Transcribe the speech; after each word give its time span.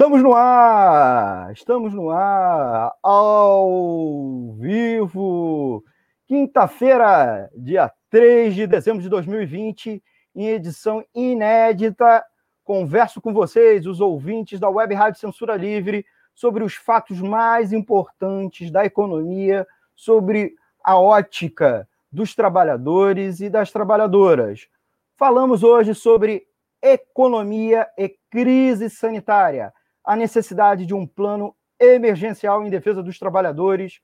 Estamos 0.00 0.22
no 0.22 0.32
ar! 0.32 1.52
Estamos 1.52 1.92
no 1.92 2.08
ar, 2.08 2.90
ao 3.02 4.54
vivo! 4.54 5.84
Quinta-feira, 6.26 7.50
dia 7.54 7.92
3 8.08 8.54
de 8.54 8.66
dezembro 8.66 9.02
de 9.02 9.10
2020, 9.10 10.02
em 10.34 10.48
edição 10.48 11.04
inédita. 11.14 12.24
Converso 12.64 13.20
com 13.20 13.34
vocês, 13.34 13.86
os 13.86 14.00
ouvintes 14.00 14.58
da 14.58 14.70
Web 14.70 14.94
Rádio 14.94 15.20
Censura 15.20 15.54
Livre, 15.54 16.06
sobre 16.34 16.64
os 16.64 16.74
fatos 16.74 17.20
mais 17.20 17.70
importantes 17.70 18.70
da 18.70 18.86
economia, 18.86 19.66
sobre 19.94 20.54
a 20.82 20.98
ótica 20.98 21.86
dos 22.10 22.34
trabalhadores 22.34 23.42
e 23.42 23.50
das 23.50 23.70
trabalhadoras. 23.70 24.66
Falamos 25.14 25.62
hoje 25.62 25.94
sobre 25.94 26.46
economia 26.82 27.86
e 27.98 28.16
crise 28.30 28.88
sanitária, 28.88 29.74
a 30.04 30.16
necessidade 30.16 30.86
de 30.86 30.94
um 30.94 31.06
plano 31.06 31.54
emergencial 31.78 32.64
em 32.64 32.70
defesa 32.70 33.02
dos 33.02 33.18
trabalhadores 33.18 34.00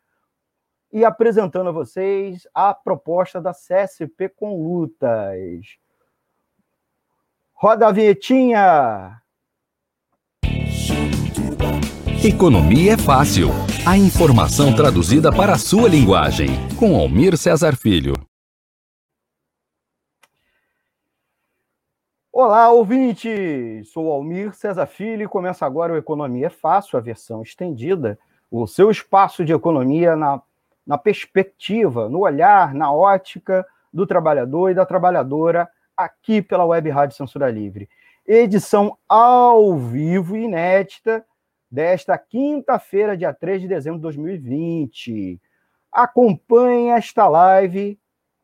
e 0.93 1.05
apresentando 1.05 1.69
a 1.69 1.73
vocês 1.73 2.47
a 2.55 2.73
proposta 2.73 3.41
da 3.41 3.53
CSP 3.53 4.29
com 4.31 4.63
lutas. 4.63 5.77
Roda 7.53 7.89
a 7.89 7.93
vinhetinha! 7.93 9.21
Economia 12.25 12.95
é 12.95 12.97
fácil. 12.97 13.51
A 13.87 13.97
informação 13.97 14.75
traduzida 14.75 15.31
para 15.31 15.53
a 15.53 15.59
sua 15.59 15.89
linguagem. 15.89 16.49
Com 16.77 16.97
Almir 16.97 17.37
Cesar 17.37 17.77
Filho. 17.77 18.15
Olá, 22.39 22.71
ouvintes! 22.71 23.89
Sou 23.89 24.13
Almir 24.13 24.53
Cesar 24.53 24.87
Filho 24.87 25.23
e 25.23 25.27
começa 25.27 25.65
agora 25.65 25.95
o 25.95 25.97
Economia 25.97 26.49
é 26.49 26.51
Fácil, 26.51 26.99
a 26.99 27.01
versão 27.01 27.41
estendida, 27.41 28.19
o 28.51 28.67
seu 28.67 28.91
espaço 28.91 29.43
de 29.43 29.55
economia 29.55 30.15
na, 30.15 30.43
na 30.87 30.99
perspectiva, 30.99 32.11
no 32.11 32.19
olhar, 32.21 32.75
na 32.75 32.93
ótica 32.93 33.67
do 33.91 34.07
trabalhador 34.07 34.69
e 34.69 34.75
da 34.75 34.85
trabalhadora 34.85 35.67
aqui 35.97 36.43
pela 36.43 36.67
Web 36.67 36.91
Rádio 36.91 37.17
Censura 37.17 37.51
Livre. 37.51 37.89
Edição 38.27 38.99
ao 39.09 39.75
vivo 39.79 40.37
inédita 40.37 41.25
desta 41.71 42.19
quinta-feira, 42.19 43.17
dia 43.17 43.33
3 43.33 43.63
de 43.63 43.69
dezembro 43.69 43.99
de 43.99 44.03
2020. 44.03 45.41
Acompanhe 45.91 46.91
esta 46.91 47.27
live 47.29 47.99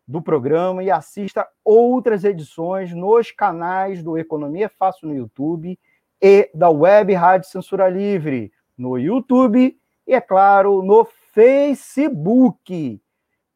do 0.07 0.21
programa 0.21 0.83
e 0.83 0.91
assista 0.91 1.47
outras 1.65 2.25
edições 2.25 2.93
nos 2.93 3.31
canais 3.31 4.03
do 4.03 4.19
Economia 4.19 4.69
Fácil 4.69 5.09
no 5.09 5.15
YouTube 5.15 5.79
e 6.21 6.51
da 6.55 6.71
Web 6.71 7.13
Rádio 7.15 7.49
Censura 7.49 7.89
Livre 7.89 8.53
no 8.77 8.99
YouTube 8.99 9.79
e, 10.07 10.15
é 10.15 10.21
claro, 10.21 10.83
no 10.83 11.05
Facebook. 11.33 13.01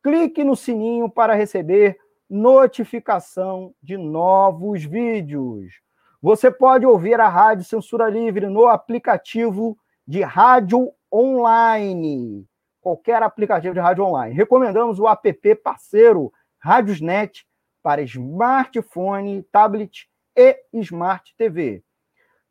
Clique 0.03 0.45
no 0.45 0.57
sininho 0.57 1.11
para 1.11 1.35
receber 1.35 1.99
notificação 2.29 3.75
de 3.83 3.97
novos 3.97 4.85
vídeos. 4.85 5.81
Você 6.23 6.51
pode 6.51 6.87
ouvir 6.87 7.21
a 7.21 7.29
Rádio 7.29 7.65
Censura 7.65 8.09
Livre 8.09 8.47
no 8.47 8.67
aplicativo 8.67 9.77
de 10.07 10.23
rádio 10.23 10.91
online. 11.13 12.47
Qualquer 12.87 13.21
aplicativo 13.21 13.75
de 13.75 13.81
rádio 13.81 14.05
online. 14.05 14.33
Recomendamos 14.33 15.01
o 15.01 15.09
app 15.09 15.57
parceiro 15.57 16.33
Radiosnet 16.57 17.45
para 17.83 18.01
smartphone, 18.03 19.43
tablet 19.51 20.09
e 20.37 20.57
smart 20.75 21.35
TV. 21.37 21.83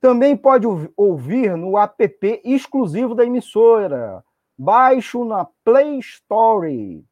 Também 0.02 0.36
pode 0.36 0.68
ouvir 0.98 1.56
no 1.56 1.78
app 1.78 2.42
exclusivo 2.44 3.16
da 3.16 3.24
emissora. 3.24 4.22
Baixo 4.58 5.24
na 5.24 5.48
Play 5.64 6.00
Store. 6.00 7.06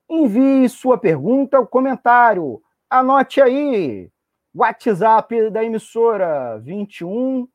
Envie 0.09 0.69
sua 0.69 0.97
pergunta 0.98 1.59
ou 1.59 1.66
comentário. 1.66 2.62
Anote 2.88 3.41
aí. 3.41 4.09
WhatsApp 4.54 5.50
da 5.50 5.65
emissora 5.65 6.59
21 6.59 7.48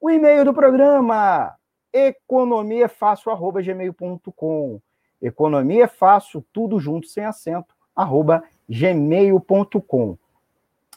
O 0.00 0.10
e-mail 0.10 0.44
do 0.44 0.52
programa 0.52 1.54
economiafácil@gmail.com. 1.92 4.80
Economia 5.22 5.86
fácil, 5.88 6.44
tudo 6.52 6.78
junto 6.78 7.06
sem 7.06 7.24
acento, 7.24 7.74
arroba 7.96 8.44
gmail.com. 8.68 10.18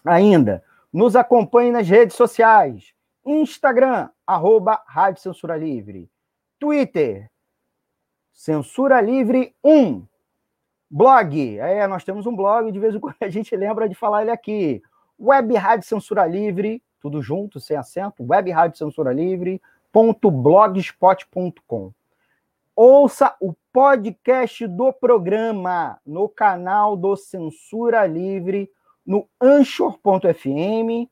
Ainda, 0.06 0.64
nos 0.92 1.16
acompanhe 1.16 1.72
nas 1.72 1.88
redes 1.88 2.16
sociais, 2.16 2.94
Instagram, 3.26 4.10
arroba 4.26 4.82
Rádio 4.88 5.22
Censura 5.22 5.58
Livre, 5.58 6.10
Twitter, 6.60 7.30
Censura 8.32 9.02
Livre 9.02 9.54
1, 9.64 10.06
blog, 10.90 11.60
é, 11.60 11.86
nós 11.88 12.04
temos 12.04 12.26
um 12.26 12.36
blog, 12.36 12.72
de 12.72 12.80
vez 12.80 12.96
em 12.96 13.00
quando 13.00 13.16
a 13.22 13.30
gente 13.30 13.56
lembra 13.56 13.90
de 13.90 13.96
falar 13.96 14.22
ele 14.22 14.32
aqui, 14.32 14.82
Web 15.20 15.56
Rádio 15.56 15.88
Censura 15.88 16.26
Livre, 16.26 16.82
tudo 17.00 17.22
junto, 17.22 17.60
sem 17.60 17.76
acento, 17.76 18.24
Web 18.24 18.52
Rádio 18.52 18.78
Censura 18.78 19.12
Livre, 19.12 19.62
blogspot.com. 19.94 21.92
Ouça 22.80 23.36
o 23.42 23.56
podcast 23.74 24.68
do 24.68 24.94
programa 24.94 26.00
no 26.06 26.30
canal 26.30 26.96
do 26.96 27.16
Censura 27.16 28.06
Livre, 28.06 28.70
no 29.04 29.28
Anchor.fm, 29.42 31.10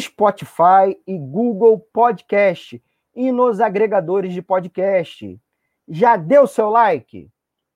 Spotify 0.00 0.96
e 1.04 1.18
Google 1.18 1.80
Podcast 1.92 2.80
e 3.12 3.32
nos 3.32 3.58
agregadores 3.58 4.32
de 4.32 4.40
podcast. 4.40 5.36
Já 5.88 6.16
deu 6.16 6.46
seu 6.46 6.70
like? 6.70 7.28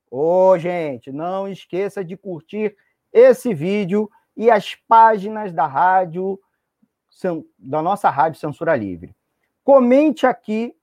Ô, 0.09 0.51
oh, 0.51 0.57
gente, 0.57 1.11
não 1.11 1.45
esqueça 1.45 2.05
de 2.05 2.15
curtir 2.15 2.73
esse 3.11 3.53
vídeo 3.53 4.09
e 4.33 4.49
as 4.49 4.75
páginas 4.87 5.51
da 5.51 5.67
rádio, 5.67 6.39
da 7.57 7.81
nossa 7.81 8.09
rádio 8.09 8.39
Censura 8.39 8.77
Livre. 8.77 9.13
Comente 9.61 10.25
aqui 10.25 10.73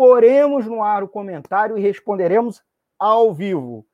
poremos 0.00 0.64
no 0.64 0.82
ar 0.82 1.02
o 1.02 1.08
comentário 1.08 1.76
e 1.76 1.82
responderemos 1.82 2.62
ao 2.98 3.34
vivo. 3.34 3.84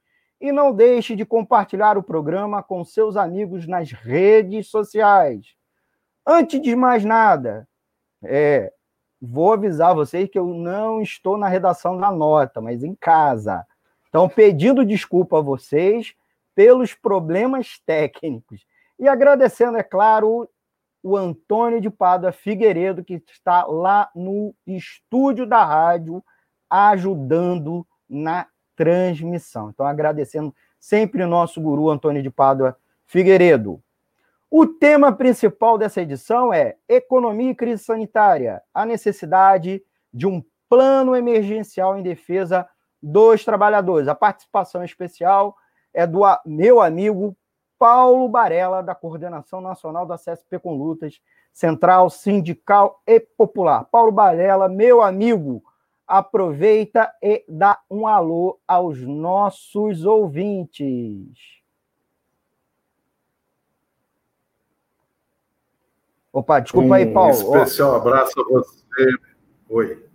E 0.40 0.52
não 0.52 0.72
deixe 0.72 1.16
de 1.16 1.26
compartilhar 1.26 1.98
o 1.98 2.02
programa 2.02 2.62
com 2.62 2.84
seus 2.84 3.16
amigos 3.16 3.66
nas 3.66 3.90
redes 3.90 4.68
sociais. 4.68 5.56
Antes 6.24 6.62
de 6.62 6.76
mais 6.76 7.04
nada, 7.04 7.68
é, 8.22 8.72
vou 9.20 9.52
avisar 9.52 9.96
vocês 9.96 10.28
que 10.28 10.38
eu 10.38 10.46
não 10.46 11.02
estou 11.02 11.36
na 11.36 11.48
redação 11.48 11.98
da 11.98 12.12
nota, 12.12 12.60
mas 12.60 12.84
em 12.84 12.94
casa. 12.94 13.66
Então, 14.08 14.28
pedindo 14.28 14.84
desculpa 14.84 15.40
a 15.40 15.42
vocês 15.42 16.14
pelos 16.54 16.94
problemas 16.94 17.80
técnicos. 17.84 18.64
E 18.96 19.08
agradecendo, 19.08 19.76
é 19.76 19.82
claro, 19.82 20.48
o 21.06 21.16
Antônio 21.16 21.80
de 21.80 21.88
Pada 21.88 22.32
Figueiredo, 22.32 23.04
que 23.04 23.22
está 23.30 23.64
lá 23.64 24.10
no 24.12 24.52
estúdio 24.66 25.46
da 25.46 25.64
rádio, 25.64 26.20
ajudando 26.68 27.86
na 28.10 28.48
transmissão. 28.74 29.70
Então, 29.70 29.86
agradecendo 29.86 30.52
sempre 30.80 31.22
o 31.22 31.28
nosso 31.28 31.60
guru 31.60 31.90
Antônio 31.90 32.24
de 32.24 32.28
Pádua 32.28 32.76
Figueiredo. 33.04 33.80
O 34.50 34.66
tema 34.66 35.12
principal 35.12 35.78
dessa 35.78 36.02
edição 36.02 36.52
é 36.52 36.74
Economia 36.88 37.52
e 37.52 37.54
Crise 37.54 37.84
Sanitária, 37.84 38.60
a 38.74 38.84
necessidade 38.84 39.80
de 40.12 40.26
um 40.26 40.44
plano 40.68 41.14
emergencial 41.14 41.96
em 41.96 42.02
defesa 42.02 42.68
dos 43.00 43.44
trabalhadores. 43.44 44.08
A 44.08 44.14
participação 44.16 44.82
especial 44.82 45.56
é 45.94 46.04
do 46.04 46.22
meu 46.44 46.80
amigo 46.80 47.36
Paulo 47.78 48.28
Barella, 48.28 48.82
da 48.82 48.94
Coordenação 48.94 49.60
Nacional 49.60 50.06
da 50.06 50.16
CSP 50.16 50.58
com 50.58 50.76
Lutas, 50.76 51.20
Central, 51.52 52.10
Sindical 52.10 53.02
e 53.06 53.20
Popular. 53.20 53.84
Paulo 53.84 54.12
Barella, 54.12 54.68
meu 54.68 55.02
amigo, 55.02 55.62
aproveita 56.06 57.12
e 57.22 57.44
dá 57.48 57.78
um 57.90 58.06
alô 58.06 58.58
aos 58.66 59.00
nossos 59.00 60.04
ouvintes. 60.04 61.56
Opa, 66.32 66.60
desculpa 66.60 66.88
um 66.88 66.92
aí, 66.92 67.06
Paulo. 67.12 67.30
Um 67.30 67.56
especial 67.56 67.94
abraço 67.94 68.40
a 68.40 68.44
você. 68.44 69.18
Oi. 69.70 70.06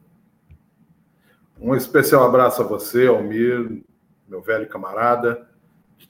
Um 1.60 1.76
especial 1.76 2.24
abraço 2.24 2.62
a 2.62 2.66
você, 2.66 3.08
Almir, 3.08 3.84
meu 4.28 4.42
velho 4.42 4.68
camarada 4.68 5.52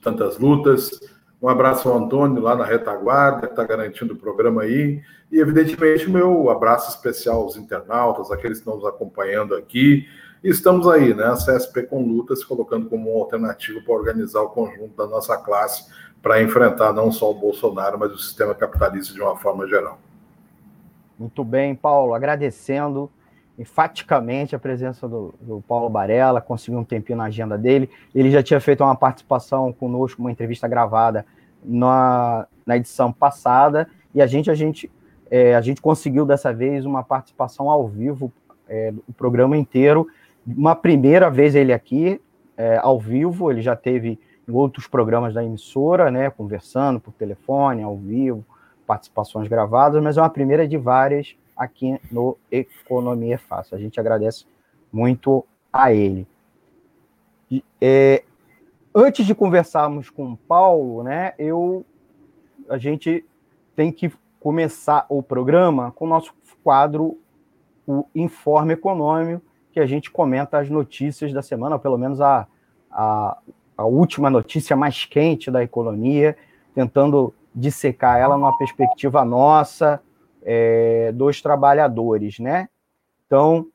tantas 0.00 0.38
lutas. 0.38 1.00
Um 1.42 1.48
abraço 1.48 1.88
ao 1.88 1.98
Antônio 1.98 2.40
lá 2.40 2.54
na 2.54 2.64
retaguarda, 2.64 3.48
que 3.48 3.52
está 3.52 3.64
garantindo 3.64 4.14
o 4.14 4.16
programa 4.16 4.62
aí. 4.62 5.02
E, 5.30 5.40
evidentemente, 5.40 6.08
meu 6.08 6.48
abraço 6.48 6.90
especial 6.90 7.42
aos 7.42 7.56
internautas, 7.56 8.30
aqueles 8.30 8.58
que 8.58 8.62
estão 8.62 8.76
nos 8.76 8.86
acompanhando 8.86 9.56
aqui. 9.56 10.06
E 10.44 10.48
estamos 10.48 10.86
aí, 10.86 11.12
né? 11.12 11.24
A 11.24 11.34
CSP 11.34 11.82
com 11.84 12.06
lutas, 12.06 12.44
colocando 12.44 12.88
como 12.88 13.10
uma 13.10 13.24
alternativa 13.24 13.80
para 13.80 13.92
organizar 13.92 14.40
o 14.42 14.50
conjunto 14.50 14.96
da 14.96 15.06
nossa 15.08 15.36
classe 15.36 15.90
para 16.22 16.40
enfrentar 16.40 16.92
não 16.92 17.10
só 17.10 17.32
o 17.32 17.34
Bolsonaro, 17.34 17.98
mas 17.98 18.12
o 18.12 18.18
sistema 18.18 18.54
capitalista 18.54 19.12
de 19.12 19.20
uma 19.20 19.36
forma 19.36 19.66
geral. 19.66 19.98
Muito 21.18 21.42
bem, 21.42 21.74
Paulo. 21.74 22.14
Agradecendo 22.14 23.10
enfaticamente 23.62 24.56
a 24.56 24.58
presença 24.58 25.08
do, 25.08 25.32
do, 25.40 25.62
Paulo 25.66 25.88
Barella, 25.88 26.40
conseguiu 26.40 26.80
um 26.80 26.84
tempinho 26.84 27.16
na 27.16 27.24
agenda 27.24 27.56
dele. 27.56 27.88
Ele 28.12 28.28
já 28.30 28.42
tinha 28.42 28.60
feito 28.60 28.82
uma 28.82 28.96
participação 28.96 29.72
conosco, 29.72 30.20
uma 30.20 30.32
entrevista 30.32 30.66
gravada 30.66 31.24
na, 31.64 32.46
na 32.66 32.76
edição 32.76 33.12
passada, 33.12 33.88
e 34.12 34.20
a 34.20 34.26
gente, 34.26 34.50
a 34.50 34.54
gente, 34.54 34.90
é, 35.30 35.54
a 35.54 35.60
gente 35.60 35.80
conseguiu 35.80 36.26
dessa 36.26 36.52
vez 36.52 36.84
uma 36.84 37.04
participação 37.04 37.70
ao 37.70 37.86
vivo, 37.86 38.32
é, 38.68 38.92
o 39.08 39.12
programa 39.12 39.56
inteiro. 39.56 40.08
Uma 40.44 40.74
primeira 40.74 41.30
vez 41.30 41.54
ele 41.54 41.72
aqui, 41.72 42.20
é, 42.56 42.78
ao 42.78 42.98
vivo, 42.98 43.48
ele 43.48 43.62
já 43.62 43.76
teve 43.76 44.18
em 44.46 44.52
outros 44.52 44.88
programas 44.88 45.32
da 45.32 45.44
emissora, 45.44 46.10
né, 46.10 46.28
conversando 46.30 46.98
por 46.98 47.12
telefone, 47.12 47.82
ao 47.82 47.96
vivo, 47.96 48.44
participações 48.84 49.46
gravadas, 49.46 50.02
mas 50.02 50.18
é 50.18 50.20
uma 50.20 50.28
primeira 50.28 50.66
de 50.66 50.76
várias 50.76 51.36
aqui 51.62 52.00
no 52.10 52.36
Economia 52.50 53.38
Fácil. 53.38 53.76
A 53.76 53.80
gente 53.80 53.98
agradece 53.98 54.44
muito 54.92 55.44
a 55.72 55.92
ele. 55.92 56.26
É, 57.80 58.24
antes 58.94 59.24
de 59.24 59.34
conversarmos 59.34 60.10
com 60.10 60.32
o 60.32 60.36
Paulo, 60.36 61.02
né, 61.02 61.34
eu, 61.38 61.84
a 62.68 62.78
gente 62.78 63.24
tem 63.74 63.92
que 63.92 64.12
começar 64.40 65.06
o 65.08 65.22
programa 65.22 65.92
com 65.92 66.04
o 66.04 66.08
nosso 66.08 66.34
quadro, 66.62 67.18
o 67.86 68.04
Informe 68.14 68.74
Econômico, 68.74 69.42
que 69.72 69.80
a 69.80 69.86
gente 69.86 70.10
comenta 70.10 70.58
as 70.58 70.68
notícias 70.68 71.32
da 71.32 71.42
semana, 71.42 71.76
ou 71.76 71.80
pelo 71.80 71.96
menos 71.96 72.20
a, 72.20 72.46
a, 72.90 73.38
a 73.76 73.84
última 73.84 74.28
notícia 74.28 74.76
mais 74.76 75.04
quente 75.04 75.50
da 75.50 75.62
economia, 75.62 76.36
tentando 76.74 77.32
dissecar 77.54 78.18
ela 78.18 78.36
numa 78.36 78.56
perspectiva 78.56 79.24
nossa, 79.24 80.00
é, 80.44 81.12
dos 81.12 81.40
trabalhadores, 81.40 82.38
né? 82.38 82.68
Então, 83.26 83.66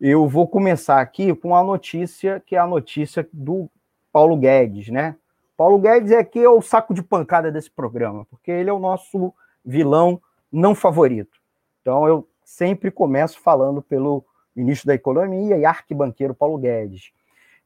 eu 0.00 0.28
vou 0.28 0.48
começar 0.48 1.00
aqui 1.00 1.34
com 1.34 1.54
a 1.54 1.62
notícia, 1.62 2.42
que 2.44 2.56
é 2.56 2.58
a 2.58 2.66
notícia 2.66 3.26
do 3.32 3.68
Paulo 4.12 4.36
Guedes, 4.36 4.88
né? 4.88 5.16
Paulo 5.56 5.78
Guedes 5.78 6.10
é 6.10 6.18
aqui 6.18 6.40
é 6.40 6.48
o 6.48 6.60
saco 6.60 6.92
de 6.92 7.02
pancada 7.02 7.50
desse 7.52 7.70
programa, 7.70 8.26
porque 8.30 8.50
ele 8.50 8.68
é 8.68 8.72
o 8.72 8.78
nosso 8.78 9.32
vilão 9.64 10.20
não 10.50 10.74
favorito. 10.74 11.38
Então, 11.80 12.06
eu 12.06 12.28
sempre 12.44 12.90
começo 12.90 13.40
falando 13.40 13.80
pelo 13.80 14.24
ministro 14.54 14.88
da 14.88 14.94
Economia 14.94 15.56
e 15.56 15.64
arquibanqueiro 15.64 16.34
Paulo 16.34 16.58
Guedes. 16.58 17.12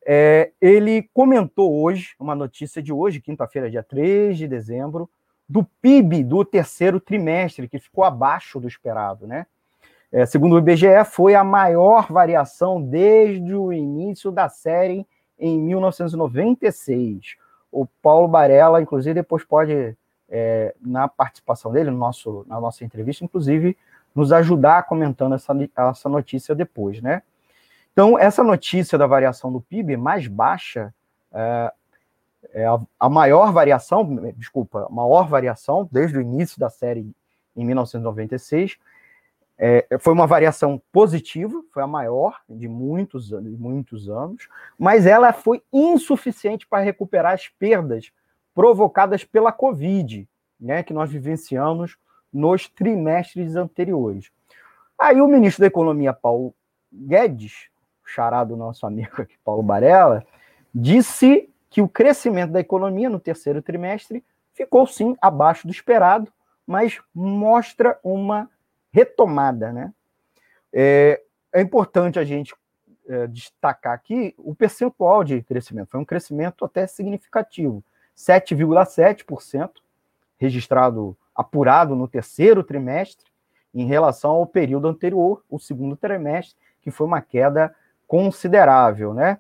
É, 0.07 0.53
ele 0.61 1.09
comentou 1.13 1.83
hoje, 1.83 2.15
uma 2.21 2.35
notícia 2.35 2.81
de 2.81 2.93
hoje, 2.93 3.21
quinta-feira, 3.21 3.69
dia 3.69 3.83
3 3.83 4.39
de 4.39 4.47
dezembro, 4.47 5.11
do 5.49 5.65
PIB 5.81 6.25
do 6.25 6.45
terceiro 6.45 6.99
trimestre, 6.99 7.69
que 7.69 7.79
ficou 7.79 8.05
abaixo 8.05 8.59
do 8.59 8.67
esperado, 8.67 9.27
né? 9.27 9.47
É, 10.11 10.25
segundo 10.25 10.55
o 10.55 10.59
IBGE, 10.59 11.05
foi 11.05 11.35
a 11.35 11.45
maior 11.45 12.11
variação 12.11 12.81
desde 12.81 13.55
o 13.55 13.73
início 13.73 14.31
da 14.31 14.49
série 14.49 15.07
em 15.39 15.61
1996. 15.61 17.37
O 17.71 17.87
Paulo 17.87 18.29
Barella, 18.29 18.81
inclusive, 18.81 19.15
depois 19.15 19.45
pode, 19.45 19.97
é, 20.29 20.75
na 20.81 21.09
participação 21.09 21.73
dele, 21.73 21.91
no 21.91 21.99
nosso, 21.99 22.45
na 22.49 22.61
nossa 22.61 22.85
entrevista, 22.85 23.25
inclusive, 23.25 23.77
nos 24.15 24.33
ajudar 24.33 24.85
comentando 24.85 25.35
essa, 25.35 25.53
essa 25.77 26.09
notícia 26.09 26.55
depois, 26.55 27.03
né? 27.03 27.23
Então, 27.93 28.19
essa 28.19 28.43
notícia 28.43 28.97
da 28.97 29.07
variação 29.07 29.53
do 29.53 29.61
PIB 29.61 29.97
mais 29.97 30.27
baixa 30.27 30.95
é, 31.33 31.73
é 32.57 32.65
a, 32.65 32.81
a, 32.99 33.11
maior 33.11 33.53
variação, 33.53 34.17
desculpa, 34.35 34.87
a 34.87 34.89
maior 34.89 35.29
variação 35.29 35.87
desde 35.93 36.17
o 36.17 36.23
início 36.23 36.59
da 36.59 36.71
série 36.71 37.07
em 37.55 37.65
1996. 37.67 38.79
É, 39.59 39.87
foi 40.01 40.15
uma 40.15 40.27
variação 40.27 40.81
positiva, 40.91 41.63
foi 41.71 41.83
a 41.83 41.87
maior 41.87 42.41
de 42.49 42.67
muitos, 42.67 43.29
de 43.29 43.57
muitos 43.59 44.09
anos, 44.09 44.49
mas 44.79 45.05
ela 45.05 45.35
foi 45.35 45.63
insuficiente 45.71 46.67
para 46.67 46.83
recuperar 46.83 47.35
as 47.35 47.47
perdas 47.47 48.11
provocadas 48.55 49.23
pela 49.23 49.53
Covid, 49.53 50.27
né, 50.59 50.83
que 50.83 50.95
nós 50.95 51.11
vivenciamos 51.11 51.99
nos 52.33 52.69
trimestres 52.69 53.55
anteriores. 53.55 54.31
Aí 54.99 55.21
o 55.21 55.29
ministro 55.29 55.61
da 55.61 55.67
Economia, 55.67 56.15
Paulo 56.15 56.55
Guedes, 56.91 57.69
charado 58.03 58.55
do 58.55 58.57
nosso 58.57 58.87
amigo 58.87 59.21
aqui, 59.21 59.35
Paulo 59.45 59.63
Barella, 59.63 60.25
disse 60.75 61.51
que 61.77 61.83
o 61.83 61.89
crescimento 61.89 62.53
da 62.53 62.61
economia 62.61 63.11
no 63.11 63.21
terceiro 63.21 63.61
trimestre 63.61 64.25
ficou 64.55 64.87
sim 64.87 65.15
abaixo 65.21 65.67
do 65.67 65.71
esperado, 65.71 66.33
mas 66.67 66.99
mostra 67.15 68.01
uma 68.03 68.49
retomada, 68.91 69.71
né? 69.71 69.93
É, 70.73 71.21
é 71.53 71.61
importante 71.61 72.19
a 72.19 72.25
gente 72.25 72.55
é, 73.07 73.27
destacar 73.27 73.93
aqui 73.93 74.35
o 74.39 74.55
percentual 74.55 75.23
de 75.23 75.43
crescimento. 75.43 75.91
Foi 75.91 76.01
um 76.01 76.05
crescimento 76.07 76.65
até 76.65 76.87
significativo, 76.87 77.85
7,7% 78.17 79.73
registrado, 80.39 81.15
apurado 81.35 81.95
no 81.95 82.09
terceiro 82.09 82.65
trimestre, 82.65 83.27
em 83.75 83.85
relação 83.85 84.31
ao 84.31 84.47
período 84.47 84.89
anterior, 84.89 85.45
o 85.51 85.59
segundo 85.59 85.95
trimestre, 85.95 86.57
que 86.81 86.91
foi 86.91 87.07
uma 87.07 87.21
queda 87.21 87.77
considerável, 88.09 89.13
né? 89.13 89.39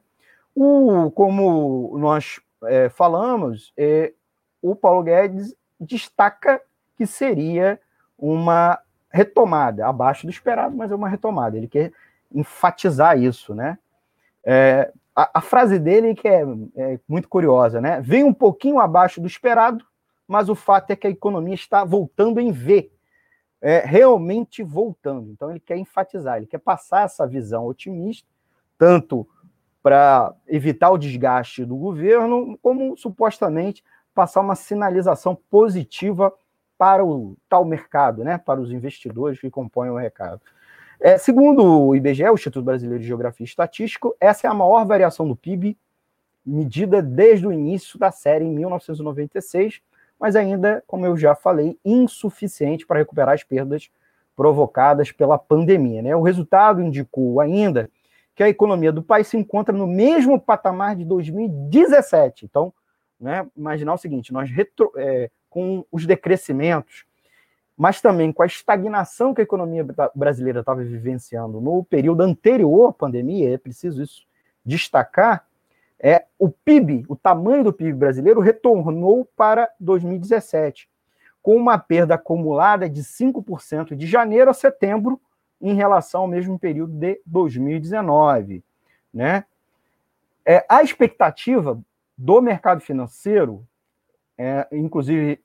O, 0.56 1.10
como 1.10 1.98
nós 1.98 2.40
é, 2.64 2.88
falamos, 2.88 3.74
é, 3.76 4.14
o 4.62 4.74
Paulo 4.74 5.02
Guedes 5.02 5.54
destaca 5.78 6.62
que 6.96 7.06
seria 7.06 7.78
uma 8.18 8.78
retomada, 9.10 9.86
abaixo 9.86 10.26
do 10.26 10.30
esperado, 10.30 10.74
mas 10.74 10.90
é 10.90 10.94
uma 10.94 11.10
retomada. 11.10 11.58
Ele 11.58 11.68
quer 11.68 11.92
enfatizar 12.34 13.18
isso, 13.18 13.54
né? 13.54 13.78
É, 14.42 14.90
a, 15.14 15.38
a, 15.38 15.40
frase 15.42 15.78
dele 15.78 16.14
que 16.14 16.26
é, 16.26 16.42
é, 16.74 16.98
muito 17.06 17.28
curiosa, 17.28 17.78
né? 17.78 18.00
Vem 18.00 18.24
um 18.24 18.32
pouquinho 18.32 18.78
abaixo 18.78 19.20
do 19.20 19.26
esperado, 19.26 19.84
mas 20.26 20.48
o 20.48 20.54
fato 20.54 20.90
é 20.90 20.96
que 20.96 21.06
a 21.06 21.10
economia 21.10 21.54
está 21.54 21.84
voltando 21.84 22.40
em 22.40 22.50
V, 22.50 22.90
é, 23.60 23.80
realmente 23.80 24.62
voltando. 24.62 25.30
Então 25.30 25.50
ele 25.50 25.60
quer 25.60 25.76
enfatizar, 25.76 26.38
ele 26.38 26.46
quer 26.46 26.58
passar 26.58 27.04
essa 27.04 27.26
visão 27.26 27.66
otimista, 27.66 28.26
tanto 28.78 29.28
para 29.86 30.34
evitar 30.48 30.90
o 30.90 30.98
desgaste 30.98 31.64
do 31.64 31.76
governo, 31.76 32.58
como 32.60 32.96
supostamente 32.96 33.84
passar 34.12 34.40
uma 34.40 34.56
sinalização 34.56 35.38
positiva 35.48 36.34
para 36.76 37.04
o 37.04 37.36
tal 37.48 37.64
mercado, 37.64 38.24
né, 38.24 38.36
para 38.36 38.60
os 38.60 38.72
investidores 38.72 39.38
que 39.38 39.48
compõem 39.48 39.90
o 39.90 39.96
recado. 39.96 40.40
É, 40.98 41.16
segundo 41.16 41.86
o 41.86 41.94
IBGE, 41.94 42.28
o 42.28 42.34
Instituto 42.34 42.64
Brasileiro 42.64 43.00
de 43.00 43.06
Geografia 43.06 43.44
e 43.44 43.48
Estatística, 43.48 44.10
essa 44.18 44.48
é 44.48 44.50
a 44.50 44.54
maior 44.54 44.84
variação 44.84 45.28
do 45.28 45.36
PIB 45.36 45.78
medida 46.44 47.00
desde 47.00 47.46
o 47.46 47.52
início 47.52 47.96
da 47.96 48.10
série 48.10 48.44
em 48.44 48.50
1996, 48.50 49.80
mas 50.18 50.34
ainda, 50.34 50.82
como 50.84 51.06
eu 51.06 51.16
já 51.16 51.36
falei, 51.36 51.78
insuficiente 51.84 52.84
para 52.84 52.98
recuperar 52.98 53.34
as 53.34 53.44
perdas 53.44 53.88
provocadas 54.34 55.12
pela 55.12 55.38
pandemia. 55.38 56.02
Né? 56.02 56.16
O 56.16 56.22
resultado 56.22 56.82
indicou 56.82 57.40
ainda 57.40 57.88
que 58.36 58.42
a 58.42 58.48
economia 58.48 58.92
do 58.92 59.02
país 59.02 59.26
se 59.26 59.36
encontra 59.38 59.74
no 59.74 59.86
mesmo 59.86 60.38
patamar 60.38 60.94
de 60.94 61.06
2017. 61.06 62.44
Então, 62.44 62.72
né, 63.18 63.46
imaginar 63.56 63.94
o 63.94 63.98
seguinte: 63.98 64.32
nós 64.32 64.50
retro, 64.50 64.92
é, 64.96 65.30
com 65.48 65.84
os 65.90 66.04
decrescimentos, 66.04 67.06
mas 67.74 68.00
também 68.02 68.30
com 68.30 68.42
a 68.42 68.46
estagnação 68.46 69.32
que 69.32 69.40
a 69.40 69.44
economia 69.44 69.84
brasileira 70.14 70.60
estava 70.60 70.84
vivenciando 70.84 71.60
no 71.62 71.82
período 71.82 72.20
anterior 72.20 72.90
à 72.90 72.92
pandemia, 72.92 73.54
é 73.54 73.58
preciso 73.58 74.02
isso 74.02 74.26
destacar, 74.64 75.46
é 75.98 76.26
o 76.38 76.50
PIB, 76.50 77.06
o 77.08 77.16
tamanho 77.16 77.64
do 77.64 77.72
PIB 77.72 77.94
brasileiro 77.94 78.40
retornou 78.40 79.24
para 79.36 79.70
2017, 79.80 80.90
com 81.42 81.56
uma 81.56 81.78
perda 81.78 82.16
acumulada 82.16 82.88
de 82.88 83.02
5% 83.02 83.94
de 83.94 84.06
janeiro 84.06 84.50
a 84.50 84.54
setembro 84.54 85.18
em 85.60 85.74
relação 85.74 86.22
ao 86.22 86.28
mesmo 86.28 86.58
período 86.58 86.92
de 86.92 87.20
2019. 87.26 88.62
Né? 89.12 89.44
É, 90.44 90.64
a 90.68 90.82
expectativa 90.82 91.80
do 92.16 92.40
mercado 92.40 92.80
financeiro, 92.80 93.66
é, 94.38 94.66
inclusive 94.72 95.40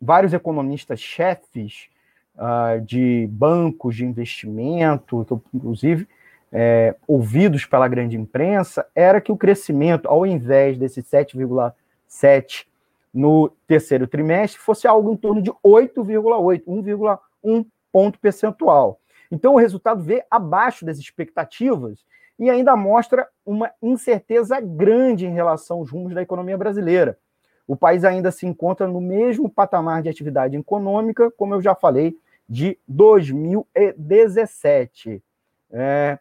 vários 0.00 0.34
economistas 0.34 1.00
chefes 1.00 1.88
uh, 2.34 2.80
de 2.80 3.28
bancos 3.30 3.94
de 3.94 4.04
investimento, 4.04 5.24
inclusive 5.54 6.08
é, 6.50 6.96
ouvidos 7.06 7.64
pela 7.64 7.86
grande 7.86 8.16
imprensa, 8.16 8.86
era 8.94 9.20
que 9.20 9.32
o 9.32 9.36
crescimento, 9.36 10.08
ao 10.08 10.26
invés 10.26 10.76
desse 10.76 11.02
7,7%, 11.02 11.74
1,7 12.12 12.66
no 13.12 13.50
terceiro 13.66 14.06
trimestre, 14.06 14.60
fosse 14.60 14.86
algo 14.86 15.12
em 15.12 15.16
torno 15.16 15.42
de 15.42 15.50
8,8, 15.64 16.64
1,1 16.66 17.66
ponto 17.90 18.18
percentual. 18.18 18.98
Então, 19.32 19.54
o 19.54 19.58
resultado 19.58 20.00
veio 20.02 20.22
abaixo 20.30 20.84
das 20.84 20.98
expectativas 20.98 22.04
e 22.38 22.50
ainda 22.50 22.76
mostra 22.76 23.26
uma 23.46 23.72
incerteza 23.82 24.60
grande 24.60 25.24
em 25.24 25.32
relação 25.32 25.78
aos 25.78 25.90
rumos 25.90 26.14
da 26.14 26.20
economia 26.20 26.58
brasileira. 26.58 27.18
O 27.66 27.74
país 27.74 28.04
ainda 28.04 28.30
se 28.30 28.46
encontra 28.46 28.86
no 28.86 29.00
mesmo 29.00 29.48
patamar 29.48 30.02
de 30.02 30.10
atividade 30.10 30.54
econômica, 30.54 31.30
como 31.30 31.54
eu 31.54 31.62
já 31.62 31.74
falei, 31.74 32.14
de 32.46 32.78
2017. 32.86 35.22
É, 35.70 36.18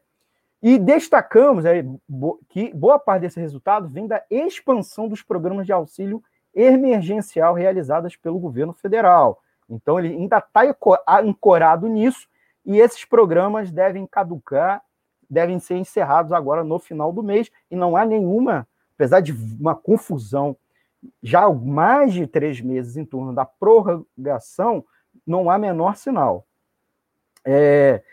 e 0.64 0.80
destacamos 0.80 1.66
é, 1.66 1.84
que 2.48 2.74
boa 2.74 2.98
parte 2.98 3.24
desse 3.24 3.42
resultado 3.42 3.90
vem 3.90 4.08
da 4.08 4.24
expansão 4.30 5.10
dos 5.10 5.22
programas 5.22 5.66
de 5.66 5.74
auxílio 5.74 6.24
emergencial 6.56 7.54
realizadas 7.54 8.16
pelo 8.16 8.40
governo 8.40 8.72
federal. 8.72 9.44
Então, 9.70 10.00
ele 10.00 10.14
ainda 10.14 10.38
está 10.38 10.62
ancorado 11.20 11.88
nisso, 11.88 12.31
e 12.66 12.80
esses 12.80 13.06
programas 13.06 13.72
devem 13.72 14.06
caducar, 14.06 14.84
devem 15.30 15.60
ser 15.60 15.76
encerrados 15.78 16.32
agora 16.32 16.64
no 16.64 16.78
final 16.80 17.12
do 17.12 17.24
mês, 17.24 17.52
e 17.70 17.76
não 17.76 17.96
há 17.96 18.06
nenhuma, 18.06 18.68
apesar 18.96 19.20
de 19.22 19.32
uma 19.32 19.76
confusão 19.76 20.56
já 21.22 21.44
há 21.46 21.52
mais 21.52 22.14
de 22.14 22.28
três 22.28 22.62
meses 22.62 22.96
em 22.98 23.06
torno 23.06 23.34
da 23.34 23.46
prorrogação, 23.46 24.86
não 25.26 25.50
há 25.50 25.58
menor 25.58 25.96
sinal. 25.96 26.46
É, 27.44 28.04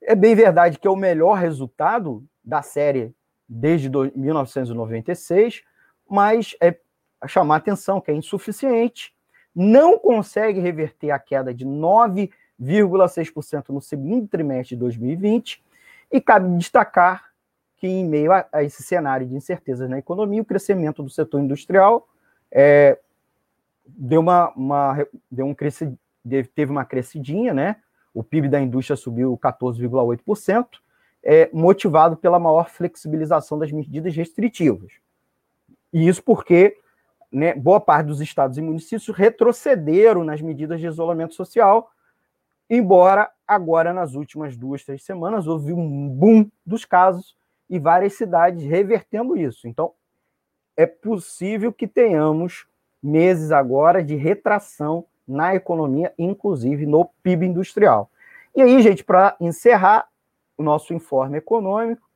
é 0.00 0.14
bem 0.14 0.34
verdade 0.34 0.78
que 0.78 0.86
é 0.86 0.90
o 0.90 0.96
melhor 0.96 1.34
resultado 1.34 2.24
da 2.42 2.62
série 2.62 3.14
desde 3.48 3.90
1996, 3.90 5.62
mas 6.08 6.56
é 6.60 6.78
chamar 7.26 7.56
atenção 7.56 8.00
que 8.00 8.10
é 8.10 8.14
insuficiente, 8.14 9.14
não 9.54 9.98
consegue 9.98 10.58
reverter 10.58 11.10
a 11.10 11.18
queda 11.18 11.52
de 11.52 11.64
9,6% 12.62 13.70
no 13.70 13.80
segundo 13.80 14.28
trimestre 14.28 14.76
de 14.76 14.80
2020, 14.80 15.62
e 16.10 16.20
cabe 16.20 16.56
destacar 16.56 17.32
que, 17.76 17.86
em 17.86 18.04
meio 18.04 18.32
a, 18.32 18.46
a, 18.52 18.62
esse 18.62 18.82
cenário 18.82 19.26
de 19.26 19.34
incertezas 19.34 19.88
na 19.88 19.98
economia, 19.98 20.42
o 20.42 20.44
crescimento 20.44 21.02
do 21.02 21.10
setor 21.10 21.40
industrial 21.40 22.08
é, 22.50 22.98
deu, 23.86 24.20
uma, 24.20 24.50
uma, 24.50 25.06
deu 25.30 25.46
um 25.46 25.54
cresci, 25.54 25.92
teve 26.54 26.70
uma 26.70 26.84
crescidinha, 26.84 27.52
né? 27.52 27.76
O 28.14 28.22
PIB 28.22 28.48
da 28.48 28.60
indústria 28.60 28.96
subiu 28.96 29.36
14,8%, 29.38 30.66
é, 31.24 31.48
motivado 31.52 32.16
pela 32.16 32.38
maior 32.38 32.68
flexibilização 32.68 33.58
das 33.58 33.72
medidas 33.72 34.14
restritivas. 34.14 34.92
E 35.92 36.06
isso 36.06 36.22
porque 36.22 36.76
né, 37.32 37.54
boa 37.54 37.80
parte 37.80 38.08
dos 38.08 38.20
estados 38.20 38.58
e 38.58 38.62
municípios 38.62 39.08
retrocederam 39.08 40.22
nas 40.22 40.42
medidas 40.42 40.78
de 40.78 40.86
isolamento 40.86 41.34
social, 41.34 41.90
embora 42.74 43.30
agora, 43.46 43.92
nas 43.92 44.14
últimas 44.14 44.56
duas, 44.56 44.82
três 44.82 45.04
semanas, 45.04 45.46
houve 45.46 45.74
um 45.74 46.08
boom 46.08 46.50
dos 46.64 46.86
casos 46.86 47.36
e 47.68 47.78
várias 47.78 48.14
cidades 48.14 48.64
revertendo 48.64 49.36
isso. 49.36 49.68
Então, 49.68 49.92
é 50.74 50.86
possível 50.86 51.70
que 51.70 51.86
tenhamos 51.86 52.66
meses 53.02 53.52
agora 53.52 54.02
de 54.02 54.16
retração 54.16 55.04
na 55.28 55.54
economia, 55.54 56.14
inclusive 56.18 56.86
no 56.86 57.04
PIB 57.22 57.44
industrial. 57.44 58.10
E 58.56 58.62
aí, 58.62 58.80
gente, 58.80 59.04
para 59.04 59.36
encerrar 59.38 60.08
o 60.56 60.62
nosso 60.62 60.94
informe 60.94 61.36
econômico, 61.36 62.08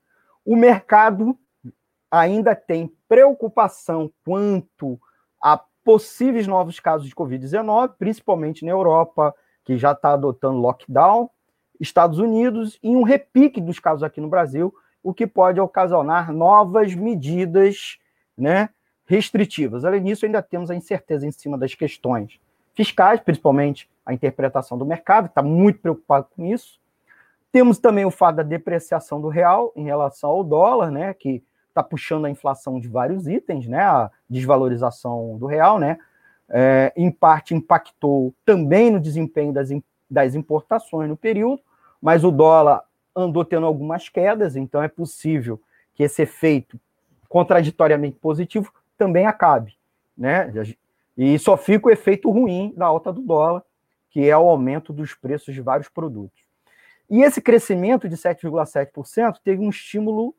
o 0.42 0.56
mercado 0.56 1.38
ainda 2.10 2.56
tem 2.56 2.90
preocupação 3.06 4.10
quanto 4.24 4.98
a 5.42 5.60
possíveis 5.84 6.46
novos 6.46 6.80
casos 6.80 7.08
de 7.08 7.14
Covid-19, 7.14 7.92
principalmente 7.98 8.64
na 8.64 8.70
Europa, 8.70 9.34
que 9.66 9.76
já 9.76 9.92
está 9.92 10.12
adotando 10.12 10.58
lockdown, 10.58 11.28
Estados 11.78 12.18
Unidos 12.18 12.78
e 12.82 12.96
um 12.96 13.02
repique 13.02 13.60
dos 13.60 13.78
casos 13.78 14.04
aqui 14.04 14.20
no 14.20 14.28
Brasil, 14.28 14.72
o 15.02 15.12
que 15.12 15.26
pode 15.26 15.60
ocasionar 15.60 16.32
novas 16.32 16.94
medidas 16.94 17.98
né, 18.38 18.70
restritivas. 19.04 19.84
Além 19.84 20.04
disso, 20.04 20.24
ainda 20.24 20.40
temos 20.40 20.70
a 20.70 20.74
incerteza 20.74 21.26
em 21.26 21.32
cima 21.32 21.58
das 21.58 21.74
questões 21.74 22.40
fiscais, 22.74 23.20
principalmente 23.20 23.90
a 24.04 24.14
interpretação 24.14 24.78
do 24.78 24.86
mercado, 24.86 25.26
está 25.26 25.42
muito 25.42 25.80
preocupado 25.80 26.28
com 26.34 26.46
isso. 26.46 26.78
Temos 27.50 27.78
também 27.78 28.04
o 28.04 28.10
fato 28.10 28.36
da 28.36 28.42
depreciação 28.44 29.20
do 29.20 29.28
real 29.28 29.72
em 29.74 29.84
relação 29.84 30.30
ao 30.30 30.44
dólar, 30.44 30.92
né, 30.92 31.12
que 31.12 31.42
está 31.68 31.82
puxando 31.82 32.26
a 32.26 32.30
inflação 32.30 32.78
de 32.78 32.86
vários 32.86 33.26
itens, 33.26 33.66
né, 33.66 33.80
a 33.80 34.10
desvalorização 34.30 35.36
do 35.38 35.46
real, 35.46 35.78
né, 35.78 35.98
é, 36.48 36.92
em 36.96 37.10
parte 37.10 37.54
impactou 37.54 38.34
também 38.44 38.90
no 38.90 39.00
desempenho 39.00 39.52
das, 39.52 39.68
das 40.08 40.34
importações 40.34 41.08
no 41.08 41.16
período, 41.16 41.60
mas 42.00 42.24
o 42.24 42.30
dólar 42.30 42.84
andou 43.14 43.44
tendo 43.44 43.66
algumas 43.66 44.08
quedas, 44.08 44.56
então 44.56 44.82
é 44.82 44.88
possível 44.88 45.60
que 45.94 46.02
esse 46.02 46.22
efeito 46.22 46.78
contraditoriamente 47.28 48.16
positivo 48.18 48.72
também 48.96 49.26
acabe, 49.26 49.74
né? 50.16 50.52
E 51.16 51.38
só 51.38 51.56
fica 51.56 51.88
o 51.88 51.90
efeito 51.90 52.30
ruim 52.30 52.72
da 52.76 52.86
alta 52.86 53.12
do 53.12 53.22
dólar, 53.22 53.62
que 54.10 54.28
é 54.28 54.36
o 54.36 54.48
aumento 54.48 54.92
dos 54.92 55.14
preços 55.14 55.54
de 55.54 55.60
vários 55.60 55.88
produtos. 55.88 56.44
E 57.08 57.22
esse 57.22 57.40
crescimento 57.40 58.08
de 58.08 58.16
7,7% 58.16 59.38
teve 59.42 59.62
um 59.62 59.70
estímulo 59.70 60.34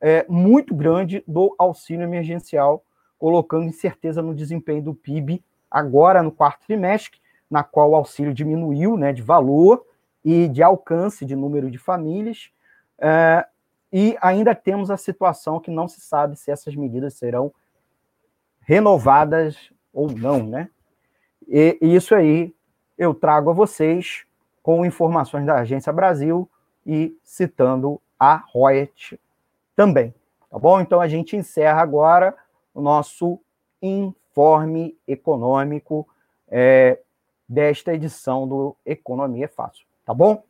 é, 0.00 0.24
muito 0.28 0.74
grande 0.74 1.22
do 1.26 1.54
auxílio 1.58 2.02
emergencial, 2.02 2.84
colocando 3.18 3.64
incerteza 3.64 4.22
no 4.22 4.34
desempenho 4.34 4.82
do 4.82 4.94
PIB 4.94 5.42
agora 5.70 6.22
no 6.22 6.32
quarto 6.32 6.66
trimestre, 6.66 7.20
na 7.50 7.62
qual 7.62 7.90
o 7.90 7.96
auxílio 7.96 8.34
diminuiu 8.34 8.96
né, 8.96 9.12
de 9.12 9.22
valor 9.22 9.84
e 10.24 10.48
de 10.48 10.62
alcance 10.62 11.24
de 11.24 11.34
número 11.34 11.70
de 11.70 11.78
famílias. 11.78 12.50
É, 12.98 13.46
e 13.92 14.16
ainda 14.20 14.54
temos 14.54 14.90
a 14.90 14.96
situação 14.96 15.58
que 15.58 15.70
não 15.70 15.88
se 15.88 16.00
sabe 16.00 16.36
se 16.36 16.50
essas 16.50 16.76
medidas 16.76 17.14
serão 17.14 17.52
renovadas 18.60 19.72
ou 19.92 20.10
não, 20.10 20.44
né? 20.44 20.68
E, 21.48 21.76
e 21.80 21.94
isso 21.94 22.14
aí 22.14 22.54
eu 22.96 23.12
trago 23.14 23.50
a 23.50 23.54
vocês 23.54 24.24
com 24.62 24.84
informações 24.84 25.44
da 25.44 25.56
Agência 25.56 25.92
Brasil 25.92 26.48
e 26.86 27.16
citando 27.24 28.00
a 28.18 28.44
Reut 28.54 29.18
também, 29.74 30.14
tá 30.50 30.58
bom? 30.58 30.80
Então 30.80 31.00
a 31.00 31.08
gente 31.08 31.36
encerra 31.36 31.80
agora 31.80 32.36
o 32.74 32.80
nosso 32.80 33.40
informe 34.30 34.96
econômico 35.06 36.06
é, 36.48 37.00
desta 37.48 37.92
edição 37.92 38.46
do 38.46 38.76
Economia 38.86 39.48
Fácil, 39.48 39.84
tá 40.04 40.14
bom? 40.14 40.44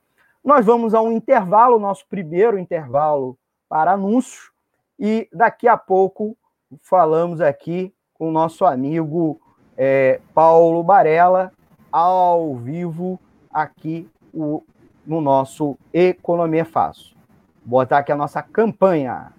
Nós 0.44 0.64
vamos 0.64 0.94
a 0.94 1.00
um 1.00 1.12
intervalo, 1.12 1.78
nosso 1.78 2.06
primeiro 2.06 2.58
intervalo 2.58 3.36
para 3.68 3.92
anúncios, 3.92 4.50
e 4.98 5.28
daqui 5.32 5.66
a 5.66 5.76
pouco 5.76 6.36
falamos 6.82 7.40
aqui 7.40 7.92
com 8.14 8.28
o 8.28 8.32
nosso 8.32 8.66
amigo 8.66 9.40
é, 9.76 10.20
Paulo 10.34 10.82
Barella, 10.82 11.52
ao 11.90 12.54
vivo, 12.56 13.18
aqui 13.50 14.08
o, 14.32 14.62
no 15.06 15.20
nosso 15.20 15.76
Economia 15.92 16.64
Fácil. 16.64 17.16
Vou 17.64 17.80
botar 17.80 17.98
aqui 17.98 18.12
a 18.12 18.16
nossa 18.16 18.42
campanha. 18.42 19.32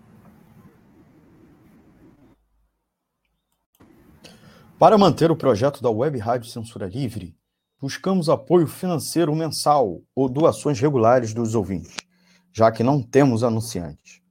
Para 4.82 4.98
manter 4.98 5.30
o 5.30 5.36
projeto 5.36 5.84
da 5.84 5.92
Web 5.92 6.18
Rádio 6.18 6.50
Censura 6.50 6.88
Livre, 6.88 7.38
buscamos 7.80 8.30
apoio 8.30 8.66
financeiro 8.66 9.36
mensal 9.36 10.02
ou 10.16 10.28
doações 10.28 10.80
regulares 10.80 11.36
dos 11.36 11.54
ouvintes, 11.54 11.98
já 12.52 12.72
que 12.72 12.82
não 12.82 13.00
temos 13.00 13.44
anunciantes. 13.44 14.24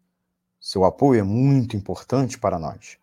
Seu 0.60 0.84
apoio 0.84 1.20
é 1.20 1.22
muito 1.22 1.76
importante 1.76 2.36
para 2.36 2.58
nós. 2.58 2.98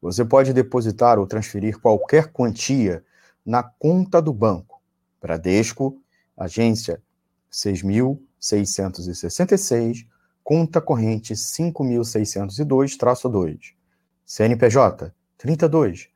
Você 0.00 0.24
pode 0.24 0.54
depositar 0.54 1.18
ou 1.18 1.26
transferir 1.26 1.78
qualquer 1.78 2.32
quantia 2.32 3.04
na 3.44 3.62
conta 3.62 4.22
do 4.22 4.32
banco. 4.32 4.80
Bradesco, 5.20 6.00
agência 6.34 7.02
6.666, 7.52 10.06
conta 10.42 10.80
corrente 10.80 11.34
5.602-2, 11.34 13.74
CNPJ 14.24 15.12
32 15.36 16.15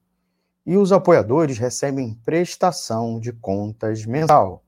E 0.65 0.77
os 0.77 0.91
apoiadores 0.91 1.57
recebem 1.57 2.13
prestação 2.23 3.19
de 3.19 3.31
contas 3.31 4.05
mensal. 4.05 4.63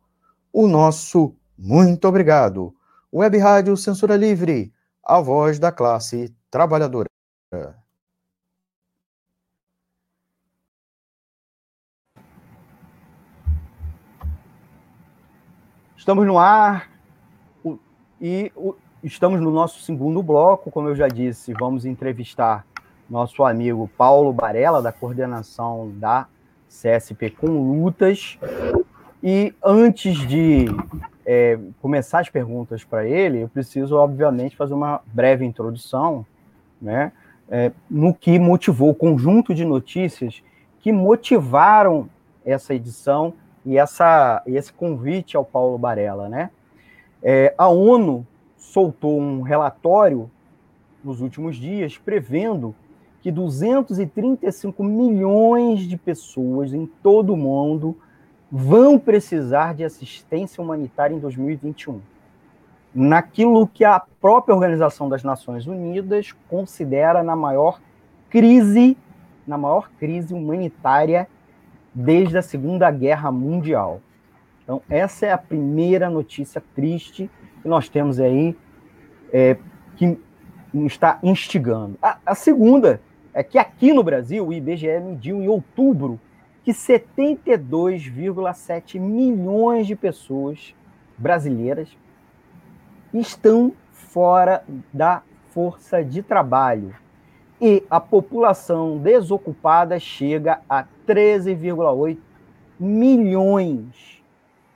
O 0.51 0.67
nosso 0.67 1.35
muito 1.57 2.07
obrigado. 2.07 2.75
Web 3.13 3.37
Rádio 3.37 3.77
Censura 3.77 4.15
Livre, 4.15 4.73
a 5.03 5.19
voz 5.19 5.59
da 5.59 5.71
classe 5.71 6.35
trabalhadora. 6.49 7.07
Estamos 15.95 16.27
no 16.27 16.37
ar 16.37 16.91
e 18.19 18.51
estamos 19.03 19.39
no 19.39 19.51
nosso 19.51 19.81
segundo 19.81 20.21
bloco. 20.21 20.71
Como 20.71 20.89
eu 20.89 20.95
já 20.95 21.07
disse, 21.07 21.53
vamos 21.53 21.85
entrevistar 21.85 22.65
nosso 23.09 23.43
amigo 23.43 23.89
Paulo 23.97 24.33
Barella, 24.33 24.81
da 24.81 24.91
coordenação 24.91 25.91
da 25.95 26.27
CSP 26.67 27.31
com 27.31 27.47
Lutas. 27.47 28.37
E 29.21 29.53
antes 29.63 30.17
de 30.27 30.65
é, 31.25 31.57
começar 31.81 32.19
as 32.19 32.29
perguntas 32.29 32.83
para 32.83 33.07
ele, 33.07 33.41
eu 33.41 33.49
preciso, 33.49 33.95
obviamente, 33.95 34.55
fazer 34.55 34.73
uma 34.73 35.01
breve 35.05 35.45
introdução 35.45 36.25
né, 36.81 37.11
é, 37.49 37.71
no 37.89 38.13
que 38.13 38.37
motivou 38.39 38.89
o 38.89 38.95
conjunto 38.95 39.53
de 39.53 39.63
notícias 39.63 40.43
que 40.79 40.91
motivaram 40.91 42.09
essa 42.45 42.73
edição 42.73 43.33
e, 43.65 43.77
essa, 43.77 44.43
esse 44.45 44.73
convite 44.73 45.37
ao 45.37 45.45
Paulo 45.45 45.77
Barella. 45.77 46.27
Né? 46.27 46.49
É, 47.21 47.53
a 47.57 47.69
ONU 47.69 48.27
soltou 48.57 49.19
um 49.19 49.41
relatório 49.41 50.29
nos 51.03 51.21
últimos 51.21 51.55
dias 51.55 51.97
prevendo 51.97 52.75
que 53.23 53.31
235 53.31 54.83
milhões 54.83 55.87
de 55.87 55.95
pessoas 55.95 56.73
em 56.73 56.85
todo 56.85 57.33
o 57.33 57.37
mundo 57.37 57.97
vão 58.51 58.99
precisar 58.99 59.73
de 59.73 59.81
assistência 59.81 60.61
humanitária 60.61 61.15
em 61.15 61.19
2021. 61.19 62.01
Naquilo 62.93 63.65
que 63.65 63.85
a 63.85 63.97
própria 64.19 64.53
Organização 64.53 65.07
das 65.07 65.23
Nações 65.23 65.65
Unidas 65.65 66.33
considera 66.49 67.23
na 67.23 67.33
maior 67.33 67.79
crise, 68.29 68.97
na 69.47 69.57
maior 69.57 69.89
crise 69.97 70.33
humanitária 70.33 71.25
desde 71.95 72.37
a 72.37 72.41
Segunda 72.41 72.91
Guerra 72.91 73.31
Mundial. 73.31 74.01
Então, 74.65 74.81
essa 74.89 75.27
é 75.27 75.31
a 75.31 75.37
primeira 75.37 76.09
notícia 76.09 76.61
triste 76.75 77.31
que 77.61 77.67
nós 77.69 77.87
temos 77.87 78.19
aí, 78.19 78.53
é, 79.31 79.55
que 79.95 80.19
está 80.73 81.19
instigando. 81.23 81.97
A, 82.01 82.17
a 82.25 82.35
segunda 82.35 82.99
é 83.33 83.43
que 83.43 83.57
aqui 83.57 83.91
no 83.91 84.03
Brasil, 84.03 84.47
o 84.47 84.53
IBGE 84.53 84.99
mediu 84.99 85.41
em 85.41 85.47
outubro 85.47 86.19
que 86.63 86.71
72,7 86.71 88.99
milhões 88.99 89.87
de 89.87 89.95
pessoas 89.95 90.75
brasileiras 91.17 91.89
estão 93.13 93.73
fora 93.91 94.63
da 94.93 95.23
força 95.49 96.03
de 96.03 96.21
trabalho. 96.21 96.95
E 97.59 97.83
a 97.89 97.99
população 97.99 98.97
desocupada 98.97 99.99
chega 99.99 100.61
a 100.69 100.85
13,8 101.07 102.19
milhões. 102.79 104.21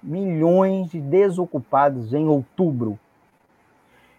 Milhões 0.02 0.90
de 0.90 1.00
desocupados 1.02 2.12
em 2.14 2.28
outubro. 2.28 2.98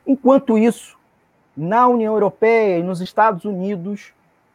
Enquanto 0.07 0.57
isso, 0.59 0.97
na 1.57 1.89
União 1.89 2.15
Europeia 2.15 2.79
e 2.79 2.83
nos 2.83 3.01
Estados 3.01 3.45
Unidos, 3.45 4.13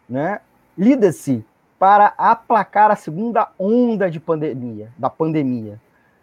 né, 0.08 0.42
lida-se 0.78 1.46
para 1.80 2.14
aplacar 2.18 2.92
a 2.92 2.96
segunda 2.96 3.50
onda 3.60 4.10
de 4.10 4.20
pandemia, 4.20 4.92
da 4.98 5.10
pandemia, 5.10 5.82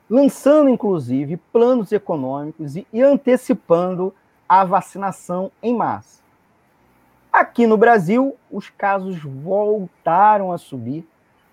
lançando 0.09 0.71
inclusive 0.71 1.37
planos 1.37 1.93
econômicos 1.93 2.77
e, 2.77 2.87
e 2.93 3.03
antecipando 3.03 4.15
a 4.49 4.65
vacinação 4.65 5.53
em 5.63 5.75
massa. 5.75 6.21
Aqui 7.33 7.67
no 7.67 7.77
Brasil, 7.77 8.35
os 8.51 8.69
casos 8.71 9.23
voltaram 9.23 10.51
a 10.51 10.59
subir 10.59 11.07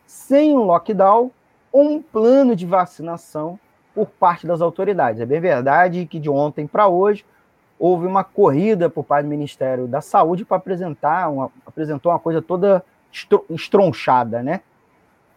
sem 0.07 0.55
um 0.55 0.63
lockdown 0.63 1.29
ou 1.71 1.83
um 1.83 2.01
plano 2.01 2.55
de 2.55 2.65
vacinação 2.65 3.59
por 3.93 4.07
parte 4.07 4.47
das 4.47 4.61
autoridades. 4.61 5.21
É 5.21 5.25
bem 5.25 5.39
verdade 5.39 6.05
que 6.05 6.19
de 6.19 6.29
ontem 6.29 6.65
para 6.65 6.87
hoje 6.87 7.25
houve 7.79 8.05
uma 8.05 8.23
corrida 8.23 8.89
por 8.89 9.03
parte 9.03 9.25
do 9.25 9.29
Ministério 9.29 9.87
da 9.87 10.01
Saúde 10.01 10.43
para 10.43 10.57
apresentar 10.57 11.29
uma, 11.29 11.51
apresentou 11.65 12.11
uma 12.11 12.19
coisa 12.19 12.41
toda 12.41 12.83
estronchada, 13.49 14.41
né? 14.43 14.61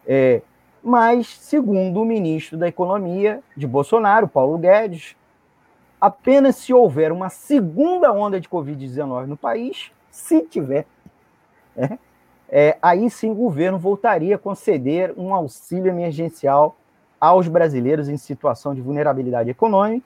É, 0.05 0.41
mas, 0.83 1.27
segundo 1.27 2.01
o 2.01 2.05
ministro 2.05 2.57
da 2.57 2.67
Economia 2.67 3.41
de 3.55 3.67
Bolsonaro, 3.67 4.27
Paulo 4.27 4.57
Guedes, 4.57 5.15
apenas 5.99 6.55
se 6.55 6.73
houver 6.73 7.11
uma 7.11 7.29
segunda 7.29 8.11
onda 8.11 8.39
de 8.41 8.49
Covid-19 8.49 9.25
no 9.27 9.37
país, 9.37 9.91
se 10.09 10.41
tiver, 10.41 10.87
é, 11.77 11.97
é, 12.49 12.77
aí 12.81 13.09
sim 13.09 13.29
o 13.29 13.35
governo 13.35 13.77
voltaria 13.77 14.35
a 14.35 14.39
conceder 14.39 15.13
um 15.15 15.33
auxílio 15.35 15.87
emergencial 15.87 16.75
aos 17.19 17.47
brasileiros 17.47 18.09
em 18.09 18.17
situação 18.17 18.73
de 18.73 18.81
vulnerabilidade 18.81 19.51
econômica, 19.51 20.05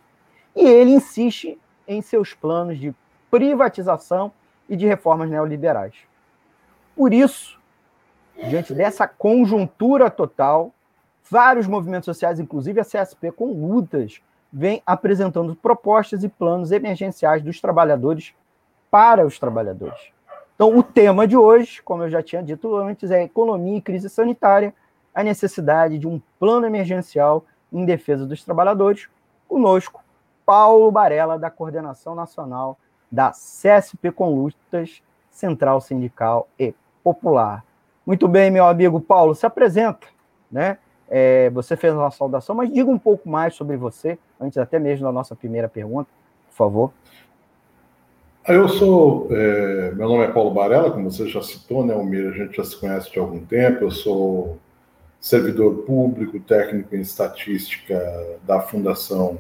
e 0.54 0.68
ele 0.68 0.92
insiste 0.92 1.58
em 1.88 2.02
seus 2.02 2.34
planos 2.34 2.80
de 2.80 2.94
privatização 3.30 4.32
e 4.70 4.76
de 4.76 4.86
reformas 4.86 5.30
neoliberais. 5.30 5.96
Por 6.96 7.14
isso, 7.14 7.60
diante 8.48 8.74
dessa 8.74 9.08
conjuntura 9.08 10.10
total, 10.10 10.72
vários 11.30 11.68
movimentos 11.68 12.06
sociais, 12.06 12.40
inclusive 12.40 12.80
a 12.80 12.86
CSP 12.86 13.32
com 13.32 13.48
lutas, 13.48 14.22
vem 14.52 14.82
apresentando 14.86 15.56
propostas 15.56 16.24
e 16.24 16.30
planos 16.30 16.72
emergenciais 16.72 17.42
dos 17.42 17.60
trabalhadores 17.60 18.34
para 18.90 19.26
os 19.26 19.38
trabalhadores. 19.38 20.00
Então, 20.56 20.78
o 20.78 20.82
tema 20.82 21.28
de 21.28 21.36
hoje, 21.36 21.82
como 21.84 22.04
eu 22.04 22.10
já 22.10 22.24
tinha 22.24 22.42
dito 22.42 22.74
antes, 22.78 23.12
é 23.12 23.24
economia 23.24 23.78
e 23.78 23.82
crise 23.82 24.10
sanitária, 24.10 24.74
a 25.14 25.22
necessidade 25.22 25.98
de 25.98 26.08
um 26.08 26.22
plano 26.40 26.66
emergencial 26.66 27.44
em 27.74 27.84
defesa 27.84 28.26
dos 28.26 28.44
trabalhadores. 28.44 29.10
Conosco, 29.50 30.02
Paulo 30.46 30.92
Barella, 30.92 31.40
da 31.40 31.50
Coordenação 31.50 32.14
Nacional 32.14 32.78
da 33.12 33.32
CSP 33.32 34.12
com 34.12 34.34
Lutas, 34.34 35.02
Central 35.32 35.82
Sindical 35.82 36.48
e 36.60 36.74
Popular. 37.04 37.64
Muito 38.06 38.28
bem, 38.28 38.52
meu 38.52 38.66
amigo 38.66 39.00
Paulo, 39.00 39.34
se 39.34 39.46
apresenta, 39.46 40.08
né? 40.52 40.78
É, 41.08 41.50
você 41.52 41.76
fez 41.76 41.94
uma 41.94 42.10
saudação, 42.12 42.56
mas 42.56 42.72
diga 42.72 42.90
um 42.90 42.98
pouco 42.98 43.30
mais 43.30 43.54
sobre 43.54 43.78
você, 43.78 44.18
antes 44.40 44.58
até 44.58 44.80
mesmo 44.80 45.06
da 45.06 45.12
nossa 45.12 45.36
primeira 45.36 45.70
pergunta, 45.70 46.10
por 46.50 46.56
favor. 46.56 46.92
Eu 48.48 48.68
sou, 48.68 49.28
é, 49.32 49.92
meu 49.92 50.08
nome 50.08 50.24
é 50.24 50.32
Paulo 50.32 50.52
Barella, 50.52 50.92
como 50.92 51.12
você 51.12 51.28
já 51.28 51.42
citou, 51.42 51.86
né, 51.86 51.94
Almir, 51.94 52.28
a 52.28 52.32
gente 52.32 52.58
já 52.58 52.64
se 52.64 52.80
conhece 52.80 53.12
de 53.12 53.20
algum 53.20 53.40
tempo, 53.40 53.84
eu 53.84 53.92
sou 53.92 54.58
servidor 55.20 55.84
público, 55.84 56.40
técnico 56.40 56.96
em 56.96 57.02
estatística 57.02 58.00
da 58.44 58.62
Fundação 58.62 59.40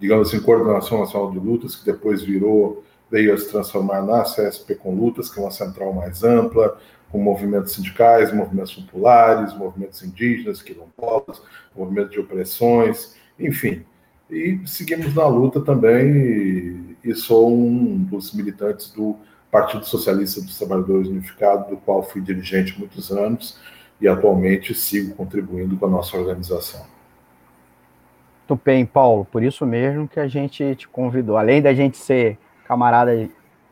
digamos 0.00 0.28
assim, 0.28 0.40
Coordenação 0.40 1.00
Nacional 1.00 1.30
de 1.30 1.38
Lutas, 1.38 1.76
que 1.76 1.84
depois 1.84 2.22
virou 2.22 2.82
veio 3.10 3.32
a 3.32 3.38
se 3.38 3.50
transformar 3.50 4.02
na 4.02 4.22
CSP 4.22 4.74
com 4.74 4.94
Lutas, 4.94 5.30
que 5.30 5.38
é 5.38 5.42
uma 5.42 5.50
central 5.50 5.92
mais 5.92 6.22
ampla, 6.22 6.78
com 7.10 7.18
movimentos 7.18 7.72
sindicais, 7.72 8.34
movimentos 8.34 8.74
populares, 8.74 9.56
movimentos 9.56 10.02
indígenas, 10.02 10.62
quilombolas, 10.62 11.40
movimentos 11.74 12.12
de 12.12 12.20
opressões, 12.20 13.14
enfim. 13.38 13.82
E 14.30 14.60
seguimos 14.66 15.14
na 15.14 15.26
luta 15.26 15.60
também, 15.60 16.06
e, 16.06 16.96
e 17.02 17.14
sou 17.14 17.50
um 17.50 17.96
dos 17.96 18.34
militantes 18.34 18.90
do 18.90 19.16
Partido 19.50 19.84
Socialista 19.84 20.40
dos 20.40 20.58
Trabalhadores 20.58 21.08
Unificado, 21.08 21.70
do 21.70 21.76
qual 21.78 22.02
fui 22.02 22.20
dirigente 22.20 22.78
muitos 22.78 23.10
anos 23.10 23.58
e 24.00 24.06
atualmente 24.06 24.74
sigo 24.74 25.14
contribuindo 25.14 25.76
com 25.76 25.86
a 25.86 25.88
nossa 25.88 26.16
organização. 26.16 26.84
Muito 28.48 28.62
bem, 28.64 28.86
Paulo. 28.86 29.24
Por 29.24 29.42
isso 29.42 29.66
mesmo 29.66 30.08
que 30.08 30.20
a 30.20 30.28
gente 30.28 30.74
te 30.74 30.88
convidou. 30.88 31.36
Além 31.36 31.60
da 31.60 31.74
gente 31.74 31.98
ser 31.98 32.38
camarada, 32.66 33.28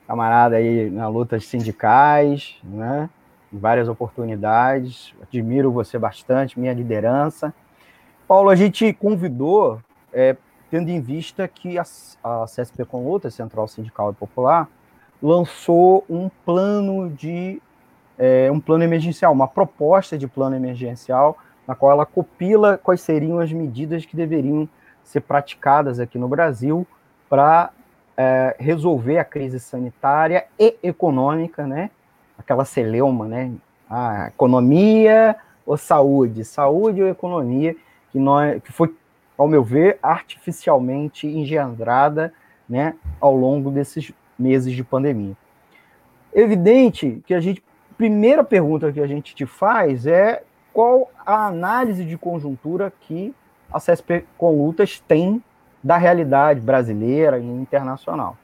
camarada 0.06 0.56
aí 0.56 0.90
na 0.90 1.08
lutas 1.08 1.46
sindicais, 1.46 2.56
né? 2.62 3.08
Em 3.52 3.58
várias 3.58 3.88
oportunidades. 3.88 5.14
Admiro 5.22 5.72
você 5.72 5.98
bastante, 5.98 6.58
minha 6.58 6.74
liderança. 6.74 7.54
Paulo, 8.28 8.50
a 8.50 8.56
gente 8.56 8.92
convidou, 8.92 9.80
é, 10.12 10.36
tendo 10.70 10.90
em 10.90 11.00
vista 11.00 11.46
que 11.46 11.78
a, 11.78 11.84
a 12.24 12.44
CSP 12.44 12.84
com 12.84 13.08
Luta, 13.08 13.30
Central 13.30 13.68
Sindical 13.68 14.10
e 14.10 14.14
Popular, 14.14 14.68
lançou 15.22 16.04
um 16.08 16.28
plano 16.44 17.10
de 17.10 17.60
é, 18.18 18.50
um 18.50 18.60
plano 18.60 18.84
emergencial, 18.84 19.32
uma 19.32 19.48
proposta 19.48 20.16
de 20.16 20.26
plano 20.26 20.56
emergencial, 20.56 21.38
na 21.66 21.74
qual 21.74 21.92
ela 21.92 22.06
copila 22.06 22.78
quais 22.78 23.00
seriam 23.00 23.38
as 23.38 23.52
medidas 23.52 24.04
que 24.06 24.16
deveriam 24.16 24.68
ser 25.02 25.20
praticadas 25.20 26.00
aqui 26.00 26.18
no 26.18 26.28
Brasil 26.28 26.86
para 27.28 27.70
é, 28.16 28.56
resolver 28.58 29.18
a 29.18 29.24
crise 29.24 29.60
sanitária 29.60 30.46
e 30.58 30.76
econômica, 30.82 31.66
né? 31.66 31.90
Aquela 32.38 32.64
celeuma, 32.64 33.26
né? 33.26 33.52
A 33.88 34.28
economia 34.28 35.36
ou 35.64 35.76
saúde, 35.76 36.44
saúde 36.44 37.02
ou 37.02 37.08
economia, 37.08 37.76
que, 38.10 38.18
nós, 38.18 38.62
que 38.62 38.72
foi, 38.72 38.94
ao 39.36 39.48
meu 39.48 39.62
ver, 39.62 39.98
artificialmente 40.02 41.26
engendrada, 41.26 42.32
né? 42.68 42.94
Ao 43.20 43.34
longo 43.34 43.70
desses 43.70 44.12
meses 44.38 44.72
de 44.72 44.84
pandemia. 44.84 45.36
Evidente 46.34 47.22
que 47.26 47.34
a 47.34 47.40
gente, 47.40 47.62
primeira 47.96 48.44
pergunta 48.44 48.92
que 48.92 49.00
a 49.00 49.06
gente 49.06 49.34
te 49.34 49.46
faz 49.46 50.06
é 50.06 50.42
qual 50.72 51.10
a 51.24 51.46
análise 51.46 52.04
de 52.04 52.18
conjuntura 52.18 52.92
que 53.00 53.34
a 53.72 53.78
CSP 53.78 54.24
Lutas 54.40 55.00
tem 55.00 55.42
da 55.82 55.96
realidade 55.96 56.60
brasileira 56.60 57.38
e 57.38 57.46
internacional. 57.46 58.36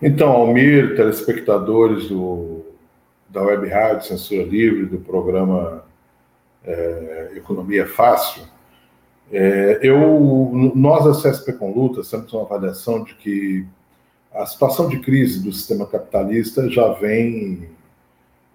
Então, 0.00 0.30
Almir, 0.30 0.94
telespectadores 0.96 2.08
do, 2.08 2.64
da 3.28 3.42
Web 3.42 3.68
Rádio 3.68 4.06
Censura 4.06 4.42
Livre, 4.42 4.86
do 4.86 4.98
programa 4.98 5.84
é, 6.62 7.32
Economia 7.36 7.86
Fácil, 7.86 8.42
é, 9.32 9.80
eu, 9.82 10.72
nós, 10.74 11.06
a 11.06 11.30
CSP 11.30 11.54
com 11.54 11.72
Lutas, 11.72 12.10
temos 12.10 12.32
uma 12.32 12.42
avaliação 12.42 13.02
de 13.04 13.14
que 13.14 13.66
a 14.32 14.44
situação 14.46 14.88
de 14.88 14.98
crise 14.98 15.42
do 15.42 15.52
sistema 15.52 15.86
capitalista 15.86 16.68
já 16.68 16.92
vem 16.92 17.68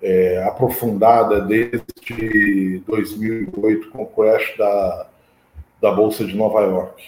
é, 0.01 0.43
aprofundada 0.43 1.41
desde 1.41 2.81
2008, 2.85 3.89
com 3.89 4.03
o 4.03 4.05
crash 4.05 4.55
da, 4.57 5.07
da 5.81 5.91
Bolsa 5.91 6.25
de 6.25 6.35
Nova 6.35 6.61
York. 6.61 7.03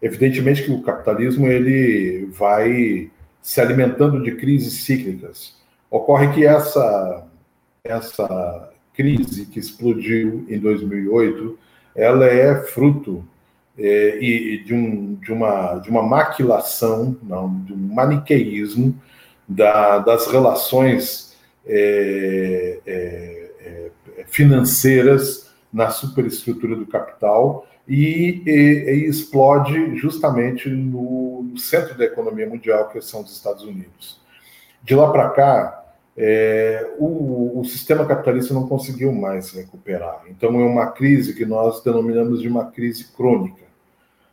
Evidentemente 0.00 0.62
que 0.62 0.70
o 0.70 0.82
capitalismo 0.82 1.46
ele 1.46 2.26
vai 2.32 3.10
se 3.42 3.60
alimentando 3.60 4.22
de 4.22 4.32
crises 4.32 4.84
cíclicas. 4.84 5.56
Ocorre 5.90 6.32
que 6.32 6.46
essa, 6.46 7.26
essa 7.84 8.70
crise 8.94 9.46
que 9.46 9.58
explodiu 9.58 10.44
em 10.48 10.58
2008 10.58 11.58
ela 11.94 12.26
é 12.26 12.54
fruto 12.62 13.24
é, 13.78 14.18
e 14.20 14.62
de, 14.64 14.74
um, 14.74 15.14
de, 15.14 15.32
uma, 15.32 15.78
de 15.78 15.88
uma 15.88 16.02
maquilação, 16.02 17.16
não, 17.22 17.60
de 17.64 17.72
um 17.72 17.76
maniqueísmo 17.76 18.94
da, 19.48 19.98
das 19.98 20.26
relações 20.26 21.36
é, 21.66 22.78
é, 22.86 23.50
é, 24.18 24.24
financeiras 24.26 25.50
na 25.72 25.90
superestrutura 25.90 26.76
do 26.76 26.86
capital 26.86 27.66
e, 27.86 28.42
e, 28.46 28.50
e 28.50 29.08
explode 29.08 29.96
justamente 29.96 30.68
no, 30.68 31.42
no, 31.42 31.58
centro 31.58 31.96
da 31.96 32.04
economia 32.04 32.48
mundial, 32.48 32.88
que 32.88 33.00
são 33.00 33.22
os 33.22 33.32
Estados 33.32 33.64
Unidos. 33.64 34.20
De 34.82 34.94
lá 34.94 35.10
para 35.10 35.30
cá, 35.30 35.79
é, 36.16 36.94
o, 36.98 37.60
o, 37.60 37.64
sistema 37.64 38.04
capitalista 38.04 38.52
não 38.52 38.68
conseguiu 38.68 39.12
mais 39.12 39.52
recuperar. 39.52 40.22
Então, 40.28 40.60
é 40.60 40.64
uma 40.64 40.88
crise 40.88 41.34
que 41.34 41.46
nós 41.46 41.82
denominamos 41.82 42.42
de 42.42 42.48
uma 42.48 42.70
crise 42.70 43.12
crônica, 43.12 43.64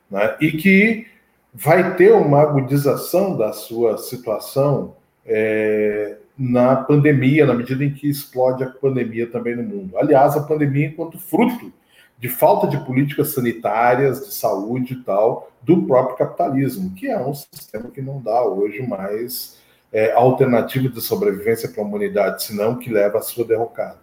né? 0.09 0.35
e 0.41 0.51
que 0.51 1.07
vai 1.53 1.95
ter 1.95 2.13
uma 2.13 2.41
agudização 2.41 3.37
da 3.37 3.53
sua 3.53 3.97
situação 3.97 4.95
é, 5.25 6.17
na 6.37 6.75
pandemia, 6.75 7.45
na 7.45 7.53
medida 7.53 7.83
em 7.83 7.93
que 7.93 8.07
explode 8.07 8.63
a 8.63 8.69
pandemia 8.69 9.27
também 9.27 9.55
no 9.55 9.63
mundo. 9.63 9.97
Aliás, 9.97 10.35
a 10.35 10.43
pandemia 10.43 10.87
enquanto 10.87 11.17
fruto 11.17 11.71
de 12.19 12.29
falta 12.29 12.67
de 12.67 12.77
políticas 12.85 13.29
sanitárias, 13.29 14.25
de 14.25 14.33
saúde 14.33 14.93
e 14.93 15.03
tal, 15.03 15.51
do 15.61 15.83
próprio 15.83 16.17
capitalismo, 16.17 16.93
que 16.95 17.07
é 17.07 17.19
um 17.19 17.33
sistema 17.33 17.89
que 17.91 18.01
não 18.01 18.21
dá 18.21 18.43
hoje 18.43 18.81
mais 18.81 19.57
é, 19.91 20.11
alternativa 20.11 20.89
de 20.89 21.01
sobrevivência 21.01 21.69
para 21.69 21.81
a 21.81 21.85
humanidade, 21.85 22.43
senão 22.43 22.75
que 22.75 22.91
leva 22.91 23.19
à 23.19 23.21
sua 23.21 23.45
derrocada. 23.45 23.97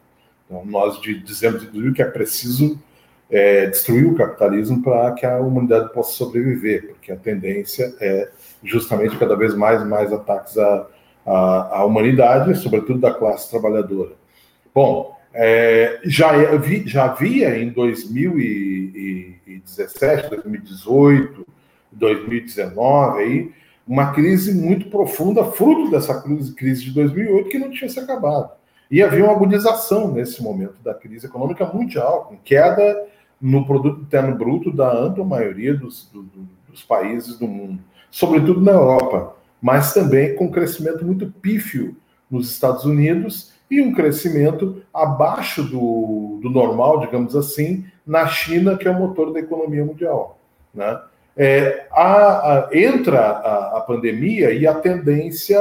Então, 0.47 0.65
nós 0.65 0.99
dizemos, 1.01 1.63
inclusive, 1.63 1.95
que 1.95 2.03
é 2.03 2.07
preciso 2.07 2.79
é, 3.31 3.67
destruir 3.67 4.07
o 4.07 4.15
capitalismo 4.15 4.83
para 4.83 5.13
que 5.13 5.27
a 5.27 5.39
humanidade 5.39 5.93
possa 5.93 6.13
sobreviver, 6.13 6.89
porque 6.89 7.13
a 7.13 7.17
tendência 7.17 7.95
é 8.01 8.31
justamente 8.63 9.19
cada 9.19 9.35
vez 9.35 9.55
mais 9.55 9.85
mais 9.87 10.13
ataques 10.13 10.57
à, 10.59 10.87
à, 11.27 11.79
à 11.79 11.85
humanidade, 11.85 12.55
sobretudo 12.57 13.01
da 13.01 13.13
classe 13.13 13.51
trabalhadora. 13.51 14.13
Bom, 14.75 15.15
é, 15.33 16.01
já, 16.05 16.55
vi, 16.57 16.87
já 16.87 17.07
havia 17.07 17.59
em 17.59 17.71
2017, 17.71 20.31
2018, 20.31 21.47
2019, 21.91 23.21
aí, 23.21 23.51
uma 23.87 24.13
crise 24.13 24.55
muito 24.55 24.89
profunda, 24.89 25.45
fruto 25.45 25.91
dessa 25.91 26.23
crise 26.57 26.85
de 26.85 26.93
2008, 26.93 27.49
que 27.49 27.59
não 27.59 27.71
tinha 27.71 27.89
se 27.89 28.01
acabado. 28.01 28.51
E 28.91 29.03
havia 29.03 29.25
uma 29.25 29.33
agudização 29.33 30.13
nesse 30.13 30.43
momento 30.43 30.83
da 30.83 30.95
crise 30.95 31.27
econômica 31.27 31.67
mundial, 31.67 32.25
com 32.25 32.37
queda 32.37 33.07
no 33.41 33.67
produto 33.67 34.01
interno 34.01 34.37
bruto 34.37 34.73
da 34.73 34.91
ampla 34.91 35.25
maioria 35.25 35.75
dos, 35.75 36.09
do, 36.13 36.25
dos 36.69 36.83
países 36.83 37.39
do 37.39 37.47
mundo, 37.47 37.83
sobretudo 38.11 38.61
na 38.61 38.73
Europa, 38.73 39.37
mas 39.61 39.93
também 39.93 40.35
com 40.37 40.51
crescimento 40.51 41.05
muito 41.05 41.31
pífio 41.43 41.97
nos 42.31 42.51
Estados 42.51 42.85
Unidos 42.85 43.53
e 43.71 43.81
um 43.81 43.93
crescimento 43.93 44.83
abaixo 44.93 45.63
do, 45.63 46.39
do 46.43 46.51
normal, 46.51 47.01
digamos 47.01 47.35
assim, 47.35 47.85
na 48.07 48.27
China, 48.27 48.77
que 48.77 48.87
é 48.87 48.91
o 48.91 48.99
motor 48.99 49.33
da 49.33 49.41
economia 49.41 49.85
mundial. 49.85 50.39
Né? 50.73 51.01
É, 51.37 51.87
a, 51.91 52.69
a, 52.69 52.69
entra 52.73 53.21
a, 53.21 53.79
a, 53.79 53.81
pandemia 53.81 54.53
e 54.53 54.67
a 54.67 54.75
tendência 54.75 55.59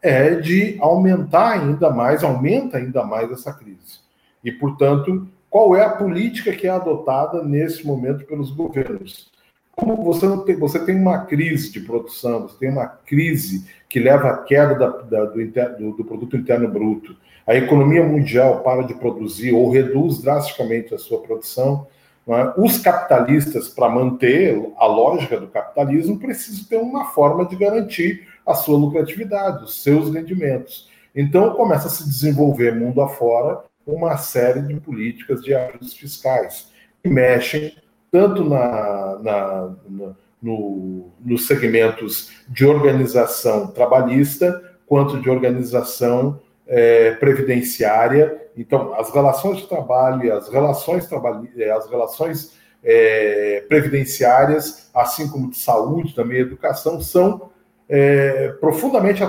é 0.00 0.36
de 0.36 0.76
aumentar 0.80 1.52
ainda 1.52 1.90
mais, 1.90 2.22
aumenta 2.22 2.78
ainda 2.78 3.04
mais 3.04 3.30
essa 3.32 3.52
crise. 3.52 4.00
E, 4.44 4.52
portanto, 4.52 5.26
qual 5.50 5.74
é 5.74 5.84
a 5.84 5.90
política 5.90 6.52
que 6.52 6.66
é 6.66 6.70
adotada 6.70 7.42
nesse 7.42 7.84
momento 7.84 8.24
pelos 8.24 8.50
governos? 8.50 9.30
Como 9.72 10.02
você, 10.02 10.26
tem, 10.44 10.56
você 10.56 10.84
tem 10.84 10.96
uma 10.96 11.26
crise 11.26 11.72
de 11.72 11.80
produção, 11.80 12.42
você 12.42 12.58
tem 12.58 12.70
uma 12.70 12.86
crise 12.86 13.66
que 13.88 13.98
leva 13.98 14.30
à 14.30 14.38
queda 14.38 14.74
da, 14.74 14.88
da, 14.88 15.24
do, 15.24 15.44
do, 15.44 15.96
do 15.98 16.04
produto 16.04 16.36
interno 16.36 16.68
bruto, 16.68 17.16
a 17.46 17.54
economia 17.54 18.02
mundial 18.02 18.60
para 18.60 18.82
de 18.82 18.94
produzir 18.94 19.52
ou 19.52 19.70
reduz 19.70 20.20
drasticamente 20.22 20.94
a 20.94 20.98
sua 20.98 21.20
produção, 21.20 21.86
é? 22.28 22.54
Os 22.56 22.78
capitalistas, 22.78 23.68
para 23.68 23.88
manter 23.88 24.72
a 24.76 24.86
lógica 24.86 25.38
do 25.38 25.46
capitalismo, 25.46 26.18
precisam 26.18 26.64
ter 26.64 26.76
uma 26.76 27.06
forma 27.06 27.46
de 27.46 27.56
garantir 27.56 28.26
a 28.44 28.54
sua 28.54 28.76
lucratividade, 28.76 29.64
os 29.64 29.82
seus 29.82 30.12
rendimentos. 30.12 30.90
Então, 31.14 31.54
começa 31.54 31.86
a 31.86 31.90
se 31.90 32.04
desenvolver 32.04 32.74
mundo 32.74 33.00
afora 33.00 33.62
uma 33.86 34.16
série 34.16 34.60
de 34.62 34.74
políticas 34.80 35.40
de 35.42 35.54
ajustes 35.54 35.94
fiscais 35.94 36.70
que 37.02 37.08
mexem 37.08 37.72
tanto 38.10 38.44
na, 38.44 39.18
na, 39.22 39.76
na 39.88 40.14
no, 40.42 41.10
nos 41.24 41.46
segmentos 41.46 42.30
de 42.48 42.64
organização 42.64 43.68
trabalhista 43.68 44.62
quanto 44.86 45.20
de 45.20 45.28
organização 45.28 46.40
é, 46.66 47.12
previdenciária. 47.12 48.45
Então, 48.56 48.94
as 48.94 49.10
relações 49.12 49.58
de 49.58 49.66
trabalho 49.66 50.32
as 50.32 50.48
relações, 50.48 51.06
trabalhi 51.06 51.50
é, 51.56 51.70
as 51.70 51.88
relações 51.88 52.56
é, 52.82 53.64
previdenciárias, 53.68 54.88
assim 54.94 55.28
como 55.28 55.50
de 55.50 55.58
saúde, 55.58 56.14
também 56.14 56.38
educação, 56.38 57.00
são 57.00 57.50
é, 57.88 58.48
profundamente 58.60 59.22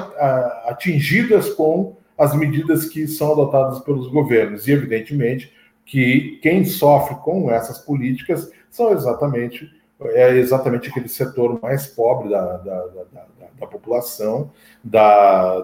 atingidas 0.66 1.50
com 1.50 1.96
as 2.18 2.34
medidas 2.34 2.86
que 2.86 3.08
são 3.08 3.34
adotadas 3.34 3.80
pelos 3.80 4.08
governos. 4.08 4.68
E, 4.68 4.72
evidentemente, 4.72 5.54
que 5.86 6.40
quem 6.42 6.66
sofre 6.66 7.16
com 7.16 7.52
essas 7.52 7.78
políticas 7.80 8.52
são 8.70 8.92
exatamente 8.92 9.70
é 10.02 10.38
exatamente 10.38 10.90
aquele 10.90 11.10
setor 11.10 11.60
mais 11.62 11.88
pobre 11.88 12.30
da, 12.30 12.58
da, 12.58 12.86
da, 12.88 13.26
da 13.60 13.68
população, 13.68 14.52
da, 14.84 15.62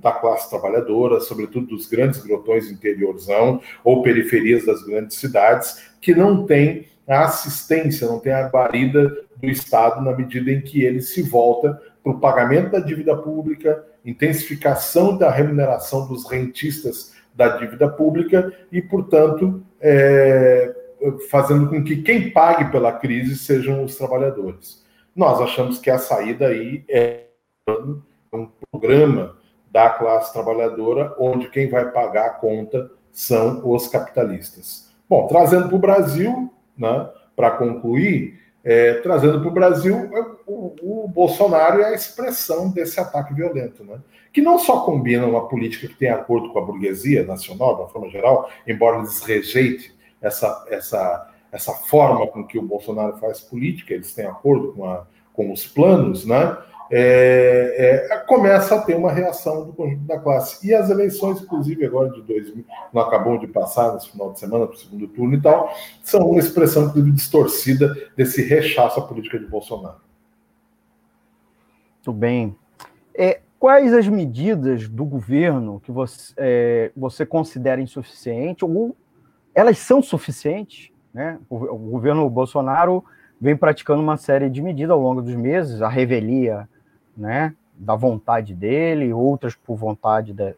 da, 0.00 0.12
classe 0.12 0.48
trabalhadora, 0.48 1.20
sobretudo 1.20 1.66
dos 1.66 1.88
grandes 1.88 2.22
grotões 2.22 2.70
interiorzão 2.70 3.60
ou 3.82 4.02
periferias 4.02 4.64
das 4.64 4.82
grandes 4.82 5.16
cidades, 5.16 5.90
que 6.00 6.14
não 6.14 6.46
tem 6.46 6.86
a 7.08 7.24
assistência, 7.24 8.06
não 8.06 8.20
tem 8.20 8.32
a 8.32 8.48
guarida 8.48 9.08
do 9.36 9.48
Estado 9.48 10.00
na 10.02 10.16
medida 10.16 10.52
em 10.52 10.60
que 10.60 10.84
ele 10.84 11.02
se 11.02 11.22
volta 11.22 11.80
para 12.02 12.12
o 12.12 12.20
pagamento 12.20 12.70
da 12.70 12.78
dívida 12.78 13.16
pública, 13.16 13.84
intensificação 14.04 15.16
da 15.16 15.30
remuneração 15.30 16.06
dos 16.06 16.28
rentistas 16.30 17.12
da 17.34 17.56
dívida 17.56 17.88
pública 17.88 18.52
e, 18.70 18.80
portanto, 18.80 19.62
é, 19.80 20.72
fazendo 21.30 21.68
com 21.68 21.82
que 21.82 22.02
quem 22.02 22.30
pague 22.30 22.70
pela 22.70 22.92
crise 22.92 23.36
sejam 23.36 23.84
os 23.84 23.96
trabalhadores. 23.96 24.82
Nós 25.14 25.40
achamos 25.40 25.78
que 25.78 25.90
a 25.90 25.98
saída 25.98 26.48
aí 26.48 26.84
é 26.88 27.26
um 28.32 28.48
programa 28.70 29.36
da 29.70 29.90
classe 29.90 30.32
trabalhadora, 30.32 31.14
onde 31.18 31.48
quem 31.48 31.68
vai 31.68 31.90
pagar 31.90 32.26
a 32.26 32.30
conta 32.30 32.90
são 33.10 33.62
os 33.70 33.88
capitalistas. 33.88 34.90
Bom, 35.08 35.26
trazendo 35.26 35.68
para 35.68 35.76
o 35.76 35.80
Brasil, 35.80 36.52
né, 36.76 37.08
para 37.36 37.50
concluir, 37.52 38.40
é, 38.64 38.94
trazendo 38.94 39.40
para 39.40 39.48
o 39.48 39.52
Brasil, 39.52 40.10
o, 40.46 41.08
Bolsonaro 41.08 41.80
é 41.80 41.86
a 41.86 41.94
expressão 41.94 42.70
desse 42.70 42.98
ataque 43.00 43.34
violento, 43.34 43.84
né? 43.84 43.98
que 44.32 44.40
não 44.40 44.58
só 44.58 44.80
combina 44.80 45.26
uma 45.26 45.48
política 45.48 45.88
que 45.88 45.96
tem 45.96 46.08
acordo 46.08 46.52
com 46.52 46.58
a 46.58 46.64
burguesia 46.64 47.24
nacional, 47.24 47.74
de 47.74 47.82
uma 47.82 47.88
forma 47.88 48.08
geral, 48.08 48.48
embora 48.66 48.98
eles 48.98 49.20
rejeitem 49.20 49.90
essa, 50.22 50.64
essa, 50.70 51.28
essa 51.50 51.72
forma 51.72 52.26
com 52.28 52.46
que 52.46 52.58
o 52.58 52.62
Bolsonaro 52.62 53.18
faz 53.18 53.40
política, 53.40 53.92
eles 53.92 54.14
têm 54.14 54.24
acordo 54.24 54.72
com, 54.72 54.88
a, 54.88 55.04
com 55.34 55.52
os 55.52 55.66
planos, 55.66 56.24
né? 56.24 56.56
É, 56.94 58.08
é, 58.10 58.18
começa 58.18 58.74
a 58.74 58.82
ter 58.82 58.94
uma 58.94 59.10
reação 59.10 59.64
do 59.64 59.72
conjunto 59.72 60.02
da 60.04 60.18
classe. 60.18 60.66
E 60.66 60.74
as 60.74 60.90
eleições, 60.90 61.40
inclusive 61.40 61.86
agora 61.86 62.10
de 62.10 62.20
2000, 62.20 62.66
não 62.92 63.00
acabou 63.00 63.38
de 63.38 63.46
passar 63.46 63.94
nesse 63.94 64.10
final 64.10 64.30
de 64.30 64.38
semana 64.38 64.66
para 64.66 64.76
o 64.76 64.78
segundo 64.78 65.08
turno 65.08 65.34
e 65.34 65.40
tal, 65.40 65.74
são 66.02 66.28
uma 66.28 66.38
expressão, 66.38 66.92
distorcida 67.14 67.96
desse 68.14 68.42
rechaço 68.42 69.00
à 69.00 69.06
política 69.06 69.38
de 69.38 69.46
Bolsonaro. 69.46 69.96
Muito 71.96 72.12
bem. 72.12 72.54
É, 73.14 73.40
quais 73.58 73.94
as 73.94 74.06
medidas 74.06 74.86
do 74.86 75.06
governo 75.06 75.80
que 75.80 75.90
você, 75.90 76.34
é, 76.36 76.92
você 76.94 77.24
considera 77.24 77.80
insuficientes 77.80 78.62
ou 78.64 78.94
elas 79.54 79.78
são 79.78 80.02
suficientes? 80.02 80.90
Né? 81.12 81.38
O, 81.48 81.56
o 81.56 81.78
governo 81.90 82.28
Bolsonaro 82.28 83.04
vem 83.40 83.56
praticando 83.56 84.02
uma 84.02 84.16
série 84.16 84.48
de 84.48 84.62
medidas 84.62 84.92
ao 84.92 85.00
longo 85.00 85.20
dos 85.20 85.34
meses, 85.34 85.82
a 85.82 85.88
revelia 85.88 86.68
né, 87.16 87.54
da 87.74 87.96
vontade 87.96 88.54
dele, 88.54 89.12
outras 89.12 89.54
por 89.54 89.76
vontade 89.76 90.32
de, 90.32 90.54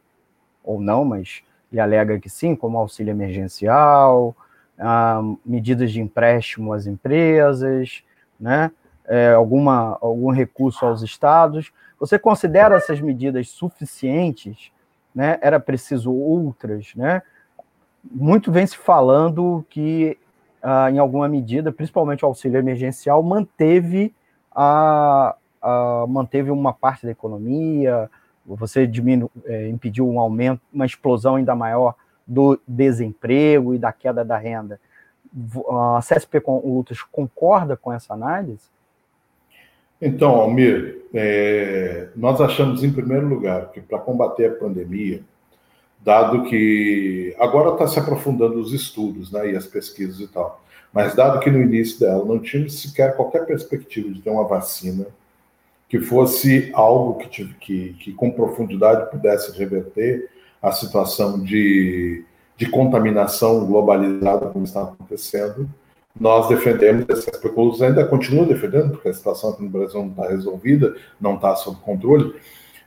ou 0.62 0.80
não, 0.80 1.04
mas 1.04 1.42
ele 1.72 1.80
alega 1.80 2.20
que 2.20 2.28
sim, 2.28 2.54
como 2.54 2.78
auxílio 2.78 3.10
emergencial, 3.10 4.36
ah, 4.78 5.22
medidas 5.44 5.90
de 5.92 6.00
empréstimo 6.00 6.72
às 6.72 6.86
empresas, 6.86 8.04
né, 8.38 8.70
é, 9.06 9.32
alguma, 9.32 9.98
algum 10.00 10.30
recurso 10.30 10.84
aos 10.84 11.02
estados. 11.02 11.72
Você 11.98 12.18
considera 12.18 12.76
essas 12.76 13.00
medidas 13.00 13.48
suficientes? 13.48 14.70
Né? 15.14 15.38
Era 15.40 15.60
preciso 15.60 16.12
outras? 16.12 16.94
Né? 16.94 17.22
Muito 18.10 18.52
vem 18.52 18.66
se 18.66 18.76
falando 18.76 19.64
que, 19.68 20.18
ah, 20.62 20.90
em 20.90 20.98
alguma 20.98 21.28
medida, 21.28 21.72
principalmente 21.72 22.24
o 22.24 22.28
auxílio 22.28 22.58
emergencial, 22.58 23.22
manteve 23.22 24.14
a, 24.54 25.34
uh, 25.62 26.06
manteve 26.06 26.50
uma 26.50 26.72
parte 26.72 27.04
da 27.04 27.12
economia, 27.12 28.08
você 28.46 28.86
diminu, 28.86 29.30
é, 29.46 29.68
impediu 29.68 30.08
um 30.08 30.20
aumento, 30.20 30.60
uma 30.72 30.84
explosão 30.84 31.36
ainda 31.36 31.54
maior 31.54 31.94
do 32.26 32.60
desemprego 32.68 33.74
e 33.74 33.78
da 33.78 33.90
queda 33.92 34.24
da 34.24 34.36
renda. 34.36 34.78
A 35.68 36.00
CSP 36.00 36.42
Lutas 36.46 37.02
concorda 37.02 37.76
com 37.76 37.92
essa 37.92 38.14
análise? 38.14 38.68
Então, 40.00 40.34
Almir, 40.34 41.02
é, 41.14 42.08
nós 42.14 42.40
achamos, 42.40 42.84
em 42.84 42.92
primeiro 42.92 43.26
lugar, 43.26 43.70
que 43.70 43.80
para 43.80 43.98
combater 43.98 44.46
a 44.46 44.54
pandemia, 44.54 45.22
dado 46.04 46.44
que 46.44 47.34
agora 47.38 47.70
está 47.70 47.86
se 47.86 47.98
aprofundando 47.98 48.60
os 48.60 48.72
estudos 48.72 49.32
né, 49.32 49.52
e 49.52 49.56
as 49.56 49.66
pesquisas 49.66 50.20
e 50.20 50.28
tal, 50.28 50.62
mas 50.92 51.14
dado 51.14 51.40
que 51.40 51.50
no 51.50 51.62
início 51.62 51.98
dela 51.98 52.24
não 52.24 52.38
tínhamos 52.38 52.80
sequer 52.80 53.16
qualquer 53.16 53.46
perspectiva 53.46 54.10
de 54.10 54.20
ter 54.20 54.30
uma 54.30 54.44
vacina, 54.44 55.06
que 55.88 55.98
fosse 56.00 56.70
algo 56.74 57.18
que, 57.18 57.46
que, 57.54 57.92
que 57.94 58.12
com 58.12 58.30
profundidade 58.30 59.10
pudesse 59.10 59.56
reverter 59.56 60.28
a 60.60 60.72
situação 60.72 61.42
de, 61.42 62.24
de 62.56 62.66
contaminação 62.68 63.66
globalizada 63.66 64.46
como 64.46 64.64
está 64.64 64.82
acontecendo. 64.82 65.68
Nós 66.18 66.48
defendemos 66.48 67.06
essas 67.08 67.36
percursos, 67.38 67.82
ainda 67.82 68.06
continuo 68.06 68.46
defendendo, 68.46 68.92
porque 68.92 69.08
a 69.08 69.14
situação 69.14 69.50
aqui 69.50 69.62
no 69.62 69.68
Brasil 69.68 70.00
não 70.00 70.10
está 70.10 70.28
resolvida, 70.28 70.94
não 71.20 71.34
está 71.34 71.54
sob 71.56 71.76
controle, 71.80 72.34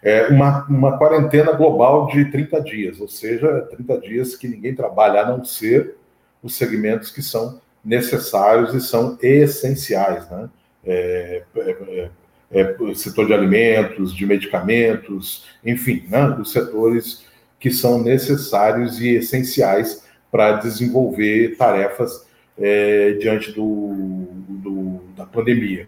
é 0.02 0.28
uma, 0.28 0.66
uma 0.68 0.98
quarentena 0.98 1.52
global 1.54 2.08
de 2.08 2.26
30 2.26 2.62
dias, 2.62 3.02
ou 3.02 3.08
seja, 3.08 3.68
30 3.72 4.00
dias 4.00 4.36
que 4.36 4.48
ninguém 4.48 4.76
trabalha, 4.76 5.22
a 5.22 5.26
não 5.26 5.44
ser 5.44 5.96
os 6.42 6.56
segmentos 6.56 7.12
que 7.12 7.22
são 7.22 7.60
necessários 7.84 8.74
e 8.74 8.82
são 8.82 9.18
essenciais, 9.22 10.30
né? 10.30 10.50
É, 10.86 11.44
é, 11.56 11.72
é 11.72 12.10
é, 12.52 12.76
setor 12.96 13.28
de 13.28 13.34
alimentos, 13.34 14.16
de 14.16 14.26
medicamentos, 14.26 15.46
enfim, 15.66 16.04
né, 16.10 16.30
os 16.40 16.52
setores 16.52 17.26
que 17.60 17.72
são 17.72 18.02
necessários 18.02 19.02
e 19.02 19.10
essenciais 19.10 20.06
para 20.32 20.54
desenvolver 20.54 21.56
tarefas 21.58 22.26
é, 22.58 23.14
diante 23.14 23.52
do, 23.52 24.28
do, 24.48 25.02
da 25.16 25.26
pandemia. 25.26 25.88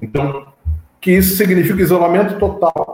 Então, 0.00 0.46
que 1.00 1.12
isso 1.12 1.36
significa 1.36 1.80
isolamento 1.80 2.38
total. 2.38 2.91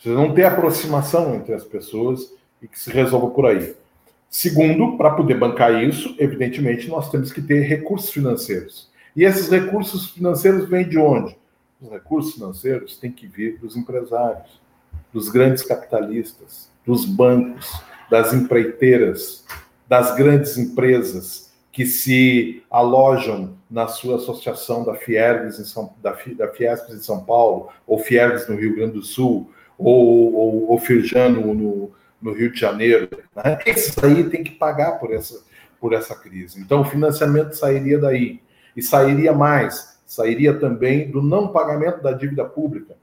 Você 0.00 0.08
não 0.08 0.34
ter 0.34 0.44
aproximação 0.44 1.34
entre 1.34 1.54
as 1.54 1.64
pessoas 1.64 2.32
e 2.62 2.66
que 2.66 2.78
se 2.78 2.90
resolva 2.90 3.30
por 3.30 3.46
aí. 3.46 3.74
Segundo, 4.28 4.96
para 4.96 5.10
poder 5.10 5.38
bancar 5.38 5.82
isso, 5.82 6.14
evidentemente, 6.18 6.88
nós 6.88 7.10
temos 7.10 7.32
que 7.32 7.42
ter 7.42 7.60
recursos 7.60 8.10
financeiros. 8.10 8.88
E 9.14 9.24
esses 9.24 9.48
recursos 9.48 10.10
financeiros 10.10 10.68
vêm 10.68 10.88
de 10.88 10.98
onde? 10.98 11.36
os 11.80 11.90
recursos 11.90 12.34
financeiros 12.34 12.98
têm 12.98 13.10
que 13.10 13.26
vir 13.26 13.58
dos 13.58 13.76
empresários, 13.76 14.60
dos 15.12 15.28
grandes 15.28 15.62
capitalistas, 15.62 16.68
dos 16.84 17.04
bancos, 17.04 17.72
das 18.10 18.32
empreiteiras, 18.32 19.44
das 19.88 20.14
grandes 20.14 20.58
empresas 20.58 21.50
que 21.72 21.86
se 21.86 22.62
alojam 22.70 23.54
na 23.70 23.86
sua 23.86 24.16
associação 24.16 24.84
da 24.84 24.94
Fiergs 24.94 25.58
em 25.58 25.64
São, 25.64 25.94
da, 26.02 26.14
Fiesp 26.14 26.90
em 26.90 26.98
São 26.98 27.24
Paulo, 27.24 27.68
ou 27.86 27.98
Fiergs 27.98 28.48
no 28.48 28.56
Rio 28.56 28.74
Grande 28.74 28.94
do 28.94 29.02
Sul, 29.02 29.50
ou, 29.80 30.34
ou, 30.34 30.70
ou 30.70 30.78
Firjano 30.78 31.54
no, 31.54 31.90
no 32.20 32.32
Rio 32.32 32.52
de 32.52 32.60
Janeiro. 32.60 33.08
Né? 33.34 33.58
Esses 33.66 33.96
aí 34.02 34.24
tem 34.28 34.44
que 34.44 34.52
pagar 34.52 34.92
por 34.92 35.12
essa, 35.12 35.42
por 35.80 35.92
essa 35.92 36.14
crise. 36.14 36.60
Então, 36.60 36.82
o 36.82 36.84
financiamento 36.84 37.54
sairia 37.54 37.98
daí. 37.98 38.40
E 38.76 38.82
sairia 38.82 39.32
mais 39.32 39.90
sairia 40.10 40.52
também 40.54 41.08
do 41.08 41.22
não 41.22 41.52
pagamento 41.52 42.02
da 42.02 42.10
dívida 42.10 42.44
pública, 42.44 42.96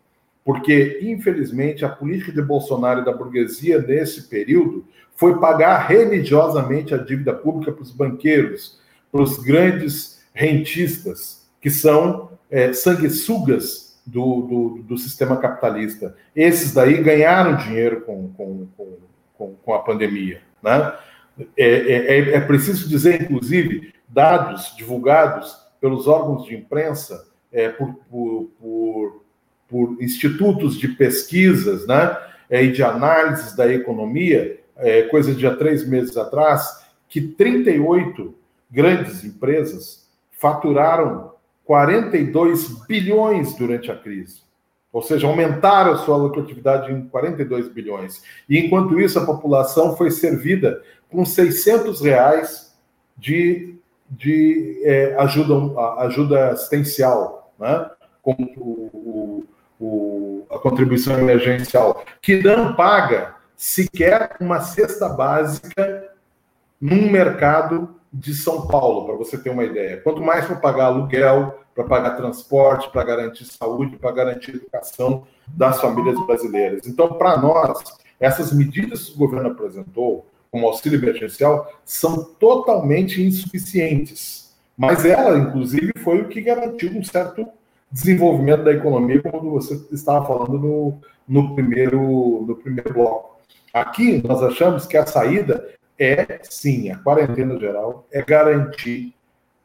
porque, 0.44 1.00
infelizmente, 1.02 1.86
a 1.86 1.90
política 1.90 2.34
de 2.34 2.42
Bolsonaro 2.42 3.00
e 3.00 3.06
da 3.06 3.14
burguesia 3.14 3.80
nesse 3.82 4.24
período 4.24 4.86
foi 5.16 5.40
pagar 5.40 5.88
religiosamente 5.88 6.94
a 6.94 6.98
dívida 6.98 7.34
pública 7.34 7.72
para 7.72 7.82
os 7.82 7.92
banqueiros, 7.92 8.78
para 9.10 9.22
os 9.22 9.38
grandes 9.38 10.20
rentistas, 10.34 11.48
que 11.62 11.70
são 11.70 12.30
é, 12.52 12.74
sanguessugas 12.74 13.87
do, 14.08 14.42
do, 14.42 14.84
do, 14.84 14.98
sistema 14.98 15.38
capitalista. 15.38 16.16
Esses 16.34 16.74
daí 16.74 17.04
ganharam 17.04 17.58
dinheiro 17.58 18.02
com, 18.02 18.30
com, 18.30 18.68
com, 19.38 19.56
com 19.64 19.74
a 19.74 19.80
pandemia. 19.80 20.42
Né? 20.64 20.94
É, 21.58 21.68
é, 21.68 22.20
é, 22.20 22.36
é 22.36 22.42
preciso 22.42 22.88
dizer, 22.88 23.22
inclusive, 23.22 23.94
dados 24.08 24.74
divulgados 24.78 25.56
pelos 25.82 26.08
órgãos 26.08 26.46
de 26.46 26.56
imprensa, 26.56 27.28
é, 27.52 27.70
por, 27.70 27.94
por, 28.10 28.50
por, 28.60 29.24
por, 29.68 30.02
institutos 30.02 30.78
de 30.80 30.88
pesquisas 30.88 31.86
né, 31.86 32.18
é, 32.50 32.64
e 32.64 32.72
de 32.72 32.82
análises 32.82 33.56
da 33.56 33.72
economia, 33.72 34.60
é, 34.78 35.04
coisa 35.04 35.36
de 35.36 35.46
há 35.46 35.56
três 35.56 35.88
meses 35.88 36.16
atrás, 36.16 36.86
que 37.10 37.22
38 37.22 38.34
grandes 38.72 39.24
empresas 39.24 40.08
faturaram 40.32 41.34
42 41.68 42.86
bilhões 42.88 43.54
durante 43.54 43.92
a 43.92 43.96
crise. 43.96 44.48
ou 44.92 45.02
seja, 45.04 45.28
aumentaram 45.28 45.92
a 45.92 45.98
sua 45.98 46.16
lucratividade 46.16 46.92
em 46.92 47.08
42 47.10 47.68
bilhões. 47.68 48.24
E 48.50 48.58
enquanto 48.58 49.00
isso, 49.00 49.20
a 49.20 49.26
população 49.26 49.96
foi 49.96 50.10
servida 50.10 50.82
com 51.12 51.24
600 51.24 52.02
reais 52.02 52.74
de, 53.16 53.76
de 54.10 54.82
é, 54.84 55.16
ajuda, 55.20 55.80
ajuda 56.00 56.52
assistencial, 56.52 57.54
né? 57.60 57.92
com 58.24 58.34
o, 58.58 59.46
o, 59.80 60.48
a 60.50 60.58
contribuição 60.58 61.20
emergencial, 61.20 62.04
que 62.22 62.42
não 62.42 62.74
paga 62.74 63.36
sequer 63.56 64.38
uma 64.40 64.62
cesta 64.62 65.10
básica 65.10 66.12
num 66.80 67.12
mercado 67.12 67.97
de 68.12 68.34
São 68.34 68.68
Paulo, 68.68 69.06
para 69.06 69.16
você 69.16 69.38
ter 69.38 69.50
uma 69.50 69.64
ideia. 69.64 69.98
Quanto 70.02 70.22
mais 70.22 70.46
para 70.46 70.56
pagar 70.56 70.86
aluguel, 70.86 71.60
para 71.76 71.84
pagar 71.84 72.18
transporte, 72.18 72.90
para 72.90 73.04
garantir 73.04 73.46
saúde, 73.46 73.98
para 73.98 74.12
garantir 74.12 74.56
educação 74.56 75.24
das 75.48 75.80
famílias 75.80 76.20
brasileiras. 76.26 76.88
Então, 76.88 77.14
para 77.14 77.38
nós, 77.38 77.78
essas 78.20 78.52
medidas 78.52 79.06
que 79.06 79.16
o 79.16 79.18
governo 79.18 79.52
apresentou, 79.52 80.26
como 80.50 80.66
auxílio 80.66 81.00
emergencial, 81.00 81.72
são 81.86 82.24
totalmente 82.24 83.22
insuficientes. 83.22 84.56
Mas 84.76 85.06
ela, 85.06 85.38
inclusive, 85.38 85.92
foi 86.04 86.22
o 86.22 86.28
que 86.28 86.42
garantiu 86.42 86.92
um 86.92 87.04
certo 87.04 87.48
desenvolvimento 87.92 88.64
da 88.64 88.74
economia, 88.74 89.22
como 89.22 89.52
você 89.52 89.76
estava 89.92 90.26
falando 90.26 90.58
no, 90.58 90.98
no, 91.28 91.56
primeiro, 91.56 92.46
no 92.48 92.56
primeiro 92.56 92.94
bloco. 92.94 93.38
Aqui, 93.74 94.22
nós 94.26 94.42
achamos 94.42 94.86
que 94.86 94.98
a 94.98 95.06
saída 95.06 95.68
é, 96.00 96.40
sim, 96.44 96.92
a 96.92 96.98
quarentena 96.98 97.60
geral, 97.60 98.06
é 98.12 98.22
garantir 98.22 99.14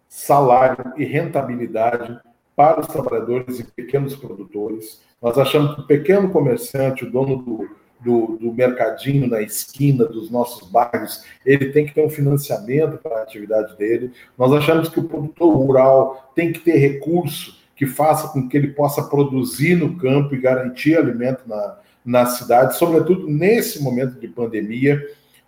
salário 0.09 0.93
e 0.97 1.05
rentabilidade 1.05 2.19
para 2.55 2.81
os 2.81 2.87
trabalhadores 2.87 3.61
e 3.61 3.65
pequenos 3.65 4.15
produtores. 4.15 5.01
Nós 5.21 5.39
achamos 5.39 5.75
que 5.75 5.81
o 5.81 5.87
pequeno 5.87 6.31
comerciante, 6.31 7.05
o 7.05 7.11
dono 7.11 7.37
do, 7.37 7.71
do, 8.01 8.37
do, 8.39 8.53
mercadinho 8.53 9.27
na 9.27 9.41
esquina 9.41 10.05
dos 10.05 10.31
nossos 10.31 10.69
bairros, 10.69 11.25
ele 11.47 11.73
tem 11.73 11.87
que 11.87 11.95
ter 11.95 12.05
um 12.05 12.11
financiamento 12.11 12.99
para 12.99 13.19
a 13.19 13.23
atividade 13.23 13.77
dele. 13.77 14.13
Nós 14.37 14.53
achamos 14.53 14.89
que 14.89 15.01
o 15.01 15.05
produtor 15.05 15.55
rural 15.55 16.33
tem 16.35 16.53
que 16.53 16.61
ter 16.61 16.77
recurso 16.77 17.63
que 17.75 17.87
faça 17.87 18.29
com 18.29 18.49
que 18.49 18.57
ele 18.57 18.69
possa 18.69 19.03
produzir 19.03 19.75
no 19.75 19.97
campo 19.97 20.35
e 20.35 20.41
garantir 20.41 20.97
alimento 20.97 21.43
na, 21.47 21.79
na 22.05 22.27
cidade, 22.27 22.77
sobretudo 22.77 23.27
nesse 23.29 23.83
momento 23.83 24.21
de 24.21 24.29
pandemia. 24.29 25.01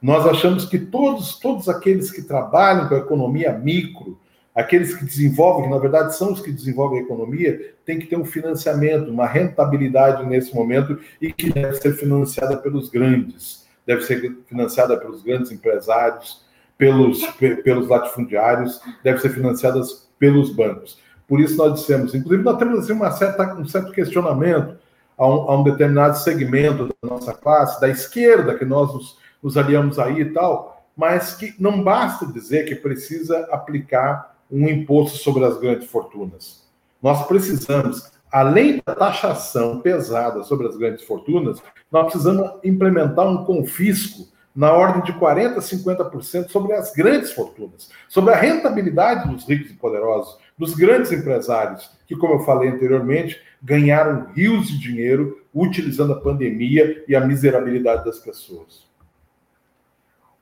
Nós 0.04 0.26
achamos 0.26 0.66
que 0.66 0.78
todos, 0.78 1.38
todos 1.38 1.66
aqueles 1.66 2.10
que 2.10 2.20
trabalham 2.20 2.86
com 2.86 2.94
a 2.94 2.98
economia 2.98 3.54
micro, 3.54 4.20
aqueles 4.54 4.94
que 4.94 5.02
desenvolvem, 5.02 5.64
que 5.64 5.70
na 5.70 5.78
verdade 5.78 6.14
são 6.14 6.30
os 6.30 6.42
que 6.42 6.52
desenvolvem 6.52 6.98
a 6.98 7.02
economia, 7.02 7.72
tem 7.86 7.98
que 7.98 8.04
ter 8.04 8.18
um 8.18 8.24
financiamento, 8.26 9.10
uma 9.10 9.26
rentabilidade 9.26 10.26
nesse 10.26 10.54
momento 10.54 10.98
e 11.22 11.32
que 11.32 11.50
deve 11.50 11.76
ser 11.76 11.94
financiada 11.94 12.54
pelos 12.58 12.90
grandes, 12.90 13.66
deve 13.86 14.02
ser 14.02 14.36
financiada 14.46 14.94
pelos 14.98 15.22
grandes 15.22 15.50
empresários, 15.50 16.44
pelos, 16.76 17.26
pelos 17.64 17.88
latifundiários, 17.88 18.82
deve 19.02 19.20
ser 19.20 19.30
financiada 19.30 19.80
pelos 20.18 20.50
bancos. 20.50 20.98
Por 21.26 21.40
isso 21.40 21.56
nós 21.56 21.80
dissemos, 21.80 22.14
inclusive 22.14 22.42
nós 22.42 22.58
temos 22.58 22.80
assim, 22.80 22.92
uma 22.92 23.10
certa, 23.10 23.54
um 23.54 23.66
certo 23.66 23.90
questionamento 23.90 24.76
a 25.16 25.26
um, 25.26 25.50
a 25.50 25.58
um, 25.58 25.62
determinado 25.62 26.18
segmento 26.18 26.88
da 26.88 27.08
nossa 27.08 27.32
classe, 27.32 27.80
da 27.80 27.88
esquerda, 27.88 28.54
que 28.54 28.66
nós 28.66 28.92
nos, 28.92 29.23
nos 29.44 29.58
aliamos 29.58 29.98
aí 29.98 30.22
e 30.22 30.32
tal, 30.32 30.82
mas 30.96 31.34
que 31.34 31.54
não 31.58 31.84
basta 31.84 32.24
dizer 32.26 32.64
que 32.64 32.74
precisa 32.74 33.46
aplicar 33.52 34.34
um 34.50 34.66
imposto 34.66 35.18
sobre 35.18 35.44
as 35.44 35.58
grandes 35.58 35.86
fortunas. 35.88 36.64
Nós 37.02 37.26
precisamos, 37.26 38.10
além 38.32 38.82
da 38.84 38.94
taxação 38.94 39.80
pesada 39.80 40.42
sobre 40.44 40.66
as 40.66 40.76
grandes 40.78 41.04
fortunas, 41.04 41.62
nós 41.92 42.10
precisamos 42.10 42.52
implementar 42.64 43.26
um 43.28 43.44
confisco 43.44 44.32
na 44.56 44.72
ordem 44.72 45.02
de 45.02 45.12
40% 45.12 45.56
a 45.56 45.60
50% 45.60 46.48
sobre 46.48 46.72
as 46.72 46.92
grandes 46.92 47.32
fortunas, 47.32 47.90
sobre 48.08 48.32
a 48.32 48.36
rentabilidade 48.36 49.28
dos 49.28 49.46
ricos 49.46 49.70
e 49.70 49.74
poderosos, 49.74 50.38
dos 50.56 50.74
grandes 50.74 51.10
empresários, 51.12 51.90
que, 52.06 52.16
como 52.16 52.34
eu 52.34 52.44
falei 52.44 52.70
anteriormente, 52.70 53.38
ganharam 53.60 54.28
rios 54.32 54.68
de 54.68 54.78
dinheiro 54.78 55.42
utilizando 55.52 56.12
a 56.12 56.20
pandemia 56.20 57.04
e 57.08 57.16
a 57.16 57.26
miserabilidade 57.26 58.04
das 58.04 58.20
pessoas. 58.20 58.84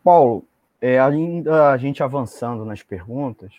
Paulo, 0.02 0.44
é, 0.80 0.98
ainda 0.98 1.70
a 1.70 1.76
gente 1.76 2.02
avançando 2.02 2.64
nas 2.64 2.82
perguntas, 2.82 3.52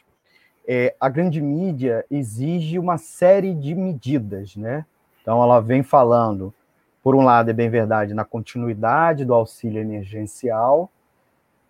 é, 0.67 0.95
a 0.99 1.09
grande 1.09 1.41
mídia 1.41 2.05
exige 2.09 2.77
uma 2.79 2.97
série 2.97 3.53
de 3.53 3.73
medidas, 3.75 4.55
né? 4.55 4.85
Então, 5.21 5.41
ela 5.41 5.61
vem 5.61 5.83
falando, 5.83 6.53
por 7.01 7.15
um 7.15 7.21
lado, 7.21 7.49
é 7.49 7.53
bem 7.53 7.69
verdade, 7.69 8.13
na 8.13 8.25
continuidade 8.25 9.25
do 9.25 9.33
auxílio 9.33 9.81
emergencial, 9.81 10.89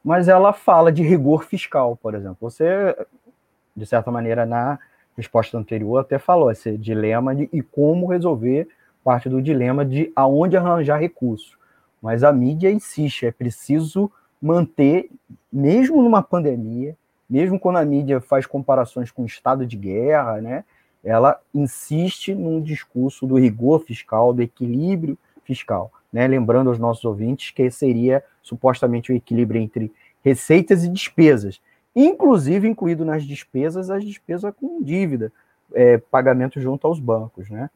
mas 0.03 0.27
ela 0.27 0.53
fala 0.53 0.91
de 0.91 1.03
rigor 1.03 1.45
fiscal, 1.45 1.95
por 1.95 2.13
exemplo. 2.15 2.37
Você, 2.41 2.95
de 3.75 3.85
certa 3.85 4.11
maneira, 4.11 4.45
na 4.45 4.79
resposta 5.15 5.57
anterior, 5.57 5.99
até 5.99 6.17
falou 6.17 6.51
esse 6.51 6.77
dilema 6.77 7.35
de 7.35 7.47
e 7.53 7.61
como 7.61 8.07
resolver 8.07 8.67
parte 9.03 9.29
do 9.29 9.41
dilema 9.41 9.85
de 9.85 10.11
aonde 10.15 10.57
arranjar 10.57 10.99
recursos. 10.99 11.57
Mas 12.01 12.23
a 12.23 12.33
mídia 12.33 12.71
insiste, 12.71 13.25
é 13.25 13.31
preciso 13.31 14.11
manter, 14.43 15.09
mesmo 15.51 16.01
numa 16.03 16.21
pandemia, 16.21 16.97
mesmo 17.29 17.57
quando 17.57 17.77
a 17.77 17.85
mídia 17.85 18.19
faz 18.19 18.45
comparações 18.45 19.09
com 19.09 19.23
o 19.23 19.25
estado 19.25 19.65
de 19.65 19.77
guerra, 19.77 20.41
né, 20.41 20.65
ela 21.01 21.39
insiste 21.53 22.35
num 22.35 22.61
discurso 22.61 23.25
do 23.25 23.39
rigor 23.39 23.79
fiscal, 23.79 24.33
do 24.33 24.41
equilíbrio 24.41 25.17
fiscal, 25.45 25.91
né, 26.11 26.27
lembrando 26.27 26.69
aos 26.69 26.77
nossos 26.77 27.05
ouvintes 27.05 27.51
que 27.51 27.71
seria 27.71 28.21
supostamente 28.41 29.13
o 29.13 29.15
equilíbrio 29.15 29.61
entre 29.61 29.89
receitas 30.21 30.83
e 30.83 30.89
despesas, 30.89 31.61
inclusive 31.95 32.67
incluído 32.67 33.05
nas 33.05 33.23
despesas 33.23 33.89
as 33.89 34.03
despesas 34.03 34.53
com 34.59 34.83
dívida, 34.83 35.31
é, 35.73 35.97
pagamento 35.97 36.59
junto 36.59 36.85
aos 36.85 36.99
bancos, 36.99 37.49
né? 37.49 37.69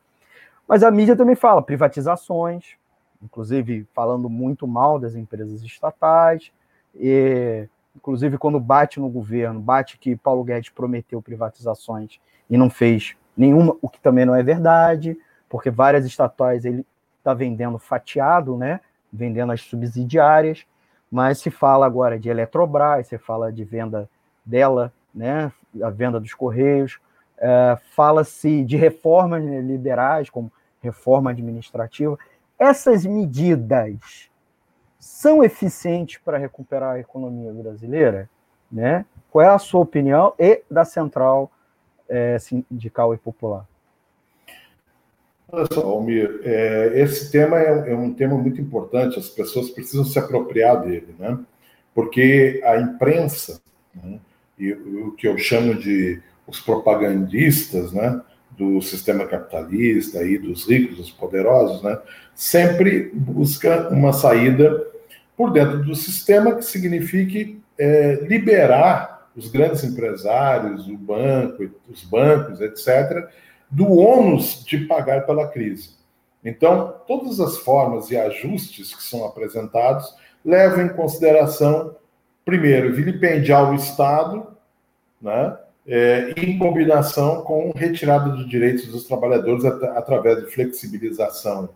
Mas 0.68 0.84
a 0.84 0.92
mídia 0.92 1.16
também 1.16 1.36
fala 1.36 1.62
privatizações, 1.62 2.76
inclusive 3.22 3.88
falando 3.94 4.30
muito 4.30 4.68
mal 4.68 5.00
das 5.00 5.16
empresas 5.16 5.62
estatais, 5.64 6.52
e 6.96 7.68
inclusive 7.96 8.38
quando 8.38 8.60
bate 8.60 9.00
no 9.00 9.10
governo, 9.10 9.60
bate 9.60 9.98
que 9.98 10.16
Paulo 10.16 10.44
Guedes 10.44 10.70
prometeu 10.70 11.22
privatizações 11.22 12.20
e 12.50 12.58
não 12.58 12.70
fez 12.70 13.16
nenhuma, 13.36 13.76
o 13.82 13.90
que 13.90 14.00
também 14.00 14.26
não 14.26 14.36
é 14.36 14.44
verdade, 14.44 15.18
porque 15.50 15.70
várias 15.70 16.06
estatais 16.06 16.66
ele 16.66 16.86
está 17.18 17.34
vendendo 17.34 17.78
fatiado, 17.78 18.58
né? 18.58 18.80
Vendendo 19.12 19.52
as 19.52 19.62
subsidiárias, 19.62 20.66
mas 21.12 21.40
se 21.40 21.50
fala 21.50 21.86
agora 21.86 22.20
de 22.20 22.30
Eletrobras, 22.30 23.08
se 23.08 23.18
fala 23.18 23.52
de 23.52 23.64
venda 23.64 24.10
dela, 24.46 24.92
né? 25.14 25.52
A 25.82 25.90
venda 25.90 26.20
dos 26.20 26.34
Correios, 26.34 27.00
é, 27.38 27.78
fala-se 27.96 28.64
de 28.64 28.76
reformas 28.76 29.44
liberais, 29.44 30.30
como 30.30 30.52
reforma 30.82 31.32
administrativa. 31.32 32.18
Essas 32.60 33.06
medidas 33.06 34.30
são 35.00 35.44
eficientes 35.44 36.20
para 36.24 36.38
recuperar 36.38 36.96
a 36.96 37.00
economia 37.00 37.52
brasileira? 37.54 38.30
Né? 38.72 39.06
Qual 39.32 39.46
é 39.46 39.50
a 39.50 39.60
sua 39.60 39.82
opinião 39.82 40.34
e 40.38 40.62
da 40.70 40.84
Central 40.84 41.52
é, 42.10 42.38
Sindical 42.40 43.14
e 43.14 43.18
Popular? 43.18 43.66
Olha 45.50 45.66
só, 45.72 45.82
Almir, 45.82 46.42
é, 46.44 47.02
esse 47.02 47.32
tema 47.32 47.58
é, 47.58 47.92
é, 47.92 47.96
um 47.96 48.14
tema 48.14 48.38
muito 48.38 48.60
importante, 48.60 49.18
as 49.18 49.30
pessoas 49.30 49.70
precisam 49.70 50.04
se 50.04 50.20
apropriar 50.20 50.82
dele, 50.82 51.16
né? 51.18 51.40
Porque 51.96 52.62
a 52.66 52.78
imprensa, 52.78 53.62
né, 53.96 54.20
e 54.60 54.74
o 54.74 55.14
que 55.14 55.28
eu 55.28 55.38
chamo 55.38 55.74
de 55.74 56.22
os 56.46 56.60
propagandistas, 56.60 57.94
né, 57.94 58.22
do 58.52 58.82
sistema 58.82 59.26
capitalista 59.26 60.24
e 60.24 60.38
dos 60.38 60.68
ricos, 60.68 60.98
dos 60.98 61.12
poderosos, 61.12 61.82
né, 61.84 62.00
sempre 62.34 63.12
busca 63.14 63.90
uma 63.90 64.14
saída 64.14 64.86
por 65.36 65.52
dentro 65.52 65.84
do 65.84 65.96
sistema 65.96 66.56
que 66.56 66.64
signifique 66.64 67.62
é, 67.78 68.20
liberar 68.28 69.30
os 69.36 69.50
grandes 69.50 69.84
empresários, 69.84 70.88
o 70.88 70.98
banco, 70.98 71.70
os 71.88 72.04
bancos, 72.04 72.60
etc., 72.60 73.30
do 73.70 73.92
ônus 73.92 74.64
de 74.66 74.86
pagar 74.86 75.26
pela 75.28 75.48
crise. 75.48 75.92
Então, 76.44 76.96
todas 77.08 77.40
as 77.40 77.58
formas 77.58 78.10
e 78.10 78.18
ajustes 78.18 78.96
que 78.96 79.04
são 79.04 79.26
apresentados 79.26 80.16
levam 80.44 80.86
em 80.86 80.90
consideração, 80.90 81.96
primeiro, 82.46 82.96
vilipendiar 82.96 83.70
o 83.70 83.76
Estado, 83.76 84.48
né, 85.22 85.58
é, 85.88 86.34
em 86.36 86.58
combinação 86.58 87.42
com 87.42 87.72
retirada 87.76 88.32
de 88.36 88.46
direitos 88.46 88.88
dos 88.88 89.06
trabalhadores 89.06 89.64
at 89.64 89.82
através 89.84 90.44
de 90.44 90.52
flexibilização 90.52 91.70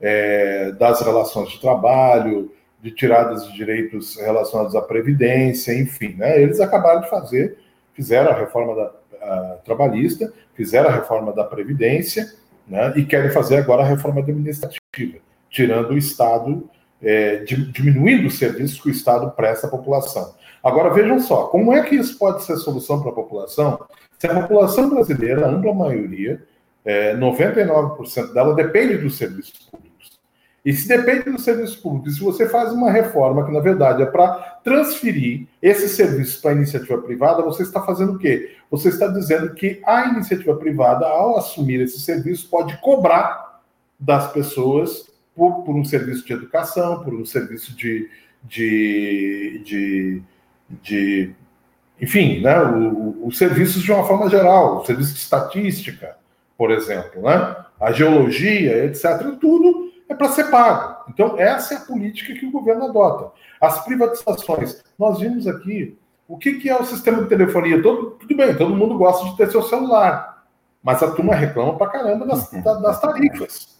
é, 0.00 0.72
das 0.72 1.00
relações 1.02 1.50
de 1.50 1.60
trabalho, 1.60 2.50
de 2.80 2.90
tiradas 2.92 3.46
de 3.46 3.54
direitos 3.54 4.16
relacionados 4.16 4.74
à 4.74 4.80
previdência, 4.80 5.78
enfim, 5.78 6.14
né? 6.16 6.40
Eles 6.40 6.60
acabaram 6.60 7.00
de 7.00 7.10
fazer, 7.10 7.58
fizeram 7.92 8.30
a 8.30 8.34
reforma 8.34 8.74
da, 8.74 8.92
a, 9.20 9.58
trabalhista, 9.64 10.32
fizeram 10.54 10.88
a 10.88 10.92
reforma 10.92 11.32
da 11.32 11.44
previdência 11.44 12.32
né? 12.66 12.92
e 12.96 13.04
querem 13.04 13.30
fazer 13.30 13.56
agora 13.56 13.82
a 13.82 13.86
reforma 13.86 14.20
administrativa, 14.20 15.18
tirando 15.50 15.90
o 15.90 15.98
Estado, 15.98 16.68
é, 17.02 17.44
diminuindo 17.44 18.28
os 18.28 18.38
serviços 18.38 18.80
que 18.80 18.88
o 18.88 18.92
Estado 18.92 19.30
presta 19.32 19.66
à 19.66 19.70
população. 19.70 20.34
Agora, 20.62 20.92
vejam 20.92 21.18
só, 21.20 21.44
como 21.46 21.72
é 21.72 21.82
que 21.82 21.94
isso 21.94 22.18
pode 22.18 22.44
ser 22.44 22.56
solução 22.56 23.00
para 23.00 23.10
a 23.10 23.14
população 23.14 23.78
se 24.18 24.26
a 24.26 24.42
população 24.42 24.90
brasileira, 24.90 25.46
a 25.46 25.50
ampla 25.50 25.72
maioria, 25.72 26.42
é, 26.84 27.16
99% 27.16 28.32
dela, 28.32 28.54
depende 28.54 28.98
dos 28.98 29.16
serviços 29.16 29.68
públicos? 29.70 30.18
E 30.64 30.72
se 30.72 30.88
depende 30.88 31.30
dos 31.30 31.44
serviços 31.44 31.76
públicos, 31.76 32.16
se 32.16 32.20
você 32.20 32.48
faz 32.48 32.72
uma 32.72 32.90
reforma 32.90 33.46
que, 33.46 33.52
na 33.52 33.60
verdade, 33.60 34.02
é 34.02 34.06
para 34.06 34.58
transferir 34.64 35.46
esses 35.62 35.92
serviços 35.92 36.40
para 36.40 36.50
a 36.50 36.54
iniciativa 36.54 36.98
privada, 36.98 37.42
você 37.42 37.62
está 37.62 37.80
fazendo 37.80 38.14
o 38.14 38.18
quê? 38.18 38.56
Você 38.70 38.88
está 38.88 39.06
dizendo 39.06 39.54
que 39.54 39.80
a 39.86 40.06
iniciativa 40.08 40.56
privada, 40.56 41.06
ao 41.06 41.38
assumir 41.38 41.80
esse 41.80 42.00
serviço, 42.00 42.48
pode 42.50 42.76
cobrar 42.80 43.62
das 43.98 44.32
pessoas 44.32 45.08
por, 45.34 45.62
por 45.62 45.76
um 45.76 45.84
serviço 45.84 46.26
de 46.26 46.32
educação, 46.32 47.04
por 47.04 47.14
um 47.14 47.24
serviço 47.24 47.74
de, 47.76 48.10
de, 48.42 49.62
de, 49.64 50.22
de 50.82 51.34
enfim, 52.00 52.40
né, 52.40 52.54
os 53.22 53.36
serviços 53.36 53.82
de 53.82 53.90
uma 53.90 54.04
forma 54.04 54.30
geral, 54.30 54.78
o 54.78 54.86
serviço 54.86 55.14
de 55.14 55.18
estatística, 55.18 56.16
por 56.56 56.70
exemplo, 56.70 57.22
né, 57.22 57.56
a 57.80 57.92
geologia, 57.92 58.84
etc., 58.84 59.36
tudo 59.40 59.90
é 60.08 60.14
para 60.14 60.28
ser 60.28 60.44
pago. 60.44 61.04
Então, 61.08 61.38
essa 61.38 61.74
é 61.74 61.76
a 61.76 61.80
política 61.80 62.34
que 62.34 62.46
o 62.46 62.50
governo 62.50 62.86
adota. 62.86 63.32
As 63.60 63.84
privatizações, 63.84 64.82
nós 64.98 65.18
vimos 65.18 65.46
aqui 65.46 65.98
o 66.26 66.38
que, 66.38 66.54
que 66.54 66.68
é 66.68 66.76
o 66.76 66.84
sistema 66.84 67.22
de 67.22 67.28
telefonia. 67.28 67.82
Todo, 67.82 68.12
tudo 68.12 68.36
bem, 68.36 68.56
todo 68.56 68.76
mundo 68.76 68.96
gosta 68.96 69.28
de 69.28 69.36
ter 69.36 69.50
seu 69.50 69.62
celular, 69.62 70.44
mas 70.82 71.02
a 71.02 71.10
turma 71.10 71.34
reclama 71.34 71.76
para 71.76 71.90
caramba 71.90 72.26
das, 72.26 72.50
uhum. 72.52 72.62
das 72.62 73.00
tarifas. 73.00 73.78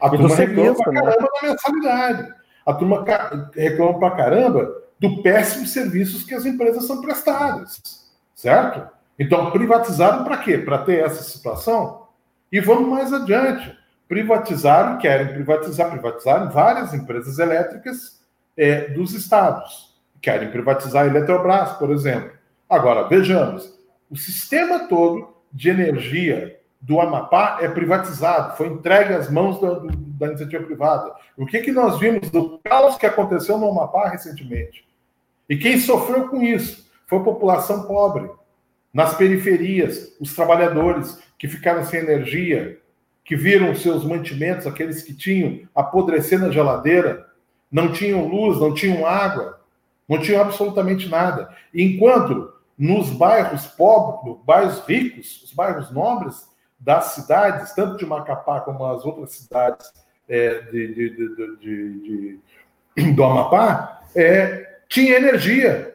A 0.00 0.08
turma 0.08 0.34
reclama 0.34 0.74
para 0.74 0.92
né? 0.92 1.00
caramba 1.00 1.28
da 1.40 1.48
mensalidade. 1.48 2.34
A 2.64 2.74
turma 2.74 3.04
reclama 3.54 3.98
para 3.98 4.10
caramba 4.16 4.83
do 4.98 5.22
péssimo 5.22 5.66
serviços 5.66 6.24
que 6.24 6.34
as 6.34 6.46
empresas 6.46 6.86
são 6.86 7.00
prestadas. 7.00 7.80
Certo? 8.34 8.88
Então, 9.18 9.50
privatizaram 9.50 10.24
para 10.24 10.38
quê? 10.38 10.58
Para 10.58 10.78
ter 10.78 11.04
essa 11.04 11.22
situação? 11.22 12.08
E 12.50 12.60
vamos 12.60 12.88
mais 12.88 13.12
adiante 13.12 13.76
privatizaram, 14.08 14.98
querem 14.98 15.34
privatizar, 15.34 15.90
privatizaram 15.90 16.50
várias 16.50 16.92
empresas 16.94 17.38
elétricas 17.38 18.20
é, 18.56 18.88
dos 18.88 19.12
estados. 19.12 19.94
Querem 20.20 20.50
privatizar 20.50 21.04
a 21.04 21.06
Eletrobras, 21.06 21.72
por 21.72 21.90
exemplo. 21.90 22.32
Agora, 22.68 23.08
vejamos, 23.08 23.74
o 24.10 24.16
sistema 24.16 24.88
todo 24.88 25.34
de 25.52 25.70
energia 25.70 26.60
do 26.84 27.00
Amapá 27.00 27.58
é 27.62 27.68
privatizado, 27.68 28.58
foi 28.58 28.66
entregue 28.66 29.14
às 29.14 29.30
mãos 29.30 29.58
da, 29.58 29.80
da 30.18 30.26
iniciativa 30.26 30.64
privada. 30.64 31.14
O 31.34 31.46
que, 31.46 31.62
que 31.62 31.72
nós 31.72 31.98
vimos 31.98 32.28
do 32.28 32.58
caos 32.58 32.96
que 32.98 33.06
aconteceu 33.06 33.56
no 33.56 33.70
Amapá 33.70 34.10
recentemente? 34.10 34.86
E 35.48 35.56
quem 35.56 35.80
sofreu 35.80 36.28
com 36.28 36.42
isso 36.42 36.86
foi 37.06 37.18
a 37.18 37.22
população 37.22 37.86
pobre, 37.86 38.30
nas 38.92 39.16
periferias, 39.16 40.14
os 40.20 40.34
trabalhadores 40.34 41.18
que 41.38 41.48
ficaram 41.48 41.84
sem 41.84 42.00
energia, 42.00 42.78
que 43.24 43.34
viram 43.34 43.74
seus 43.74 44.04
mantimentos, 44.04 44.66
aqueles 44.66 45.02
que 45.02 45.14
tinham, 45.14 45.66
apodrecer 45.74 46.38
na 46.38 46.50
geladeira, 46.50 47.26
não 47.72 47.92
tinham 47.92 48.28
luz, 48.28 48.60
não 48.60 48.74
tinham 48.74 49.06
água, 49.06 49.58
não 50.06 50.20
tinham 50.20 50.42
absolutamente 50.42 51.08
nada. 51.08 51.48
Enquanto 51.74 52.52
nos 52.76 53.08
bairros 53.08 53.66
pobres, 53.68 54.36
bairros 54.44 54.80
ricos, 54.86 55.42
os 55.44 55.52
bairros 55.54 55.90
nobres 55.90 56.52
das 56.78 57.06
cidades, 57.14 57.72
tanto 57.74 57.96
de 57.96 58.06
Macapá 58.06 58.60
como 58.60 58.84
as 58.84 59.04
outras 59.04 59.32
cidades 59.32 59.92
é, 60.28 60.60
de, 60.62 60.94
de, 60.94 62.38
de, 62.96 63.12
do 63.12 63.24
Amapá, 63.24 64.02
é, 64.14 64.78
tinha 64.88 65.16
energia. 65.16 65.94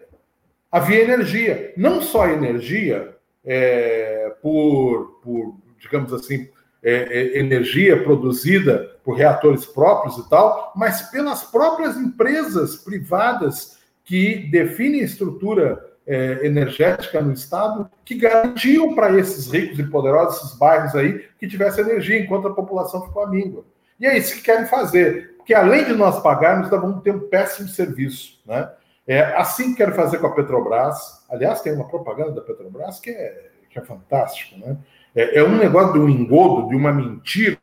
Havia 0.71 1.03
energia. 1.03 1.73
Não 1.77 2.01
só 2.01 2.27
energia 2.27 3.15
é, 3.43 4.35
por, 4.41 5.19
por, 5.23 5.55
digamos 5.79 6.13
assim, 6.13 6.49
é, 6.81 6.93
é, 6.93 7.39
energia 7.39 8.01
produzida 8.03 8.97
por 9.03 9.15
reatores 9.15 9.65
próprios 9.65 10.17
e 10.17 10.29
tal, 10.29 10.71
mas 10.75 11.01
pelas 11.09 11.43
próprias 11.43 11.97
empresas 11.97 12.77
privadas 12.77 13.79
que 14.05 14.49
definem 14.51 15.01
estrutura 15.01 15.88
é, 16.09 16.43
energética 16.43 17.21
no 17.21 17.31
Estado, 17.31 17.89
que 18.03 18.15
garantiam 18.15 18.95
para 18.95 19.15
esses 19.19 19.51
ricos 19.51 19.77
e 19.77 19.83
poderosos, 19.83 20.43
esses 20.43 20.57
bairros 20.57 20.95
aí, 20.95 21.23
que 21.39 21.47
tivesse 21.47 21.79
energia, 21.79 22.19
enquanto 22.19 22.47
a 22.47 22.53
população 22.53 23.05
ficou 23.05 23.23
amíngua. 23.23 23.63
E 23.99 24.07
é 24.07 24.17
isso 24.17 24.33
que 24.35 24.41
querem 24.41 24.65
fazer, 24.65 25.35
porque 25.37 25.53
além 25.53 25.85
de 25.85 25.93
nós 25.93 26.19
pagarmos, 26.23 26.71
nós 26.71 26.81
vamos 26.81 27.03
ter 27.03 27.13
um 27.13 27.29
péssimo 27.29 27.69
serviço. 27.69 28.41
Né? 28.43 28.67
É 29.05 29.21
assim 29.35 29.71
que 29.71 29.77
querem 29.77 29.93
fazer 29.93 30.17
com 30.17 30.27
a 30.27 30.33
Petrobras. 30.33 31.23
Aliás, 31.29 31.61
tem 31.61 31.73
uma 31.73 31.87
propaganda 31.87 32.31
da 32.31 32.41
Petrobras 32.41 32.99
que 32.99 33.11
é, 33.11 33.49
que 33.69 33.77
é 33.77 33.81
fantástico, 33.83 34.59
né? 34.59 34.77
É, 35.15 35.39
é 35.39 35.43
um 35.43 35.57
negócio 35.57 35.93
de 35.93 35.99
um 35.99 36.09
engodo, 36.09 36.69
de 36.69 36.75
uma 36.75 36.91
mentira 36.91 37.57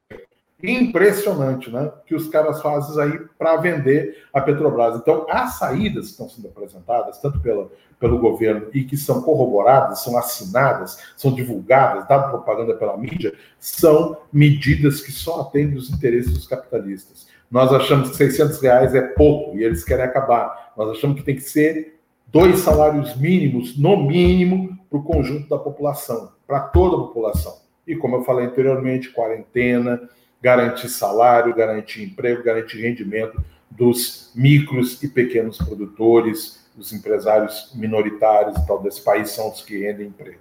impressionante, 0.63 1.71
né? 1.71 1.93
Que 2.07 2.15
os 2.15 2.29
caras 2.29 2.63
fazem 2.63 3.03
aí 3.03 3.21
para 3.39 3.57
vender 3.57 4.25
a 4.33 4.41
Petrobras. 4.41 4.97
Então, 4.97 5.27
as 5.29 5.59
saídas 5.59 6.07
que 6.07 6.11
estão 6.13 6.29
sendo 6.29 6.49
apresentadas, 6.49 7.19
tanto 7.19 7.41
pela, 7.41 7.71
pelo 8.01 8.19
governo 8.19 8.69
e 8.73 8.85
que 8.85 8.97
são 8.97 9.23
corroboradas, 9.23 10.01
são 10.03 10.17
assinadas, 10.17 10.99
são 11.17 11.35
divulgadas, 11.35 12.09
dada 12.09 12.29
propaganda 12.29 12.75
pela 12.75 12.97
mídia, 12.97 13.35
são 13.59 14.17
medidas 14.33 15.01
que 15.01 15.13
só 15.13 15.43
atendem 15.43 15.77
os 15.77 15.91
interesses 15.91 16.33
dos 16.33 16.47
capitalistas. 16.47 17.27
Nós 17.51 17.73
achamos 17.73 18.11
que 18.11 18.17
600 18.17 18.61
reais 18.61 18.95
é 18.95 19.03
pouco 19.03 19.57
e 19.57 19.63
eles 19.63 19.85
querem 19.85 20.05
acabar. 20.05 20.73
Nós 20.77 20.91
achamos 20.91 21.21
que 21.21 21.27
tem 21.27 21.37
que 21.37 21.43
ser 21.43 22.01
dois 22.27 22.59
salários 22.61 23.17
mínimos, 23.17 23.79
no 23.79 23.97
mínimo, 24.05 24.77
para 24.89 24.99
o 24.99 25.03
conjunto 25.03 25.49
da 25.49 25.59
população 25.59 26.37
para 26.47 26.61
toda 26.61 26.97
a 26.97 27.07
população. 27.07 27.57
E 27.87 27.97
como 27.97 28.17
eu 28.17 28.25
falei 28.25 28.47
anteriormente, 28.47 29.11
quarentena, 29.11 30.09
garantir 30.41 30.89
salário, 30.89 31.55
garantir 31.55 32.05
emprego, 32.05 32.43
garantir 32.43 32.80
rendimento 32.80 33.43
dos 33.70 34.32
micros 34.34 35.03
e 35.03 35.09
pequenos 35.09 35.59
produtores, 35.59 36.66
os 36.76 36.93
empresários 36.93 37.72
minoritários 37.74 38.57
e 38.57 38.66
tal 38.66 38.82
desse 38.82 39.03
país 39.03 39.30
são 39.30 39.51
os 39.51 39.62
que 39.62 39.78
rendem 39.78 40.09
emprego. 40.09 40.41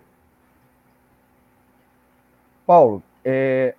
Paulo, 2.65 3.01
é, 3.23 3.75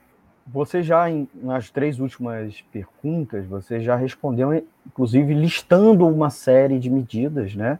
você 0.46 0.82
já 0.82 1.10
em, 1.10 1.28
nas 1.34 1.70
três 1.70 1.98
últimas 1.98 2.60
perguntas, 2.72 3.44
você 3.46 3.80
já 3.80 3.96
respondeu, 3.96 4.54
inclusive 4.86 5.34
listando 5.34 6.06
uma 6.06 6.30
série 6.30 6.78
de 6.78 6.88
medidas, 6.88 7.54
né, 7.54 7.78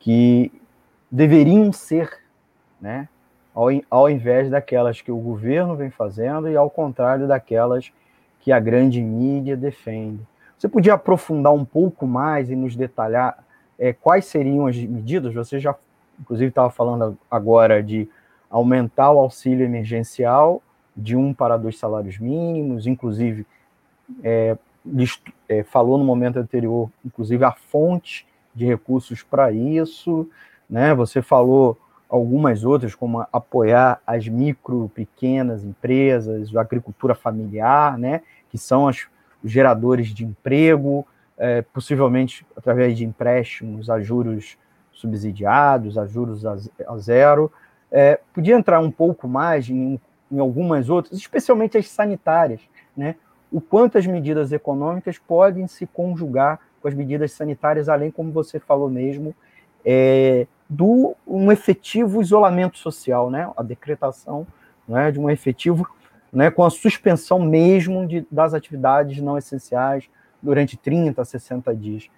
que 0.00 0.50
deveriam 1.10 1.72
ser, 1.72 2.20
né, 2.80 3.08
ao, 3.54 3.68
ao 3.90 4.10
invés 4.10 4.50
daquelas 4.50 5.00
que 5.00 5.10
o 5.10 5.16
governo 5.16 5.76
vem 5.76 5.90
fazendo 5.90 6.48
e 6.48 6.56
ao 6.56 6.70
contrário 6.70 7.26
daquelas 7.26 7.92
que 8.40 8.50
a 8.50 8.58
grande 8.58 9.00
mídia 9.00 9.56
defende. 9.56 10.20
Você 10.58 10.68
podia 10.68 10.94
aprofundar 10.94 11.52
um 11.52 11.64
pouco 11.64 12.06
mais 12.06 12.50
e 12.50 12.56
nos 12.56 12.76
detalhar 12.76 13.44
é, 13.78 13.92
quais 13.92 14.26
seriam 14.26 14.66
as 14.66 14.76
medidas? 14.76 15.34
Você 15.34 15.58
já, 15.58 15.74
inclusive, 16.20 16.50
estava 16.50 16.70
falando 16.70 17.18
agora 17.30 17.82
de 17.82 18.08
aumentar 18.48 19.10
o 19.10 19.18
auxílio 19.18 19.64
emergencial 19.64 20.62
de 20.96 21.16
um 21.16 21.32
para 21.32 21.56
dois 21.56 21.78
salários 21.78 22.18
mínimos, 22.18 22.86
inclusive 22.86 23.46
é, 24.22 24.56
é, 25.48 25.62
falou 25.62 25.98
no 25.98 26.04
momento 26.04 26.38
anterior, 26.38 26.90
inclusive 27.04 27.44
a 27.44 27.52
fonte 27.52 28.26
de 28.54 28.66
recursos 28.66 29.22
para 29.22 29.50
isso, 29.50 30.28
né? 30.68 30.94
Você 30.94 31.22
falou 31.22 31.78
algumas 32.12 32.62
outras, 32.62 32.94
como 32.94 33.26
apoiar 33.32 33.98
as 34.06 34.28
micro, 34.28 34.90
pequenas 34.94 35.64
empresas, 35.64 36.54
a 36.54 36.60
agricultura 36.60 37.14
familiar, 37.14 37.96
né, 37.96 38.20
que 38.50 38.58
são 38.58 38.86
as, 38.86 39.06
os 39.42 39.50
geradores 39.50 40.08
de 40.08 40.22
emprego, 40.22 41.06
é, 41.38 41.62
possivelmente 41.62 42.46
através 42.54 42.98
de 42.98 43.06
empréstimos 43.06 43.88
a 43.88 43.98
juros 43.98 44.58
subsidiados, 44.92 45.96
a 45.96 46.04
juros 46.04 46.44
a, 46.44 46.54
a 46.86 46.98
zero. 46.98 47.50
É, 47.90 48.20
podia 48.34 48.54
entrar 48.54 48.78
um 48.80 48.90
pouco 48.90 49.26
mais 49.26 49.70
em, 49.70 49.98
em 50.30 50.38
algumas 50.38 50.90
outras, 50.90 51.18
especialmente 51.18 51.78
as 51.78 51.88
sanitárias, 51.88 52.60
né? 52.94 53.16
o 53.50 53.58
quanto 53.58 53.96
as 53.96 54.06
medidas 54.06 54.52
econômicas 54.52 55.16
podem 55.18 55.66
se 55.66 55.86
conjugar 55.86 56.60
com 56.82 56.88
as 56.88 56.94
medidas 56.94 57.32
sanitárias, 57.32 57.88
além, 57.88 58.10
como 58.10 58.30
você 58.32 58.60
falou 58.60 58.90
mesmo, 58.90 59.34
é, 59.84 60.46
do 60.68 61.14
um 61.26 61.50
efetivo 61.52 62.20
isolamento 62.20 62.78
social, 62.78 63.30
né? 63.30 63.50
A 63.56 63.62
decretação 63.62 64.46
né, 64.86 65.10
de 65.10 65.20
um 65.20 65.30
efetivo, 65.30 65.88
né, 66.32 66.50
com 66.50 66.64
a 66.64 66.70
suspensão 66.70 67.38
mesmo 67.38 68.06
de, 68.06 68.26
das 68.30 68.54
atividades 68.54 69.20
não 69.20 69.38
essenciais 69.38 70.08
durante 70.40 70.76
30, 70.76 71.24
60 71.24 71.74
dias. 71.74 72.10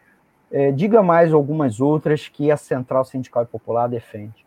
É, 0.51 0.71
diga 0.71 1.03
mais 1.03 1.33
algumas 1.33 1.81
outras 1.81 2.29
que 2.29 2.51
a 2.51 2.57
Central 2.57 3.05
Sindical 3.05 3.43
e 3.43 3.47
Popular 3.47 3.89
defende. 3.89 4.45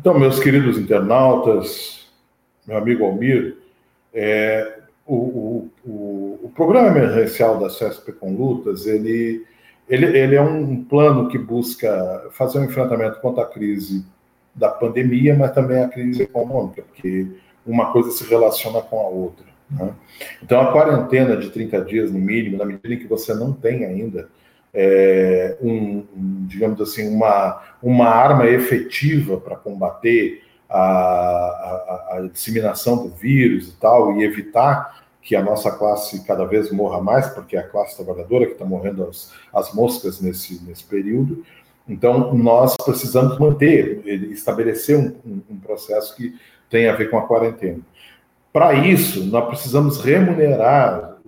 Então, 0.00 0.18
meus 0.18 0.38
queridos 0.38 0.78
internautas, 0.78 2.08
meu 2.66 2.76
amigo 2.76 3.04
Almir, 3.04 3.56
É, 4.14 4.78
o, 5.06 5.14
o, 5.14 5.70
o, 5.84 6.40
o, 6.44 6.52
programa 6.54 6.88
emergencial 6.88 7.58
da 7.58 7.68
CESP 7.68 8.12
com 8.12 8.34
lutas, 8.34 8.86
ele, 8.86 9.44
ele, 9.88 10.06
ele 10.18 10.34
é 10.34 10.42
um 10.42 10.84
plano 10.84 11.28
que 11.28 11.38
busca 11.38 12.26
fazer 12.32 12.58
um 12.58 12.64
enfrentamento 12.64 13.20
contra 13.20 13.42
a 13.42 13.46
crise 13.46 14.04
da 14.54 14.68
pandemia, 14.68 15.36
mas 15.36 15.52
também 15.52 15.82
a 15.82 15.88
crise 15.88 16.22
econômica, 16.22 16.82
porque 16.82 17.26
uma 17.66 17.92
coisa 17.92 18.10
se 18.10 18.24
relaciona 18.28 18.80
com 18.82 18.98
a 18.98 19.08
outra. 19.08 19.46
Né? 19.70 19.92
Então, 20.42 20.60
a 20.60 20.72
quarentena 20.72 21.36
de 21.36 21.50
30 21.50 21.80
dias, 21.82 22.10
no 22.10 22.18
mínimo, 22.18 22.56
na 22.56 22.64
medida 22.64 22.94
em 22.94 22.98
que 22.98 23.06
você 23.06 23.34
não 23.34 23.52
tem 23.52 23.84
ainda 23.84 24.28
é, 24.72 25.56
um, 25.60 26.04
um, 26.16 26.46
digamos 26.46 26.80
assim, 26.80 27.08
uma, 27.08 27.62
uma 27.82 28.08
arma 28.08 28.46
efetiva 28.46 29.38
para 29.38 29.56
combater 29.56 30.42
a, 30.68 30.78
a, 30.78 32.08
a, 32.16 32.28
disseminação 32.30 33.08
do 33.08 33.14
vírus 33.14 33.68
e 33.68 33.76
tal, 33.76 34.18
e 34.18 34.24
evitar 34.24 35.02
que 35.28 35.36
a 35.36 35.42
nossa 35.42 35.70
classe 35.70 36.24
cada 36.24 36.46
vez 36.46 36.72
morra 36.72 37.02
mais, 37.02 37.28
porque 37.28 37.54
é 37.54 37.60
a 37.60 37.68
classe 37.68 37.94
trabalhadora 37.94 38.46
que 38.46 38.52
está 38.52 38.64
morrendo 38.64 39.04
as, 39.04 39.30
as 39.52 39.74
moscas 39.74 40.22
nesse, 40.22 40.64
nesse 40.64 40.82
período. 40.82 41.44
Então, 41.86 42.32
nós 42.32 42.74
precisamos 42.82 43.38
manter, 43.38 44.06
estabelecer 44.32 44.96
um, 44.96 45.14
um, 45.26 45.42
um 45.50 45.60
processo 45.60 46.16
que 46.16 46.34
tem 46.70 46.88
a 46.88 46.96
ver 46.96 47.10
com 47.10 47.18
a 47.18 47.26
quarentena. 47.26 47.80
Para 48.50 48.72
isso, 48.72 49.22
nós 49.26 49.46
precisamos 49.48 50.00
remunerar 50.00 51.18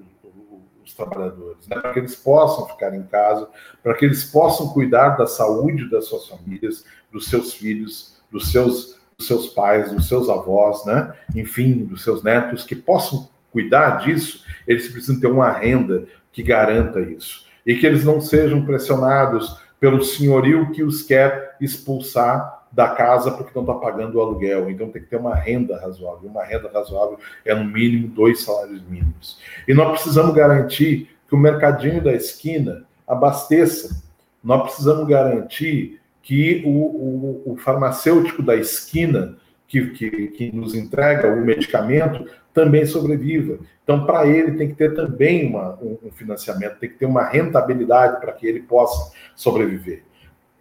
os 0.82 0.94
trabalhadores, 0.94 1.68
né, 1.68 1.78
para 1.78 1.92
que 1.92 1.98
eles 1.98 2.16
possam 2.16 2.66
ficar 2.68 2.94
em 2.94 3.02
casa, 3.02 3.50
para 3.82 3.92
que 3.92 4.06
eles 4.06 4.24
possam 4.24 4.70
cuidar 4.70 5.10
da 5.18 5.26
saúde 5.26 5.90
das 5.90 6.06
suas 6.06 6.26
famílias, 6.26 6.86
dos 7.12 7.26
seus 7.26 7.52
filhos, 7.52 8.18
dos 8.32 8.50
seus, 8.50 8.98
dos 9.18 9.26
seus 9.26 9.48
pais, 9.48 9.92
dos 9.92 10.08
seus 10.08 10.30
avós, 10.30 10.86
né, 10.86 11.12
enfim, 11.36 11.84
dos 11.84 12.02
seus 12.02 12.22
netos, 12.22 12.64
que 12.64 12.74
possam 12.74 13.28
cuidar 13.50 13.98
disso, 13.98 14.44
eles 14.66 14.88
precisam 14.88 15.20
ter 15.20 15.26
uma 15.26 15.50
renda 15.50 16.04
que 16.32 16.42
garanta 16.42 17.00
isso. 17.00 17.44
E 17.66 17.74
que 17.74 17.86
eles 17.86 18.04
não 18.04 18.20
sejam 18.20 18.64
pressionados 18.64 19.60
pelo 19.78 20.02
senhorio 20.02 20.70
que 20.72 20.82
os 20.82 21.02
quer 21.02 21.56
expulsar 21.60 22.60
da 22.72 22.88
casa 22.88 23.32
porque 23.32 23.52
não 23.54 23.62
está 23.62 23.74
pagando 23.74 24.16
o 24.16 24.20
aluguel. 24.20 24.70
Então 24.70 24.90
tem 24.90 25.02
que 25.02 25.08
ter 25.08 25.16
uma 25.16 25.34
renda 25.34 25.80
razoável. 25.80 26.28
Uma 26.28 26.44
renda 26.44 26.70
razoável 26.72 27.18
é 27.44 27.54
no 27.54 27.64
mínimo 27.64 28.08
dois 28.08 28.42
salários 28.42 28.82
mínimos. 28.88 29.38
E 29.66 29.74
nós 29.74 29.90
precisamos 29.90 30.34
garantir 30.34 31.10
que 31.28 31.34
o 31.34 31.38
mercadinho 31.38 32.02
da 32.02 32.12
esquina 32.12 32.84
abasteça. 33.10 34.02
Nós 34.42 34.62
precisamos 34.62 35.06
garantir 35.08 36.00
que 36.22 36.62
o, 36.64 36.70
o, 36.70 37.52
o 37.52 37.56
farmacêutico 37.56 38.42
da 38.42 38.54
esquina 38.54 39.36
que, 39.66 39.90
que, 39.90 40.28
que, 40.28 40.52
nos 40.52 40.74
entrega 40.74 41.28
o 41.28 41.44
medicamento 41.44 42.24
também 42.60 42.84
sobreviva. 42.84 43.58
Então, 43.82 44.04
para 44.04 44.26
ele, 44.26 44.52
tem 44.52 44.68
que 44.68 44.74
ter 44.74 44.94
também 44.94 45.46
uma, 45.46 45.78
um, 45.80 46.10
financiamento, 46.12 46.78
tem 46.78 46.90
que 46.90 46.98
ter 46.98 47.06
uma 47.06 47.24
rentabilidade 47.24 48.20
para 48.20 48.32
que 48.32 48.46
ele 48.46 48.60
possa 48.60 49.12
sobreviver. 49.34 50.02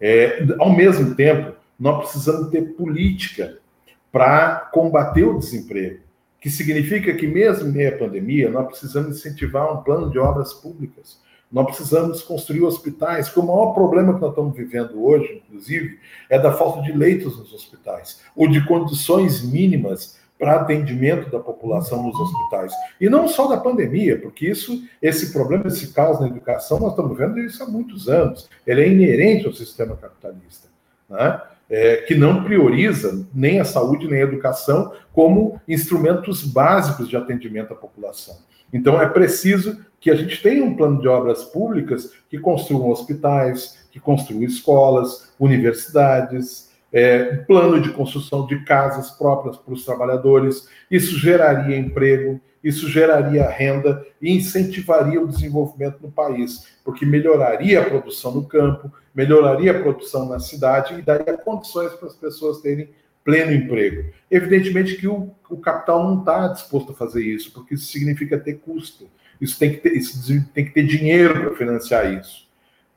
É, 0.00 0.46
ao 0.58 0.70
mesmo 0.72 1.14
tempo, 1.14 1.54
nós 1.78 1.98
precisamos 1.98 2.50
ter 2.50 2.62
política 2.74 3.58
para 4.10 4.70
combater 4.72 5.24
o 5.24 5.38
desemprego, 5.38 6.00
que 6.40 6.48
significa 6.48 7.12
que, 7.12 7.26
mesmo 7.26 7.68
em 7.68 7.72
meio 7.72 7.94
à 7.94 7.98
pandemia, 7.98 8.50
nós 8.50 8.66
precisamos 8.66 9.18
incentivar 9.18 9.70
um 9.72 9.82
plano 9.82 10.10
de 10.10 10.18
obras 10.18 10.54
públicas. 10.54 11.20
Nós 11.52 11.66
precisamos 11.66 12.22
construir 12.22 12.62
hospitais, 12.62 13.28
porque 13.28 13.40
o 13.40 13.46
maior 13.46 13.74
problema 13.74 14.14
que 14.14 14.20
nós 14.20 14.30
estamos 14.30 14.56
vivendo 14.56 15.04
hoje, 15.04 15.42
inclusive, 15.46 15.98
é 16.30 16.38
da 16.38 16.52
falta 16.52 16.80
de 16.80 16.92
leitos 16.92 17.36
nos 17.36 17.52
hospitais, 17.52 18.22
ou 18.34 18.48
de 18.48 18.64
condições 18.64 19.42
mínimas 19.42 20.19
para 20.40 20.56
atendimento 20.56 21.30
da 21.30 21.38
população 21.38 22.02
nos 22.02 22.18
hospitais. 22.18 22.72
E 23.00 23.08
não 23.08 23.28
só 23.28 23.46
da 23.46 23.58
pandemia, 23.58 24.18
porque 24.18 24.48
isso, 24.48 24.82
esse 25.00 25.32
problema, 25.32 25.68
esse 25.68 25.92
caos 25.92 26.18
na 26.18 26.26
educação, 26.26 26.80
nós 26.80 26.90
estamos 26.90 27.16
vendo 27.16 27.38
isso 27.38 27.62
há 27.62 27.66
muitos 27.66 28.08
anos. 28.08 28.48
Ele 28.66 28.82
é 28.82 28.88
inerente 28.88 29.46
ao 29.46 29.52
sistema 29.52 29.94
capitalista. 29.96 30.68
Né? 31.08 31.40
é, 31.70 31.98
que 31.98 32.16
não 32.16 32.42
prioriza 32.42 33.24
nem 33.32 33.60
a 33.60 33.64
saúde 33.64 34.08
nem 34.08 34.20
a 34.20 34.24
educação 34.24 34.92
como 35.12 35.60
instrumentos 35.68 36.42
básicos 36.42 37.08
de 37.08 37.16
atendimento 37.16 37.72
à 37.72 37.76
população. 37.76 38.36
Então, 38.72 39.00
é 39.00 39.08
preciso 39.08 39.78
que 40.00 40.10
a 40.10 40.16
gente 40.16 40.42
tenha 40.42 40.64
um 40.64 40.74
plano 40.74 41.00
de 41.00 41.06
obras 41.06 41.44
públicas 41.44 42.10
que 42.28 42.38
construam 42.38 42.90
hospitais, 42.90 43.86
que 43.92 44.00
construam 44.00 44.42
escolas, 44.42 45.32
universidades, 45.38 46.69
é, 46.92 47.36
plano 47.46 47.80
de 47.80 47.90
construção 47.90 48.46
de 48.46 48.64
casas 48.64 49.10
próprias 49.10 49.56
para 49.56 49.74
os 49.74 49.84
trabalhadores. 49.84 50.68
Isso 50.90 51.18
geraria 51.18 51.76
emprego, 51.76 52.40
isso 52.62 52.88
geraria 52.88 53.48
renda 53.48 54.04
e 54.20 54.34
incentivaria 54.34 55.20
o 55.20 55.28
desenvolvimento 55.28 55.98
no 56.02 56.10
país, 56.10 56.66
porque 56.84 57.06
melhoraria 57.06 57.80
a 57.80 57.84
produção 57.84 58.32
no 58.32 58.44
campo, 58.44 58.92
melhoraria 59.14 59.70
a 59.70 59.80
produção 59.80 60.28
na 60.28 60.38
cidade 60.38 60.98
e 60.98 61.02
daria 61.02 61.36
condições 61.36 61.92
para 61.94 62.08
as 62.08 62.16
pessoas 62.16 62.60
terem 62.60 62.90
pleno 63.24 63.52
emprego. 63.52 64.10
Evidentemente 64.30 64.96
que 64.96 65.06
o, 65.06 65.30
o 65.48 65.56
capital 65.58 66.04
não 66.04 66.20
está 66.20 66.48
disposto 66.48 66.92
a 66.92 66.94
fazer 66.94 67.24
isso, 67.24 67.52
porque 67.52 67.74
isso 67.74 67.86
significa 67.86 68.38
ter 68.38 68.54
custo. 68.54 69.08
Isso 69.40 69.58
tem 69.58 69.72
que 69.72 69.78
ter, 69.78 69.96
isso 69.96 70.44
tem 70.52 70.64
que 70.64 70.72
ter 70.72 70.82
dinheiro 70.84 71.40
para 71.40 71.56
financiar 71.56 72.12
isso. 72.12 72.49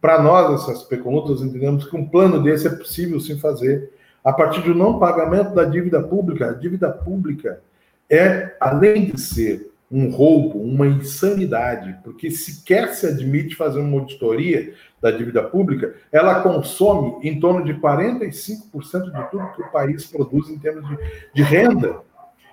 Para 0.03 0.21
nós, 0.21 0.61
essas 0.61 0.83
pecunutas, 0.83 1.41
entendemos 1.41 1.89
que 1.89 1.95
um 1.95 2.05
plano 2.05 2.43
desse 2.43 2.67
é 2.67 2.69
possível 2.69 3.21
sim 3.21 3.39
fazer. 3.39 3.93
A 4.21 4.33
partir 4.33 4.59
do 4.59 4.75
não 4.75 4.99
pagamento 4.99 5.55
da 5.55 5.63
dívida 5.63 6.03
pública, 6.03 6.49
a 6.49 6.53
dívida 6.53 6.89
pública 6.89 7.61
é, 8.09 8.53
além 8.59 9.05
de 9.05 9.21
ser 9.21 9.71
um 9.89 10.09
roubo, 10.09 10.61
uma 10.61 10.87
insanidade, 10.87 11.97
porque 12.03 12.29
sequer 12.29 12.89
se 12.89 13.07
admite 13.07 13.55
fazer 13.55 13.79
uma 13.79 14.01
auditoria 14.01 14.73
da 15.01 15.09
dívida 15.09 15.41
pública, 15.41 15.95
ela 16.11 16.41
consome 16.41 17.25
em 17.25 17.39
torno 17.39 17.63
de 17.63 17.73
45% 17.75 19.05
de 19.05 19.31
tudo 19.31 19.53
que 19.55 19.61
o 19.61 19.71
país 19.71 20.05
produz 20.05 20.49
em 20.49 20.59
termos 20.59 20.85
de, 20.85 20.97
de 21.33 21.43
renda. 21.43 22.01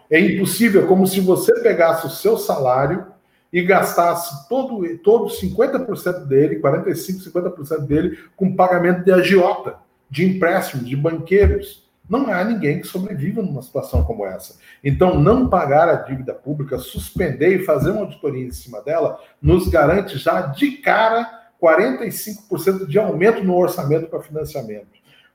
É 0.09 0.21
impossível, 0.21 0.85
é 0.85 0.87
como 0.87 1.05
se 1.05 1.19
você 1.19 1.53
pegasse 1.63 2.07
o 2.07 2.11
seu 2.11 2.37
salário 2.37 3.10
e 3.53 3.63
gastasse 3.63 4.49
todo, 4.49 4.87
todo 4.99 5.27
50% 5.27 6.27
dele, 6.27 6.61
45%, 6.61 7.31
50% 7.33 7.81
dele, 7.87 8.19
com 8.37 8.55
pagamento 8.55 9.05
de 9.05 9.13
agiota, 9.13 9.77
de 10.09 10.25
empréstimos, 10.25 10.89
de 10.89 10.97
banqueiros. 10.97 11.89
Não 12.09 12.33
há 12.33 12.43
ninguém 12.45 12.81
que 12.81 12.87
sobreviva 12.87 13.43
numa 13.43 13.63
situação 13.63 14.05
como 14.05 14.27
essa. 14.27 14.57
Então, 14.83 15.19
não 15.19 15.49
pagar 15.49 15.89
a 15.89 15.95
dívida 15.95 16.35
pública, 16.35 16.79
suspender 16.79 17.57
e 17.57 17.65
fazer 17.65 17.91
uma 17.91 18.01
auditoria 18.01 18.45
em 18.45 18.53
cima 18.53 18.81
dela, 18.83 19.19
nos 19.41 19.69
garante 19.69 20.19
já 20.19 20.43
de 20.43 20.73
cara 20.79 21.41
45% 21.63 22.87
de 22.87 22.99
aumento 22.99 23.45
no 23.45 23.57
orçamento 23.57 24.09
para 24.09 24.23
financiamento. 24.23 24.89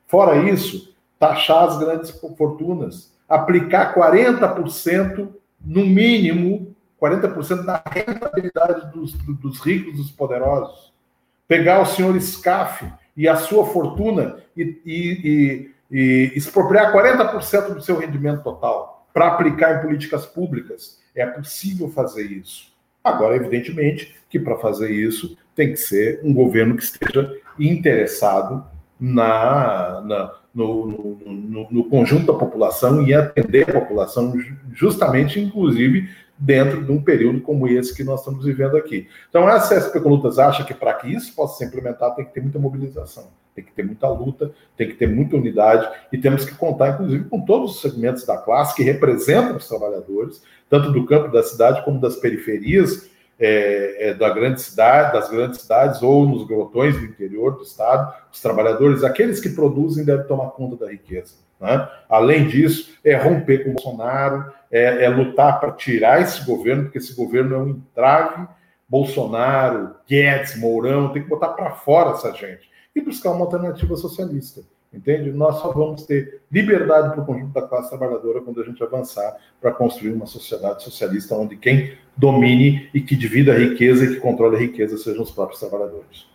Fora 0.07 0.38
isso, 0.49 0.93
taxar 1.20 1.66
as 1.66 1.78
grandes 1.78 2.09
fortunas, 2.38 3.13
aplicar 3.28 3.95
40% 3.95 5.30
no 5.63 5.86
mínimo, 5.86 6.75
40% 7.10 7.66
da 7.66 7.84
rentabilidade 7.86 8.91
dos, 8.91 9.14
dos 9.14 9.60
ricos, 9.60 9.97
dos 9.97 10.12
poderosos. 10.12 10.93
Pegar 11.47 11.82
o 11.82 11.86
senhor 11.86 12.20
SCAF 12.20 12.91
e 13.16 13.28
a 13.28 13.36
sua 13.36 13.66
fortuna 13.66 14.38
e, 14.58 14.82
e, 14.86 15.22
e 15.24 15.76
e 15.89 16.32
expropriar 16.36 16.91
40% 16.91 17.74
do 17.74 17.82
seu 17.82 17.97
rendimento 17.97 18.43
total 18.43 19.08
para 19.14 19.28
aplicar 19.28 19.78
em 19.78 19.82
políticas 19.82 20.26
públicas. 20.26 20.99
É 21.16 21.26
possível 21.26 21.89
fazer 21.89 22.24
isso. 22.24 22.74
Agora, 23.03 23.36
evidentemente, 23.36 24.16
que 24.30 24.39
para 24.39 24.58
fazer 24.58 24.89
isso 24.89 25.38
tem 25.56 25.72
que 25.72 25.78
ser 25.78 26.20
um 26.24 26.34
governo 26.34 26.76
que 26.76 26.84
esteja 26.84 27.32
interessado 27.58 28.66
na, 28.99 30.01
na 30.01 30.34
no, 30.53 30.86
no, 30.88 31.18
no, 31.26 31.68
no, 31.70 31.84
conjunto 31.89 32.26
da 32.26 32.34
população 32.34 33.06
e 33.06 33.14
atender 33.14 33.70
a 33.70 33.80
população, 33.80 34.34
justamente, 34.74 35.39
inclusive, 35.39 36.10
dentro 36.38 36.84
de 36.84 36.92
um 36.92 37.02
período 37.02 37.42
como 37.42 37.68
esse 37.68 37.96
que 37.96 38.04
nós 38.04 38.20
estamos 38.20 38.46
vivendo 38.46 38.76
aqui. 38.76 39.08
Então, 39.30 39.48
a 39.48 39.60
CSP 39.60 40.00
Lutas 40.00 40.38
acha 40.38 40.64
que 40.64 40.74
para 40.74 40.94
que 40.94 41.08
isso 41.08 41.34
possa 41.34 41.58
ser 41.58 41.66
implementado 41.66 42.16
tem 42.16 42.26
que 42.26 42.34
ter 42.34 42.42
muita 42.42 42.60
mobilização 42.60 43.28
tem 43.56 43.64
que 43.64 43.72
ter 43.72 43.84
muita 43.84 44.10
luta, 44.10 44.52
tem 44.76 44.90
que 44.90 44.96
ter 44.96 45.08
muita 45.08 45.38
unidade 45.38 45.90
e 46.12 46.18
temos 46.18 46.44
que 46.44 46.54
contar, 46.54 46.90
inclusive, 46.90 47.24
com 47.30 47.40
todos 47.40 47.76
os 47.76 47.82
segmentos 47.82 48.26
da 48.26 48.38
classe 48.38 48.76
que 48.76 48.84
representam 48.84 49.56
os 49.56 49.68
trabalhadores, 49.68 50.44
tanto 50.70 50.92
do 50.92 51.06
campo 51.06 51.32
da 51.32 51.42
cidade 51.42 51.84
como 51.86 52.00
das 52.00 52.18
periferias 52.18 53.10
é, 53.40 54.10
é, 54.10 54.14
da 54.14 54.30
grande 54.30 54.62
cidade, 54.62 55.14
das 55.14 55.30
grandes 55.30 55.62
cidades 55.62 56.02
ou 56.02 56.28
nos 56.28 56.46
grotões 56.46 56.98
do 56.98 57.06
interior 57.06 57.56
do 57.56 57.64
estado, 57.64 58.14
os 58.32 58.42
trabalhadores, 58.42 59.04
aqueles 59.04 59.40
que 59.40 59.50
produzem 59.50 60.04
devem 60.04 60.28
tomar 60.28 60.52
conta 60.52 60.86
da 60.86 60.92
riqueza. 60.92 61.45
Né? 61.60 61.89
Além 62.10 62.47
disso, 62.47 62.93
é 63.03 63.16
romper 63.16 63.64
com 63.64 63.72
o 63.72 63.74
Bolsonaro, 63.74 64.51
é, 64.72 65.06
é 65.06 65.10
lutar 65.10 65.60
para 65.60 65.72
tirar 65.72 66.22
esse 66.22 66.43
governo, 66.45 66.84
porque 66.84 66.97
esse 66.97 67.16
governo 67.16 67.56
é 67.56 67.58
um 67.58 67.70
entrave. 67.70 68.47
Bolsonaro, 68.88 69.95
Guedes, 70.08 70.58
Mourão, 70.58 71.12
tem 71.12 71.24
que 71.24 71.30
botar 71.30 71.49
para 71.49 71.72
fora 71.72 72.12
essa 72.12 72.32
gente 72.34 72.70
e 72.95 73.01
buscar 73.01 73.32
uma 73.32 73.45
alternativa 73.45 73.95
socialista. 73.95 74.62
Entende? 74.93 75.32
Nós 75.32 75.58
só 75.58 75.74
vamos 75.74 76.06
ter 76.06 76.41
liberdade 76.49 77.10
para 77.10 77.22
o 77.22 77.26
conjunto 77.26 77.51
da 77.51 77.64
classe 77.64 77.89
trabalhadora 77.89 78.39
quando 78.39 78.62
a 78.62 78.66
gente 78.66 78.82
avançar 78.82 79.36
para 79.60 79.72
construir 79.72 80.14
uma 80.14 80.26
sociedade 80.26 80.84
socialista 80.84 81.36
onde 81.36 81.58
quem 81.58 81.97
domine 82.16 82.89
e 82.93 83.01
que 83.01 83.16
divida 83.16 83.51
a 83.51 83.58
riqueza 83.58 84.06
e 84.06 84.16
que 84.16 84.22
controle 84.22 84.56
a 84.56 84.60
riqueza 84.60 84.97
sejam 84.97 85.24
os 85.24 85.32
próprios 85.32 85.60
trabalhadores. 85.60 86.28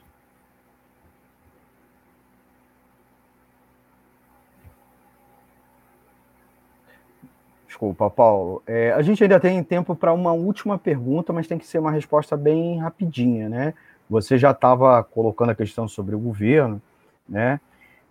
Desculpa, 7.80 8.10
Paulo. 8.10 8.62
É, 8.66 8.92
a 8.92 9.00
gente 9.00 9.22
ainda 9.22 9.40
tem 9.40 9.64
tempo 9.64 9.96
para 9.96 10.12
uma 10.12 10.32
última 10.32 10.76
pergunta, 10.76 11.32
mas 11.32 11.46
tem 11.46 11.56
que 11.56 11.66
ser 11.66 11.78
uma 11.78 11.90
resposta 11.90 12.36
bem 12.36 12.78
rapidinha, 12.78 13.48
né? 13.48 13.72
Você 14.10 14.36
já 14.36 14.50
estava 14.50 15.02
colocando 15.02 15.48
a 15.48 15.54
questão 15.54 15.88
sobre 15.88 16.14
o 16.14 16.18
governo, 16.18 16.78
né? 17.26 17.58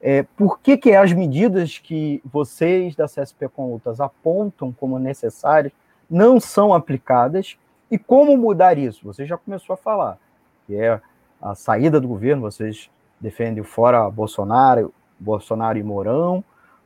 É, 0.02 0.24
por 0.36 0.60
que, 0.60 0.76
que 0.76 0.96
as 0.96 1.14
medidas 1.14 1.78
que 1.78 2.20
vocês 2.26 2.96
da 2.96 3.06
CSP 3.06 3.48
Conlutas 3.50 4.02
apontam 4.02 4.72
como 4.72 4.98
necessárias 4.98 5.72
não 6.10 6.40
são 6.40 6.74
aplicadas 6.74 7.56
e 7.92 8.00
como 8.00 8.36
mudar 8.36 8.76
isso? 8.76 9.06
Você 9.06 9.24
já 9.24 9.38
começou 9.38 9.76
a 9.76 9.78
falar, 9.78 10.18
que 10.66 10.76
é 10.76 11.00
a 11.40 11.54
saída 11.54 12.02
do 12.02 12.08
governo, 12.08 12.42
vocês 12.42 12.90
defendem 13.22 13.64
fora 13.64 14.10
Bolsonaro, 14.10 14.92
Bolsonaro 15.20 15.78
e 15.78 15.84
Mourão, 15.84 16.44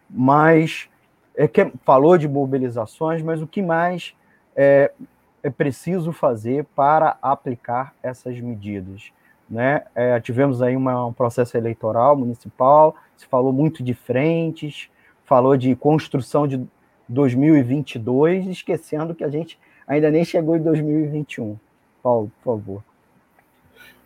mas 0.10 0.90
é 1.36 1.48
que 1.48 1.72
falou 1.84 2.18
de 2.18 2.28
mobilizações, 2.28 3.22
mas 3.22 3.42
o 3.42 3.48
que 3.48 3.62
mais 3.62 4.16
é, 4.56 4.92
é 5.42 5.50
preciso 5.50 6.12
fazer 6.12 6.66
para 6.76 7.18
aplicar 7.22 7.94
essas 8.02 8.40
medidas? 8.40 9.12
Né? 9.50 9.84
É, 9.94 10.20
tivemos 10.20 10.62
aí 10.62 10.76
uma, 10.76 11.06
um 11.06 11.14
processo 11.14 11.58
eleitoral 11.58 12.16
municipal, 12.16 12.96
se 13.18 13.26
falou 13.26 13.52
muito 13.52 13.84
de 13.84 13.94
frentes, 13.94 14.90
falou 15.26 15.58
de 15.58 15.76
construção 15.76 16.48
de 16.48 16.62
2022, 17.10 18.48
esquecendo 18.48 19.14
que 19.14 19.24
a 19.24 19.30
gente 19.30 19.60
ainda 19.88 20.10
nem 20.10 20.24
chegou 20.24 20.56
em 20.56 20.62
2021. 20.62 21.58
Paulo, 22.02 22.32
por 22.44 22.58
favor. 22.58 22.84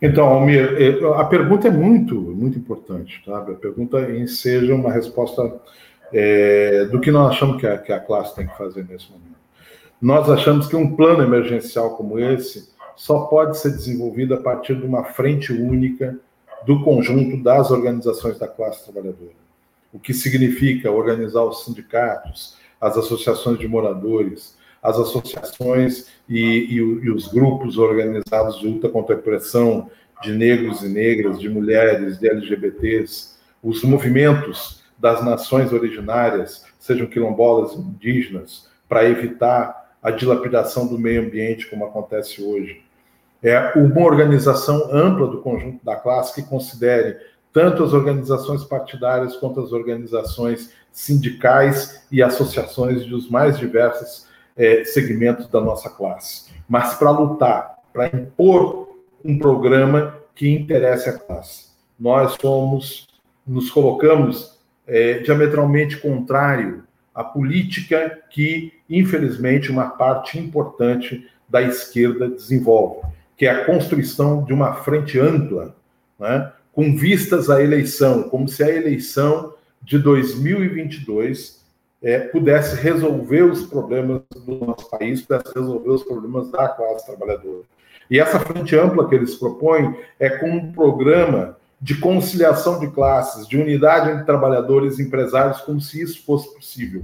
Então, 0.02 0.28
Almir, 0.28 0.76
é, 0.80 1.20
a 1.20 1.24
pergunta 1.26 1.68
é 1.68 1.72
muito, 1.72 2.16
muito 2.16 2.58
importante, 2.58 3.22
tá? 3.26 3.40
A 3.40 3.56
pergunta 3.56 4.00
em 4.12 4.28
seja 4.28 4.76
uma 4.76 4.92
resposta 4.92 5.60
é, 6.14 6.86
do 6.86 7.00
que 7.00 7.12
nós 7.12 7.32
achamos 7.32 7.60
que 7.60 7.68
a, 7.68 7.78
que 7.78 7.92
a 7.92 8.00
classe 8.00 8.36
tem 8.36 8.48
que 8.48 8.58
fazer 8.58 8.86
nesse 8.88 9.12
momento. 9.12 9.38
Nós 10.02 10.30
achamos 10.30 10.68
que 10.68 10.76
um 10.76 10.96
plano 10.96 11.24
emergencial 11.24 11.96
como 11.96 12.20
esse 12.20 12.70
só 12.96 13.22
pode 13.26 13.58
ser 13.58 13.72
desenvolvido 13.72 14.34
a 14.34 14.38
partir 14.38 14.76
de 14.76 14.86
uma 14.86 15.04
frente 15.04 15.52
única 15.52 16.18
do 16.66 16.84
conjunto 16.84 17.42
das 17.42 17.72
organizações 17.72 18.38
da 18.38 18.48
classe 18.48 18.84
trabalhadora. 18.84 19.32
O 19.94 20.00
que 20.00 20.14
significa 20.14 20.92
organizar 20.92 21.44
os 21.44 21.64
sindicatos, 21.64 22.58
as 22.80 22.98
associações 22.98 23.60
de 23.60 23.68
moradores, 23.68 24.58
as 24.82 24.98
associações 24.98 26.08
e, 26.30 26.40
e, 26.40 26.76
e 26.76 27.10
os 27.12 27.28
grupos 27.28 27.78
organizados 27.78 28.60
de 28.60 28.68
luta 28.68 28.90
contra 28.90 29.16
a 29.16 29.20
opressão 29.20 29.90
de 30.22 30.32
negros 30.32 30.84
e 30.84 30.90
negras, 30.90 31.40
de 31.40 31.50
mulheres, 31.50 32.20
de 32.20 32.28
LGBTs, 32.28 33.38
os 33.62 33.84
movimentos 33.84 34.84
das 34.98 35.24
nações 35.24 35.72
originárias, 35.72 36.66
sejam 36.80 37.08
quilombolas, 37.08 37.74
indígenas, 37.74 38.68
para 38.88 39.08
evitar 39.08 39.96
a 40.02 40.12
dilapidação 40.12 40.88
do 40.88 40.98
meio 40.98 41.22
ambiente, 41.22 41.70
como 41.70 41.86
acontece 41.86 42.44
hoje. 42.44 42.84
É 43.44 43.74
uma 43.76 44.02
organização 44.02 44.90
ampla 44.92 45.28
do 45.28 45.42
conjunto 45.42 45.84
da 45.86 45.96
classe 45.96 46.34
que 46.34 46.50
considere 46.50 47.18
tanto 47.54 47.84
as 47.84 47.94
organizações 47.94 48.64
partidárias 48.64 49.36
quanto 49.36 49.60
as 49.60 49.72
organizações 49.72 50.74
sindicais 50.92 52.06
e 52.12 52.24
associações 52.24 53.06
dos 53.06 53.30
mais 53.30 53.58
diversos 53.58 54.28
é, 54.56 54.84
segmentos 54.84 55.48
da 55.48 55.62
nossa 55.62 55.90
classe. 55.90 56.52
Mas 56.68 56.96
para 56.96 57.12
lutar, 57.12 57.78
para 57.94 58.08
impor 58.08 58.90
um 59.24 59.38
programa 59.38 60.16
que 60.34 60.50
interesse 60.50 61.10
a 61.10 61.18
classe. 61.18 61.68
Nós 62.00 62.36
somos, 62.40 63.08
nos 63.46 63.70
colocamos 63.70 64.57
é, 64.88 65.20
diametralmente 65.20 65.98
contrário 65.98 66.84
à 67.14 67.24
política 67.24 68.20
que, 68.30 68.74
infelizmente, 68.90 69.72
uma 69.72 69.90
parte 69.90 70.40
importante 70.40 71.28
da 71.50 71.62
esquerda 71.62 72.30
desenvolve, 72.30 73.08
que 73.36 73.46
é 73.46 73.50
a 73.50 73.66
construção 73.66 74.44
de 74.44 74.54
uma 74.54 74.74
frente 74.74 75.20
ampla, 75.20 75.76
né, 76.20 76.52
com 76.72 76.96
vistas 76.96 77.50
à 77.50 77.62
eleição, 77.62 78.24
como 78.24 78.48
se 78.48 78.64
a 78.64 78.70
eleição 78.70 79.54
de 79.82 79.98
2022 79.98 81.66
é, 82.02 82.20
pudesse 82.20 82.76
resolver 82.76 83.44
os 83.44 83.66
problemas 83.66 84.22
do 84.46 84.66
nosso 84.66 84.90
país, 84.90 85.22
pudesse 85.22 85.54
resolver 85.56 85.90
os 85.90 86.04
problemas 86.04 86.52
da 86.52 86.70
classe 86.70 87.06
trabalhadora. 87.06 87.64
E 88.10 88.20
essa 88.20 88.40
frente 88.40 88.76
ampla 88.76 89.08
que 89.10 89.16
eles 89.16 89.36
propõem 89.36 89.98
é 90.20 90.30
com 90.30 90.50
um 90.50 90.72
programa 90.72 91.57
de 91.80 91.96
conciliação 92.00 92.80
de 92.80 92.88
classes, 92.90 93.48
de 93.48 93.58
unidade 93.58 94.12
entre 94.12 94.26
trabalhadores 94.26 94.98
e 94.98 95.04
empresários, 95.04 95.62
como 95.62 95.80
se 95.80 96.02
isso 96.02 96.24
fosse 96.26 96.54
possível. 96.54 97.04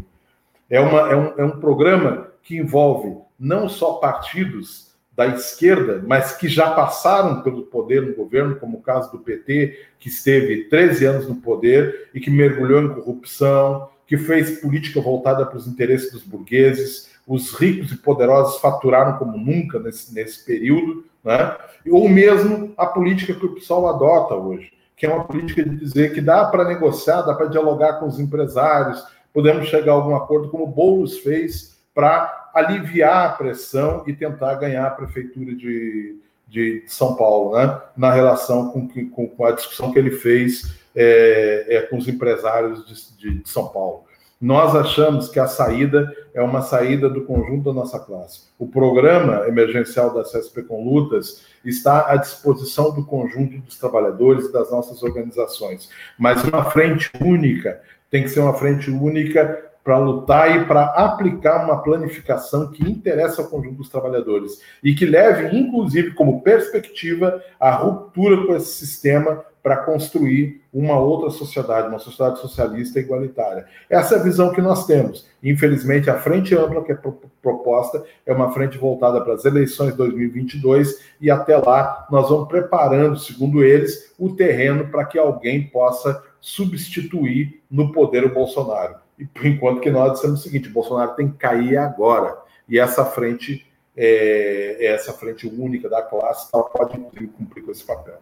É, 0.70 0.80
uma, 0.80 1.12
é, 1.12 1.16
um, 1.16 1.34
é 1.38 1.46
um 1.46 1.60
programa 1.60 2.28
que 2.42 2.58
envolve 2.58 3.16
não 3.40 3.70
só 3.70 3.94
partidos 3.94 4.94
da 5.16 5.28
esquerda, 5.28 6.04
mas 6.08 6.36
que 6.36 6.48
já 6.48 6.72
passaram 6.72 7.42
pelo 7.42 7.64
poder 7.64 8.02
no 8.02 8.16
governo, 8.16 8.56
como 8.56 8.80
o 8.80 8.82
caso 8.82 9.12
do 9.12 9.20
PT, 9.20 9.80
que 10.00 10.10
esteve 10.10 10.64
13 10.66 11.06
anos 11.06 11.28
no 11.28 11.36
poder 11.36 12.10
e 12.14 12.20
que 12.20 12.32
mergulhou 12.32 12.82
em 12.82 12.94
corrupção, 12.94 13.90
que 14.08 14.18
fez 14.18 14.60
política 14.60 15.00
voltada 15.00 15.46
para 15.46 15.58
os 15.58 15.68
interesses 15.68 16.12
dos 16.12 16.24
burgueses. 16.24 17.12
Os 17.28 17.54
ricos 17.54 17.92
e 17.92 17.98
poderosos 17.98 18.60
faturaram 18.60 19.18
como 19.18 19.38
nunca 19.38 19.80
nesse, 19.80 20.14
nesse 20.14 20.44
período, 20.44 21.06
né? 21.24 21.56
Ou 21.90 22.08
mesmo 22.10 22.74
a 22.78 22.86
política 22.86 23.34
que 23.34 23.46
o 23.46 23.56
pessoal 23.56 23.88
adota 23.88 24.36
hoje, 24.36 24.72
que 24.96 25.06
é 25.06 25.14
uma 25.14 25.24
política 25.24 25.64
de 25.64 25.76
dizer 25.76 26.14
que 26.14 26.22
dá 26.22 26.46
para 26.46 26.66
negociar, 26.66 27.22
dá 27.22 27.34
para 27.34 27.48
dialogar 27.48 28.00
com 28.00 28.08
os 28.08 28.20
empresários, 28.20 29.04
podemos 29.34 29.68
chegar 29.68 29.94
a 29.94 29.96
algum 29.96 30.16
acordo, 30.16 30.50
como 30.50 30.64
o 30.64 30.68
Boulos 30.68 31.18
fez, 31.20 31.78
para 31.94 32.52
aliviar 32.54 33.26
a 33.26 33.34
pressão 33.34 34.04
e 34.06 34.14
tentar 34.14 34.56
ganhar 34.56 34.86
a 34.86 34.92
prefeitura 34.92 35.56
de, 35.56 36.20
de 36.48 36.84
São 36.88 37.16
Paulo, 37.16 37.58
né? 37.58 37.82
na 37.98 38.12
relação 38.12 38.70
com, 38.70 38.88
com, 39.10 39.28
com 39.28 39.46
a 39.46 39.52
discussão 39.52 39.92
que 39.92 40.00
ele 40.00 40.12
fez 40.12 40.76
é, 40.96 41.66
é, 41.68 41.82
com 41.82 41.98
os 41.98 42.08
empresários 42.08 42.86
de, 42.86 43.18
de, 43.18 43.40
de 43.42 43.50
São 43.50 43.68
Paulo. 43.70 44.06
Nós 44.44 44.76
achamos 44.76 45.30
que 45.30 45.40
a 45.40 45.48
saída 45.48 46.14
é 46.34 46.44
uma 46.44 46.62
saída 46.62 47.10
do 47.10 47.24
conjunto 47.24 47.64
da 47.64 47.72
nossa 47.72 47.98
classe. 47.98 48.42
O 48.60 48.68
programa 48.68 49.48
emergencial 49.48 50.14
da 50.14 50.24
CSP 50.24 50.64
com 50.64 50.84
Lutas 50.84 51.46
está 51.64 52.12
à 52.12 52.18
disposição 52.18 52.94
do 52.94 53.06
conjunto 53.06 53.60
dos 53.60 53.78
trabalhadores 53.78 54.48
e 54.48 54.52
das 54.52 54.70
nossas 54.70 55.02
organizações. 55.02 55.90
Mas 56.20 56.44
uma 56.44 56.66
frente 56.66 57.10
única 57.22 57.80
tem 58.12 58.24
que 58.24 58.28
ser 58.28 58.42
uma 58.42 58.54
frente 58.54 58.92
única 58.92 59.64
para 59.82 59.98
lutar 59.98 60.54
e 60.54 60.66
para 60.66 60.88
aplicar 60.88 61.64
uma 61.64 61.82
planificação 61.82 62.70
que 62.70 62.84
interessa 62.84 63.44
ao 63.44 63.48
conjunto 63.48 63.78
dos 63.78 63.88
trabalhadores 63.88 64.60
e 64.84 64.94
que 64.94 65.06
leve, 65.06 65.58
inclusive, 65.58 66.12
como 66.16 66.42
perspectiva, 66.42 67.42
a 67.58 67.72
ruptura 67.72 68.46
com 68.46 68.54
esse 68.58 68.74
sistema 68.74 69.42
para 69.64 69.78
construir 69.78 70.62
uma 70.74 71.00
outra 71.00 71.30
sociedade, 71.30 71.88
uma 71.88 71.98
sociedade 71.98 72.42
socialista 72.42 73.00
igualitária. 73.00 73.66
Essa 73.90 74.16
é 74.16 74.20
a 74.20 74.24
visão 74.24 74.52
que 74.52 74.62
nós 74.62 74.86
temos. 74.86 75.26
Infelizmente, 75.42 76.10
a 76.10 76.20
frente 76.20 76.54
ampla 76.54 76.84
que 76.84 76.92
é 76.92 77.00
proposta 77.42 78.04
é 78.26 78.34
uma 78.34 78.52
frente 78.52 78.78
voltada 78.78 79.22
para 79.22 79.36
as 79.36 79.46
eleições 79.46 79.92
de 79.92 79.98
2022 79.98 81.02
e 81.22 81.32
até 81.32 81.56
lá 81.56 82.06
nós 82.12 82.28
vamos 82.28 82.50
preparando, 82.50 83.18
segundo 83.18 83.64
eles, 83.64 84.14
o 84.20 84.36
terreno 84.36 84.90
para 84.90 85.06
que 85.06 85.18
alguém 85.18 85.64
possa 85.68 86.22
substituir 86.42 87.62
no 87.72 87.94
poder 87.94 88.26
o 88.26 88.34
Bolsonaro. 88.34 88.96
E 89.18 89.26
por 89.26 89.46
enquanto 89.46 89.80
que 89.80 89.90
nós 89.90 90.14
dissemos 90.14 90.42
o 90.42 90.44
seguinte, 90.44 90.68
o 90.68 90.74
Bolsonaro 90.74 91.16
tem 91.16 91.30
que 91.30 91.38
cair 91.38 91.78
agora. 91.78 92.38
E 92.68 92.78
essa 92.78 93.06
frente, 93.06 93.66
é, 93.96 94.88
essa 94.88 95.14
frente 95.14 95.48
única 95.48 95.88
da 95.88 96.02
classe, 96.02 96.50
ela 96.54 96.64
pode 96.64 96.98
cumprir 97.38 97.64
com 97.64 97.72
esse 97.72 97.86
papel. 97.86 98.20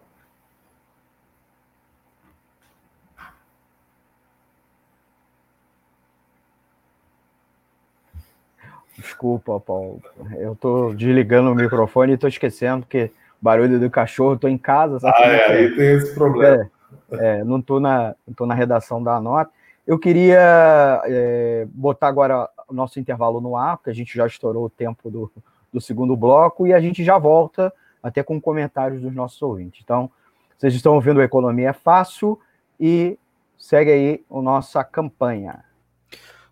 Desculpa, 8.96 9.58
Paulo. 9.58 10.02
Eu 10.36 10.54
tô 10.54 10.92
desligando 10.92 11.50
o 11.50 11.54
microfone 11.54 12.12
e 12.12 12.18
tô 12.18 12.28
esquecendo, 12.28 12.84
porque 12.84 13.10
barulho 13.40 13.80
do 13.80 13.90
cachorro, 13.90 14.38
tô 14.38 14.46
em 14.46 14.58
casa. 14.58 15.00
Sabe 15.00 15.14
ah, 15.18 15.26
é, 15.26 15.36
é, 15.36 15.56
aí 15.56 15.76
tem 15.76 15.94
esse 15.96 16.14
problema. 16.14 16.70
É, 17.10 17.40
é, 17.40 17.44
não 17.44 17.60
tô 17.60 17.80
na, 17.80 18.14
tô 18.36 18.46
na 18.46 18.54
redação 18.54 19.02
da 19.02 19.20
nota. 19.20 19.50
Eu 19.86 19.98
queria 19.98 21.02
é, 21.06 21.66
botar 21.72 22.06
agora 22.06 22.48
o 22.68 22.74
nosso 22.74 23.00
intervalo 23.00 23.40
no 23.40 23.56
ar, 23.56 23.76
porque 23.76 23.90
a 23.90 23.94
gente 23.94 24.14
já 24.14 24.26
estourou 24.26 24.66
o 24.66 24.70
tempo 24.70 25.10
do, 25.10 25.32
do 25.72 25.80
segundo 25.80 26.14
bloco, 26.16 26.66
e 26.66 26.72
a 26.72 26.80
gente 26.80 27.02
já 27.02 27.18
volta 27.18 27.72
até 28.02 28.22
com 28.22 28.40
comentários 28.40 29.02
dos 29.02 29.14
nossos 29.14 29.40
ouvintes. 29.42 29.80
Então, 29.82 30.10
vocês 30.56 30.74
estão 30.74 30.94
ouvindo 30.94 31.20
Economia 31.20 31.70
é 31.70 31.72
Fácil, 31.72 32.38
e 32.78 33.18
segue 33.58 33.90
aí 33.90 34.24
a 34.30 34.42
nossa 34.42 34.84
campanha. 34.84 35.64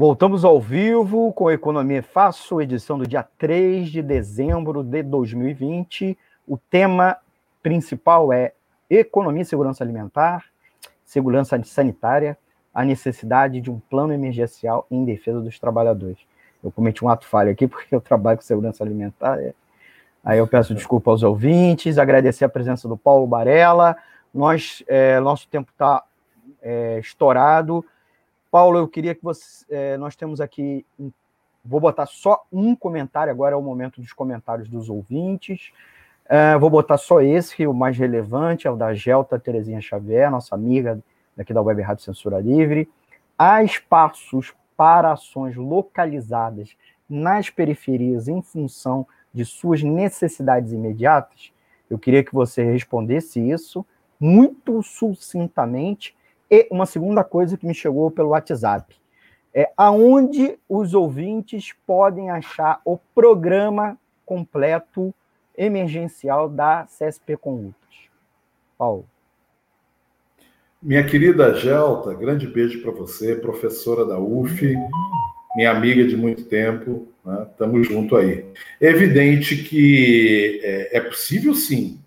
Voltamos 0.00 0.46
ao 0.46 0.58
vivo 0.58 1.30
com 1.34 1.50
Economia 1.50 2.02
Fácil, 2.02 2.62
edição 2.62 2.96
do 2.96 3.06
dia 3.06 3.22
3 3.36 3.90
de 3.90 4.00
dezembro 4.00 4.82
de 4.82 5.02
2020. 5.02 6.16
O 6.48 6.56
tema 6.56 7.18
principal 7.62 8.32
é 8.32 8.54
Economia 8.88 9.42
e 9.42 9.44
Segurança 9.44 9.84
Alimentar, 9.84 10.46
Segurança 11.04 11.62
Sanitária, 11.64 12.38
a 12.72 12.82
necessidade 12.82 13.60
de 13.60 13.70
um 13.70 13.78
plano 13.78 14.14
emergencial 14.14 14.86
em 14.90 15.04
defesa 15.04 15.38
dos 15.38 15.58
trabalhadores. 15.58 16.16
Eu 16.64 16.70
cometi 16.70 17.04
um 17.04 17.08
ato 17.10 17.26
falho 17.26 17.50
aqui 17.50 17.68
porque 17.68 17.94
eu 17.94 18.00
trabalho 18.00 18.38
com 18.38 18.42
segurança 18.42 18.82
alimentar, 18.82 19.38
é 19.38 19.52
Aí 20.24 20.38
eu 20.38 20.46
peço 20.46 20.74
desculpa 20.74 21.10
aos 21.10 21.22
ouvintes, 21.22 21.98
agradecer 21.98 22.46
a 22.46 22.48
presença 22.48 22.88
do 22.88 22.96
Paulo 22.96 23.26
Barella. 23.26 23.94
Nós, 24.32 24.82
é, 24.88 25.20
nosso 25.20 25.46
tempo 25.46 25.70
está 25.70 26.02
é, 26.62 26.98
estourado. 27.00 27.84
Paulo, 28.50 28.78
eu 28.78 28.88
queria 28.88 29.14
que 29.14 29.22
você. 29.22 29.64
É, 29.70 29.96
nós 29.96 30.16
temos 30.16 30.40
aqui. 30.40 30.84
Vou 31.64 31.78
botar 31.78 32.06
só 32.06 32.44
um 32.50 32.74
comentário, 32.74 33.30
agora 33.30 33.54
é 33.54 33.56
o 33.56 33.62
momento 33.62 34.00
dos 34.00 34.12
comentários 34.12 34.68
dos 34.68 34.88
ouvintes. 34.88 35.72
É, 36.26 36.56
vou 36.56 36.70
botar 36.70 36.96
só 36.96 37.20
esse, 37.20 37.66
o 37.66 37.74
mais 37.74 37.98
relevante, 37.98 38.66
é 38.66 38.70
o 38.70 38.76
da 38.76 38.94
Gelta 38.94 39.38
Terezinha 39.38 39.80
Xavier, 39.80 40.30
nossa 40.30 40.54
amiga 40.54 41.02
daqui 41.36 41.52
da 41.52 41.60
Web 41.60 41.82
Rádio 41.82 42.04
Censura 42.04 42.38
Livre. 42.38 42.88
Há 43.36 43.62
espaços 43.64 44.54
para 44.76 45.12
ações 45.12 45.56
localizadas 45.56 46.76
nas 47.08 47.50
periferias 47.50 48.28
em 48.28 48.40
função 48.40 49.06
de 49.34 49.44
suas 49.44 49.82
necessidades 49.82 50.72
imediatas? 50.72 51.52
Eu 51.90 51.98
queria 51.98 52.22
que 52.22 52.32
você 52.32 52.62
respondesse 52.62 53.40
isso 53.40 53.84
muito 54.20 54.82
sucintamente. 54.82 56.14
E 56.50 56.66
uma 56.70 56.84
segunda 56.86 57.22
coisa 57.22 57.56
que 57.56 57.66
me 57.66 57.74
chegou 57.74 58.10
pelo 58.10 58.30
WhatsApp 58.30 58.96
é 59.54 59.70
aonde 59.76 60.58
os 60.68 60.94
ouvintes 60.94 61.72
podem 61.86 62.30
achar 62.30 62.80
o 62.84 62.98
programa 63.14 63.96
completo 64.24 65.14
emergencial 65.56 66.48
da 66.48 66.86
CSP 66.86 67.36
Conlutas. 67.36 67.74
Paulo. 68.76 69.04
Minha 70.82 71.04
querida 71.04 71.54
Gelta, 71.54 72.14
grande 72.14 72.46
beijo 72.46 72.80
para 72.80 72.90
você, 72.90 73.36
professora 73.36 74.04
da 74.04 74.18
UF, 74.18 74.74
minha 75.54 75.70
amiga 75.70 76.06
de 76.06 76.16
muito 76.16 76.44
tempo, 76.44 77.06
Estamos 77.50 77.88
né? 77.88 77.94
junto 77.94 78.16
aí. 78.16 78.46
É 78.80 78.86
evidente 78.86 79.62
que 79.62 80.60
é, 80.62 80.96
é 80.96 81.00
possível 81.00 81.54
sim 81.54 82.00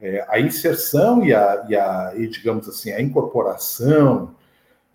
é, 0.00 0.24
a 0.28 0.40
inserção 0.40 1.24
e 1.24 1.34
a, 1.34 1.66
e 1.68 1.76
a 1.76 2.12
e, 2.16 2.26
digamos 2.26 2.68
assim, 2.68 2.92
a 2.92 3.00
incorporação 3.00 4.34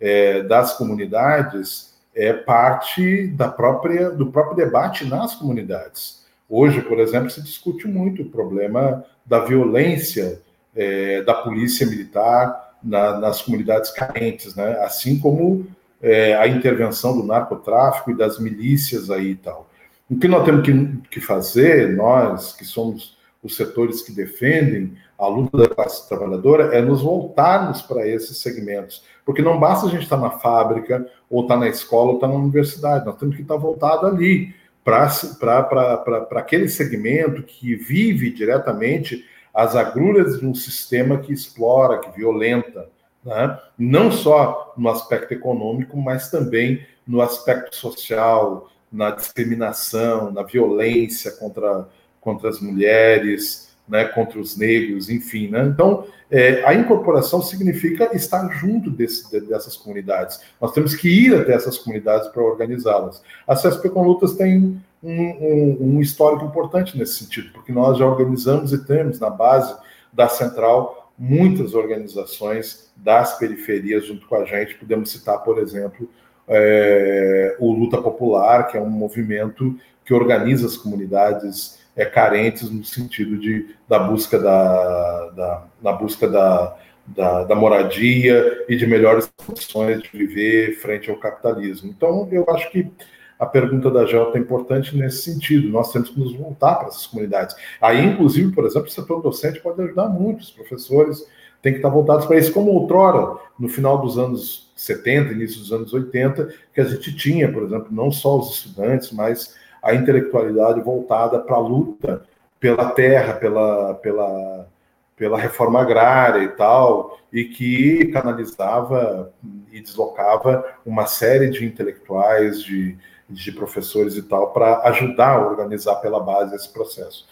é, 0.00 0.42
das 0.42 0.74
comunidades 0.74 1.94
é 2.14 2.32
parte 2.32 3.28
da 3.28 3.48
própria, 3.48 4.10
do 4.10 4.26
próprio 4.26 4.56
debate 4.56 5.04
nas 5.04 5.34
comunidades. 5.34 6.24
Hoje, 6.48 6.80
por 6.80 6.98
exemplo, 6.98 7.30
se 7.30 7.42
discute 7.42 7.86
muito 7.86 8.22
o 8.22 8.30
problema 8.30 9.04
da 9.24 9.40
violência 9.40 10.40
é, 10.74 11.22
da 11.22 11.34
polícia 11.34 11.86
militar 11.86 12.74
na, 12.82 13.18
nas 13.18 13.42
comunidades 13.42 13.90
carentes, 13.90 14.54
né? 14.54 14.78
assim 14.80 15.18
como 15.18 15.66
é, 16.00 16.34
a 16.36 16.46
intervenção 16.46 17.16
do 17.16 17.24
narcotráfico 17.24 18.10
e 18.10 18.16
das 18.16 18.38
milícias 18.38 19.10
aí 19.10 19.30
e 19.30 19.36
tal. 19.36 19.68
O 20.08 20.18
que 20.18 20.28
nós 20.28 20.44
temos 20.44 20.64
que, 20.64 21.08
que 21.10 21.20
fazer, 21.20 21.96
nós 21.96 22.52
que 22.52 22.64
somos 22.64 23.15
os 23.46 23.56
setores 23.56 24.02
que 24.02 24.12
defendem 24.12 24.94
a 25.18 25.26
luta 25.26 25.56
da 25.56 25.68
classe 25.68 26.06
trabalhadora, 26.08 26.76
é 26.76 26.82
nos 26.82 27.00
voltarmos 27.00 27.80
para 27.80 28.06
esses 28.06 28.38
segmentos. 28.38 29.04
Porque 29.24 29.40
não 29.40 29.58
basta 29.58 29.86
a 29.86 29.90
gente 29.90 30.02
estar 30.02 30.18
na 30.18 30.30
fábrica, 30.30 31.06
ou 31.30 31.42
estar 31.42 31.56
na 31.56 31.68
escola, 31.68 32.10
ou 32.10 32.14
estar 32.16 32.28
na 32.28 32.34
universidade, 32.34 33.06
nós 33.06 33.16
temos 33.16 33.34
que 33.36 33.42
estar 33.42 33.56
voltado 33.56 34.06
ali, 34.06 34.54
para 34.84 36.28
aquele 36.36 36.68
segmento 36.68 37.42
que 37.42 37.74
vive 37.74 38.30
diretamente 38.30 39.24
as 39.52 39.74
agruras 39.74 40.38
de 40.38 40.46
um 40.46 40.54
sistema 40.54 41.18
que 41.18 41.32
explora, 41.32 41.98
que 41.98 42.16
violenta, 42.16 42.88
né? 43.24 43.58
não 43.76 44.12
só 44.12 44.74
no 44.76 44.88
aspecto 44.88 45.32
econômico, 45.32 45.96
mas 45.96 46.30
também 46.30 46.86
no 47.06 47.20
aspecto 47.20 47.74
social, 47.74 48.70
na 48.92 49.10
discriminação, 49.10 50.30
na 50.30 50.42
violência 50.42 51.32
contra, 51.32 51.88
contra 52.26 52.48
as 52.48 52.60
mulheres, 52.60 53.68
né, 53.88 54.04
contra 54.06 54.40
os 54.40 54.56
negros, 54.56 55.08
enfim. 55.08 55.46
Né? 55.46 55.62
Então, 55.62 56.04
é, 56.28 56.64
a 56.64 56.74
incorporação 56.74 57.40
significa 57.40 58.10
estar 58.16 58.48
junto 58.48 58.90
desse, 58.90 59.40
dessas 59.42 59.76
comunidades. 59.76 60.40
Nós 60.60 60.72
temos 60.72 60.96
que 60.96 61.08
ir 61.08 61.36
até 61.36 61.54
essas 61.54 61.78
comunidades 61.78 62.26
para 62.30 62.42
organizá-las. 62.42 63.22
A 63.46 63.54
CSP 63.54 63.90
com 63.90 64.02
Lutas 64.02 64.34
tem 64.34 64.82
um, 65.00 65.12
um, 65.12 65.76
um 65.80 66.00
histórico 66.00 66.44
importante 66.44 66.98
nesse 66.98 67.22
sentido, 67.22 67.52
porque 67.52 67.70
nós 67.70 67.96
já 67.96 68.04
organizamos 68.04 68.72
e 68.72 68.84
temos 68.84 69.20
na 69.20 69.30
base 69.30 69.72
da 70.12 70.26
central 70.28 71.12
muitas 71.16 71.74
organizações 71.74 72.90
das 72.96 73.38
periferias 73.38 74.04
junto 74.04 74.26
com 74.26 74.34
a 74.34 74.44
gente. 74.44 74.74
Podemos 74.74 75.12
citar, 75.12 75.44
por 75.44 75.60
exemplo, 75.60 76.10
é, 76.48 77.56
o 77.60 77.72
Luta 77.72 78.02
Popular, 78.02 78.66
que 78.66 78.76
é 78.76 78.80
um 78.80 78.90
movimento 78.90 79.78
que 80.04 80.12
organiza 80.12 80.66
as 80.66 80.76
comunidades 80.76 81.75
é, 81.96 82.04
carentes 82.04 82.70
no 82.70 82.84
sentido 82.84 83.38
de, 83.38 83.74
da 83.88 83.98
busca 83.98 84.38
da, 84.38 85.30
da, 85.30 85.64
da 85.82 85.92
busca 85.92 86.28
da, 86.28 86.76
da, 87.06 87.44
da, 87.44 87.54
moradia 87.54 88.64
e 88.68 88.76
de 88.76 88.86
melhores 88.86 89.32
condições 89.44 90.02
de 90.02 90.10
viver 90.12 90.76
frente 90.76 91.10
ao 91.10 91.16
capitalismo. 91.16 91.88
Então, 91.88 92.28
eu 92.30 92.44
acho 92.50 92.70
que 92.70 92.90
a 93.38 93.46
pergunta 93.46 93.90
da 93.90 94.04
Jota 94.04 94.38
é 94.38 94.40
importante 94.40 94.96
nesse 94.96 95.22
sentido. 95.22 95.68
Nós 95.68 95.92
temos 95.92 96.10
que 96.10 96.20
nos 96.20 96.34
voltar 96.34 96.74
para 96.76 96.88
essas 96.88 97.06
comunidades. 97.06 97.56
Aí, 97.80 98.04
inclusive, 98.04 98.52
por 98.52 98.64
exemplo, 98.64 98.88
o 98.88 98.90
setor 98.90 99.22
docente 99.22 99.60
pode 99.60 99.80
ajudar 99.82 100.08
muito. 100.08 100.40
Os 100.40 100.50
professores 100.50 101.26
têm 101.62 101.72
que 101.72 101.78
estar 101.78 101.88
voltados 101.88 102.26
para 102.26 102.38
isso, 102.38 102.52
como 102.52 102.70
outrora, 102.70 103.38
no 103.58 103.68
final 103.68 103.98
dos 104.00 104.18
anos 104.18 104.72
70, 104.76 105.32
início 105.32 105.60
dos 105.60 105.72
anos 105.72 105.92
80, 105.92 106.48
que 106.74 106.80
a 106.80 106.84
gente 106.84 107.14
tinha, 107.14 107.50
por 107.50 107.62
exemplo, 107.62 107.88
não 107.90 108.10
só 108.10 108.38
os 108.38 108.56
estudantes, 108.56 109.10
mas 109.12 109.54
a 109.86 109.94
intelectualidade 109.94 110.80
voltada 110.80 111.38
para 111.38 111.56
a 111.56 111.60
luta 111.60 112.22
pela 112.58 112.90
terra, 112.90 113.34
pela, 113.34 113.94
pela, 113.94 114.68
pela 115.16 115.38
reforma 115.38 115.80
agrária 115.80 116.42
e 116.42 116.48
tal, 116.48 117.18
e 117.32 117.44
que 117.44 118.06
canalizava 118.06 119.32
e 119.70 119.80
deslocava 119.80 120.64
uma 120.84 121.06
série 121.06 121.50
de 121.50 121.64
intelectuais, 121.64 122.62
de 122.62 122.98
de 123.28 123.52
professores 123.52 124.16
e 124.16 124.22
tal, 124.22 124.52
para 124.52 124.80
ajudar 124.88 125.36
a 125.36 125.46
organizar 125.46 125.96
pela 125.96 126.20
base 126.20 126.54
esse 126.54 126.72
processo. 126.72 127.26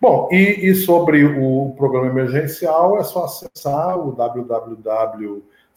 Bom, 0.00 0.28
e, 0.32 0.68
e, 0.70 0.74
sobre 0.74 1.24
o 1.24 1.74
programa 1.76 2.06
emergencial, 2.06 2.98
é 2.98 3.02
só 3.02 3.24
acessar 3.24 3.98
o 3.98 4.12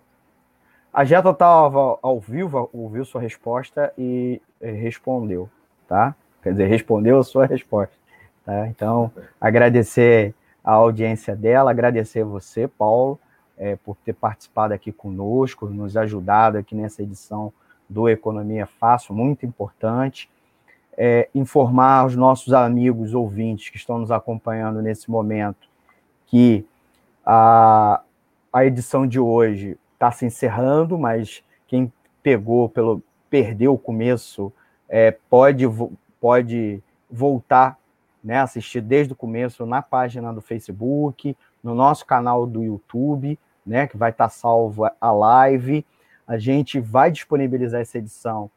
A 0.92 1.04
Jeta 1.04 1.30
estava 1.30 1.98
ao 2.02 2.18
vivo, 2.18 2.68
ouviu 2.72 3.04
sua 3.04 3.20
resposta 3.20 3.92
e 3.96 4.42
respondeu, 4.60 5.48
tá? 5.86 6.14
Quer 6.42 6.52
dizer, 6.52 6.66
respondeu 6.66 7.18
a 7.18 7.24
sua 7.24 7.44
resposta. 7.46 7.94
Tá? 8.44 8.66
Então, 8.68 9.10
agradecer 9.40 10.34
a 10.62 10.72
audiência 10.72 11.34
dela, 11.34 11.70
agradecer 11.70 12.24
você, 12.24 12.66
Paulo, 12.68 13.18
é, 13.56 13.76
por 13.76 13.96
ter 14.04 14.12
participado 14.12 14.74
aqui 14.74 14.92
conosco, 14.92 15.66
nos 15.66 15.96
ajudado 15.96 16.58
aqui 16.58 16.74
nessa 16.74 17.02
edição 17.02 17.52
do 17.88 18.08
Economia 18.08 18.66
Fácil, 18.66 19.14
muito 19.14 19.46
importante. 19.46 20.28
É, 20.98 21.28
informar 21.34 22.06
os 22.06 22.16
nossos 22.16 22.52
amigos 22.52 23.14
ouvintes 23.14 23.68
que 23.68 23.76
estão 23.76 23.98
nos 23.98 24.10
acompanhando 24.10 24.80
nesse 24.80 25.10
momento 25.10 25.68
que 26.26 26.64
a, 27.24 28.00
a 28.52 28.64
edição 28.64 29.06
de 29.06 29.20
hoje 29.20 29.76
está 29.92 30.10
se 30.10 30.24
encerrando, 30.24 30.98
mas 30.98 31.42
quem 31.66 31.92
pegou 32.22 32.68
pelo 32.68 33.02
perdeu 33.28 33.74
o 33.74 33.78
começo 33.78 34.52
é, 34.88 35.10
pode, 35.28 35.64
pode 36.20 36.82
voltar, 37.10 37.78
né, 38.22 38.40
assistir 38.40 38.80
desde 38.80 39.12
o 39.12 39.16
começo 39.16 39.64
na 39.66 39.82
página 39.82 40.32
do 40.32 40.40
Facebook, 40.40 41.36
no 41.62 41.74
nosso 41.74 42.04
canal 42.04 42.46
do 42.46 42.62
YouTube, 42.62 43.38
né, 43.64 43.86
que 43.86 43.96
vai 43.96 44.10
estar 44.10 44.26
tá 44.26 44.30
salvo 44.30 44.84
a 45.00 45.12
live. 45.12 45.84
A 46.26 46.38
gente 46.38 46.80
vai 46.80 47.10
disponibilizar 47.10 47.80
essa 47.80 47.98
edição 47.98 48.50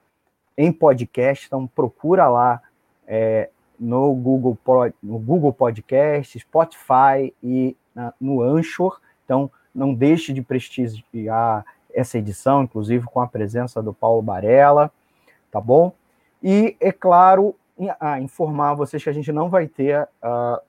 em 0.57 0.71
podcast, 0.71 1.45
então 1.45 1.67
procura 1.67 2.27
lá 2.27 2.61
é, 3.07 3.49
no, 3.79 4.13
Google, 4.13 4.57
no 5.01 5.17
Google 5.17 5.53
Podcast, 5.53 6.37
Spotify 6.39 7.33
e 7.41 7.75
na, 7.95 8.13
no 8.19 8.41
Anchor. 8.41 8.99
Então, 9.23 9.49
não 9.73 9.93
deixe 9.93 10.33
de 10.33 10.41
prestigiar 10.41 11.65
essa 11.93 12.17
edição, 12.17 12.63
inclusive 12.63 13.05
com 13.05 13.21
a 13.21 13.27
presença 13.27 13.81
do 13.81 13.93
Paulo 13.93 14.21
Barella, 14.21 14.91
tá 15.51 15.61
bom? 15.61 15.93
E, 16.41 16.75
é 16.79 16.91
claro, 16.91 17.55
ah, 17.99 18.19
informar 18.19 18.73
vocês 18.73 19.03
que 19.03 19.09
a 19.09 19.13
gente 19.13 19.31
não 19.31 19.49
vai 19.49 19.67
ter, 19.67 20.01
uh, 20.23 20.59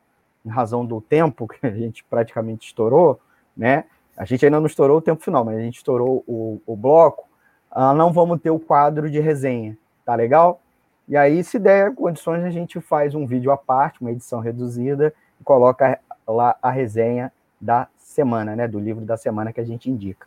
em 0.45 0.49
razão 0.49 0.85
do 0.85 1.01
tempo 1.01 1.47
que 1.49 1.66
a 1.66 1.71
gente 1.71 2.05
praticamente 2.05 2.66
estourou, 2.66 3.21
né? 3.57 3.85
A 4.16 4.25
gente 4.25 4.45
ainda 4.45 4.61
não 4.61 4.66
estourou 4.66 4.99
o 4.99 5.03
tempo 5.03 5.23
final, 5.23 5.45
mas 5.45 5.57
a 5.57 5.61
gente 5.61 5.77
estourou 5.77 6.25
o, 6.27 6.61
o 6.66 6.77
bloco. 6.77 7.29
Uh, 7.71 7.95
não 7.95 8.12
vamos 8.12 8.41
ter 8.41 8.51
o 8.51 8.59
quadro 8.59 9.11
de 9.11 9.21
resenha, 9.21 9.77
tá 10.05 10.14
legal? 10.14 10.61
E 11.09 11.16
aí, 11.16 11.43
se 11.43 11.59
der 11.59 11.95
condições, 11.95 12.45
a 12.45 12.51
gente 12.51 12.81
faz 12.81 13.14
um 13.14 13.27
vídeo 13.27 13.51
à 13.51 13.57
parte, 13.57 14.01
uma 14.01 14.12
edição 14.12 14.41
reduzida, 14.41 15.12
e 15.41 15.45
coloca 15.45 15.99
lá 16.27 16.57
a 16.62 16.71
resenha 16.71 17.33
da 17.61 17.89
semana, 17.97 18.55
né? 18.55 18.68
Do 18.68 18.79
livro 18.79 19.05
da 19.05 19.16
semana 19.16 19.53
que 19.53 19.61
a 19.61 19.64
gente 19.64 19.91
indica. 19.91 20.27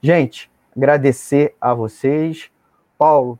Gente, 0.00 0.50
agradecer 0.76 1.54
a 1.60 1.74
vocês. 1.74 2.50
Paulo, 2.96 3.38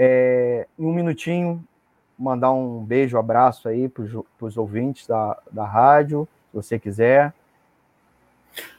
é, 0.00 0.68
em 0.78 0.86
um 0.86 0.92
minutinho, 0.92 1.64
mandar 2.16 2.52
um 2.52 2.84
beijo, 2.84 3.16
um 3.16 3.20
abraço 3.20 3.68
aí 3.68 3.88
para 3.88 4.04
os 4.40 4.56
ouvintes 4.56 5.08
da, 5.08 5.36
da 5.50 5.66
rádio, 5.66 6.28
se 6.50 6.56
você 6.56 6.78
quiser. 6.78 7.34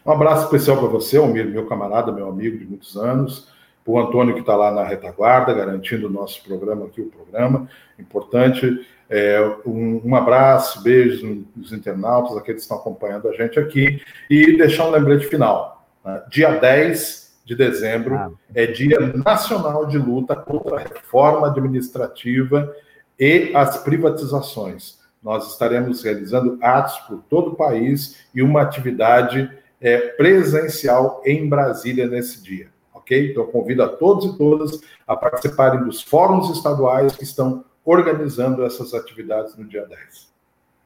Um 0.06 0.12
abraço 0.12 0.46
especial 0.46 0.78
para 0.78 0.88
você, 0.88 1.18
Almir, 1.18 1.46
meu 1.46 1.68
camarada, 1.68 2.10
meu 2.10 2.30
amigo 2.30 2.58
de 2.58 2.66
muitos 2.66 2.96
anos. 2.96 3.50
O 3.86 4.00
Antônio, 4.00 4.34
que 4.36 4.42
está 4.42 4.56
lá 4.56 4.72
na 4.72 4.84
retaguarda, 4.84 5.54
garantindo 5.54 6.08
o 6.08 6.12
nosso 6.12 6.44
programa 6.44 6.86
aqui, 6.86 7.02
o 7.02 7.10
programa. 7.10 7.68
Importante. 7.98 8.88
É, 9.10 9.42
um, 9.66 10.02
um, 10.06 10.16
abraço, 10.16 10.84
beijos 10.84 11.24
nos 11.56 11.74
internautas, 11.74 12.38
aqueles 12.38 12.62
que 12.62 12.66
estão 12.66 12.78
acompanhando 12.78 13.28
a 13.28 13.34
gente 13.34 13.60
aqui. 13.60 14.02
E 14.30 14.56
deixar 14.58 14.86
um 14.86 14.92
lembrete 14.92 15.26
final. 15.26 15.88
Né? 16.06 16.22
Dia 16.30 16.52
10 16.52 17.29
de 17.50 17.56
dezembro 17.56 18.16
ah. 18.16 18.32
é 18.54 18.68
Dia 18.68 19.00
Nacional 19.26 19.88
de 19.88 19.98
Luta 19.98 20.36
contra 20.36 20.76
a 20.76 20.80
Reforma 20.80 21.48
Administrativa 21.48 22.72
e 23.20 23.52
as 23.56 23.80
Privatizações. 23.80 25.00
Nós 25.22 25.52
estaremos 25.52 26.04
realizando 26.04 26.60
atos 26.62 26.96
por 27.00 27.24
todo 27.28 27.52
o 27.52 27.56
país 27.56 28.18
e 28.36 28.44
uma 28.44 28.62
atividade 28.62 29.50
é, 29.82 29.98
presencial 29.98 31.24
em 31.26 31.50
Brasília 31.50 32.08
nesse 32.08 32.44
dia, 32.44 32.68
ok? 32.94 33.32
Então, 33.32 33.48
convido 33.48 33.82
a 33.82 33.90
todos 33.90 34.26
e 34.26 34.38
todas 34.38 34.80
a 35.08 35.16
participarem 35.16 35.84
dos 35.84 36.04
fóruns 36.04 36.56
estaduais 36.56 37.16
que 37.16 37.24
estão 37.24 37.66
organizando 37.84 38.64
essas 38.64 38.94
atividades 38.94 39.58
no 39.58 39.66
dia 39.66 39.88
10. 39.88 40.30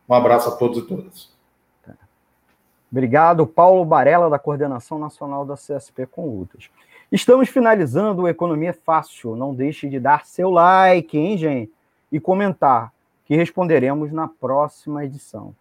Um 0.08 0.14
abraço 0.14 0.48
a 0.48 0.54
todos 0.54 0.78
e 0.78 0.88
todas. 0.88 1.33
Obrigado, 2.94 3.48
Paulo 3.48 3.84
Barella, 3.84 4.30
da 4.30 4.38
Coordenação 4.38 5.00
Nacional 5.00 5.48
da 5.48 5.56
CSP 5.56 6.06
com 6.06 6.28
Lutas. 6.28 6.70
Estamos 7.12 7.50
finalizando 7.50 8.22
o 8.22 8.28
Economia 8.28 8.72
Fácil. 8.72 9.36
Não 9.36 9.52
deixe 9.52 9.90
de 9.90 10.00
dar 10.00 10.28
seu 10.28 10.52
like, 10.52 11.18
hein, 11.18 11.36
gente? 11.36 11.72
E 12.12 12.20
comentar, 12.20 12.94
que 13.26 13.36
responderemos 13.36 14.12
na 14.12 14.28
próxima 14.28 15.04
edição. 15.04 15.56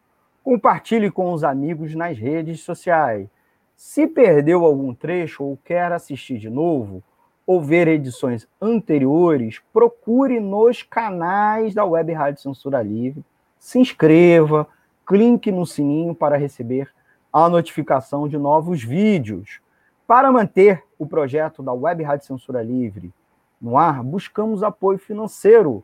Compartilhe 0.44 1.10
com 1.10 1.32
os 1.32 1.42
amigos 1.42 1.94
nas 1.94 2.18
redes 2.18 2.60
sociais. 2.60 3.26
Se 3.74 4.06
perdeu 4.06 4.66
algum 4.66 4.92
trecho 4.92 5.42
ou 5.42 5.58
quer 5.64 5.90
assistir 5.90 6.36
de 6.36 6.50
novo, 6.50 7.02
ou 7.46 7.62
ver 7.62 7.88
edições 7.88 8.46
anteriores, 8.60 9.58
procure 9.72 10.38
nos 10.38 10.82
canais 10.82 11.72
da 11.72 11.82
Web 11.86 12.12
Rádio 12.12 12.42
Censura 12.42 12.82
Livre, 12.82 13.24
se 13.58 13.78
inscreva, 13.78 14.68
clique 15.06 15.50
no 15.50 15.64
sininho 15.64 16.14
para 16.14 16.36
receber 16.36 16.90
a 17.32 17.48
notificação 17.48 18.28
de 18.28 18.36
novos 18.36 18.82
vídeos. 18.82 19.60
Para 20.06 20.30
manter 20.30 20.84
o 20.98 21.06
projeto 21.06 21.62
da 21.62 21.72
Web 21.72 22.02
Rádio 22.02 22.26
Censura 22.26 22.62
Livre 22.62 23.12
no 23.60 23.78
ar, 23.78 24.02
buscamos 24.02 24.62
apoio 24.62 24.98
financeiro, 24.98 25.82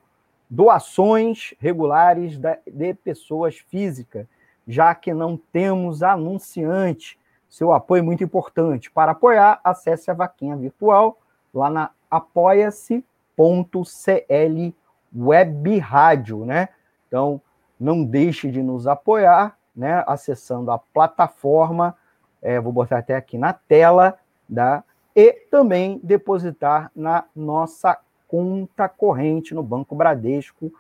doações 0.51 1.55
regulares 1.59 2.39
de 2.67 2.95
pessoas 2.95 3.57
físicas 3.57 4.27
já 4.69 4.95
que 4.95 5.15
não 5.15 5.37
temos 5.51 6.03
anunciante. 6.03 7.19
Seu 7.49 7.73
apoio 7.73 8.01
é 8.01 8.03
muito 8.03 8.23
importante. 8.23 8.91
Para 8.91 9.13
apoiar, 9.13 9.59
acesse 9.65 10.11
a 10.11 10.15
vaquinha 10.15 10.55
virtual 10.55 11.19
lá 11.55 11.71
na 11.71 11.91
apoia-se.cl 12.11 13.03
web 15.17 15.79
rádio, 15.79 16.45
né? 16.45 16.69
Então, 17.07 17.41
não 17.81 18.05
deixe 18.05 18.51
de 18.51 18.63
nos 18.63 18.87
apoiar, 18.87 19.58
né? 19.79 20.03
Acessando 20.07 20.71
a 20.73 20.79
plataforma, 20.79 21.97
é, 22.43 22.59
vou 22.59 22.73
botar 22.73 22.99
até 22.99 23.15
aqui 23.15 23.39
na 23.39 23.53
tela, 23.53 24.19
da, 24.49 24.83
e 25.15 25.33
também 25.51 26.01
depositar 26.03 26.91
na 26.95 27.25
nossa 27.35 27.97
conta 28.27 28.89
corrente 28.89 29.55
no 29.55 29.63
Banco 29.63 29.95
Bradesco, 29.95 30.73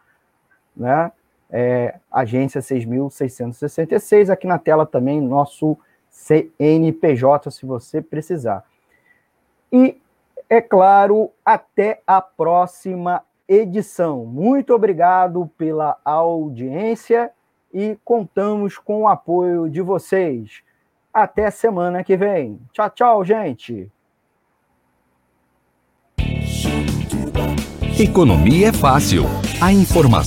né? 0.77 1.13
é, 1.51 1.95
agência 2.11 2.61
6.666. 2.61 4.31
Aqui 4.31 4.47
na 4.47 4.59
tela 4.59 4.85
também 4.87 5.21
nosso 5.21 5.77
CNPJ, 6.11 7.51
se 7.51 7.65
você 7.65 8.03
precisar. 8.03 8.65
E, 9.73 10.01
é 10.49 10.61
claro, 10.61 11.31
até 11.45 12.03
a 12.07 12.21
próxima 12.21 13.23
edição. 13.47 14.25
Muito 14.25 14.75
obrigado 14.75 15.51
pela 15.57 15.99
audiência 16.05 17.31
e 17.73 17.99
contamos 18.05 18.79
com 18.79 19.03
o 19.03 19.09
apoio 19.09 19.69
de 19.69 19.81
vocês. 19.81 20.63
Até 21.13 21.51
semana 21.51 22.05
que 22.05 22.17
vem. 22.17 22.61
Tchau, 22.73 22.91
tchau, 22.91 23.25
gente. 23.25 23.91
Economia 27.99 28.69
é 28.69 28.73
fácil. 28.73 29.25
A 29.61 29.73
informação 29.73 30.19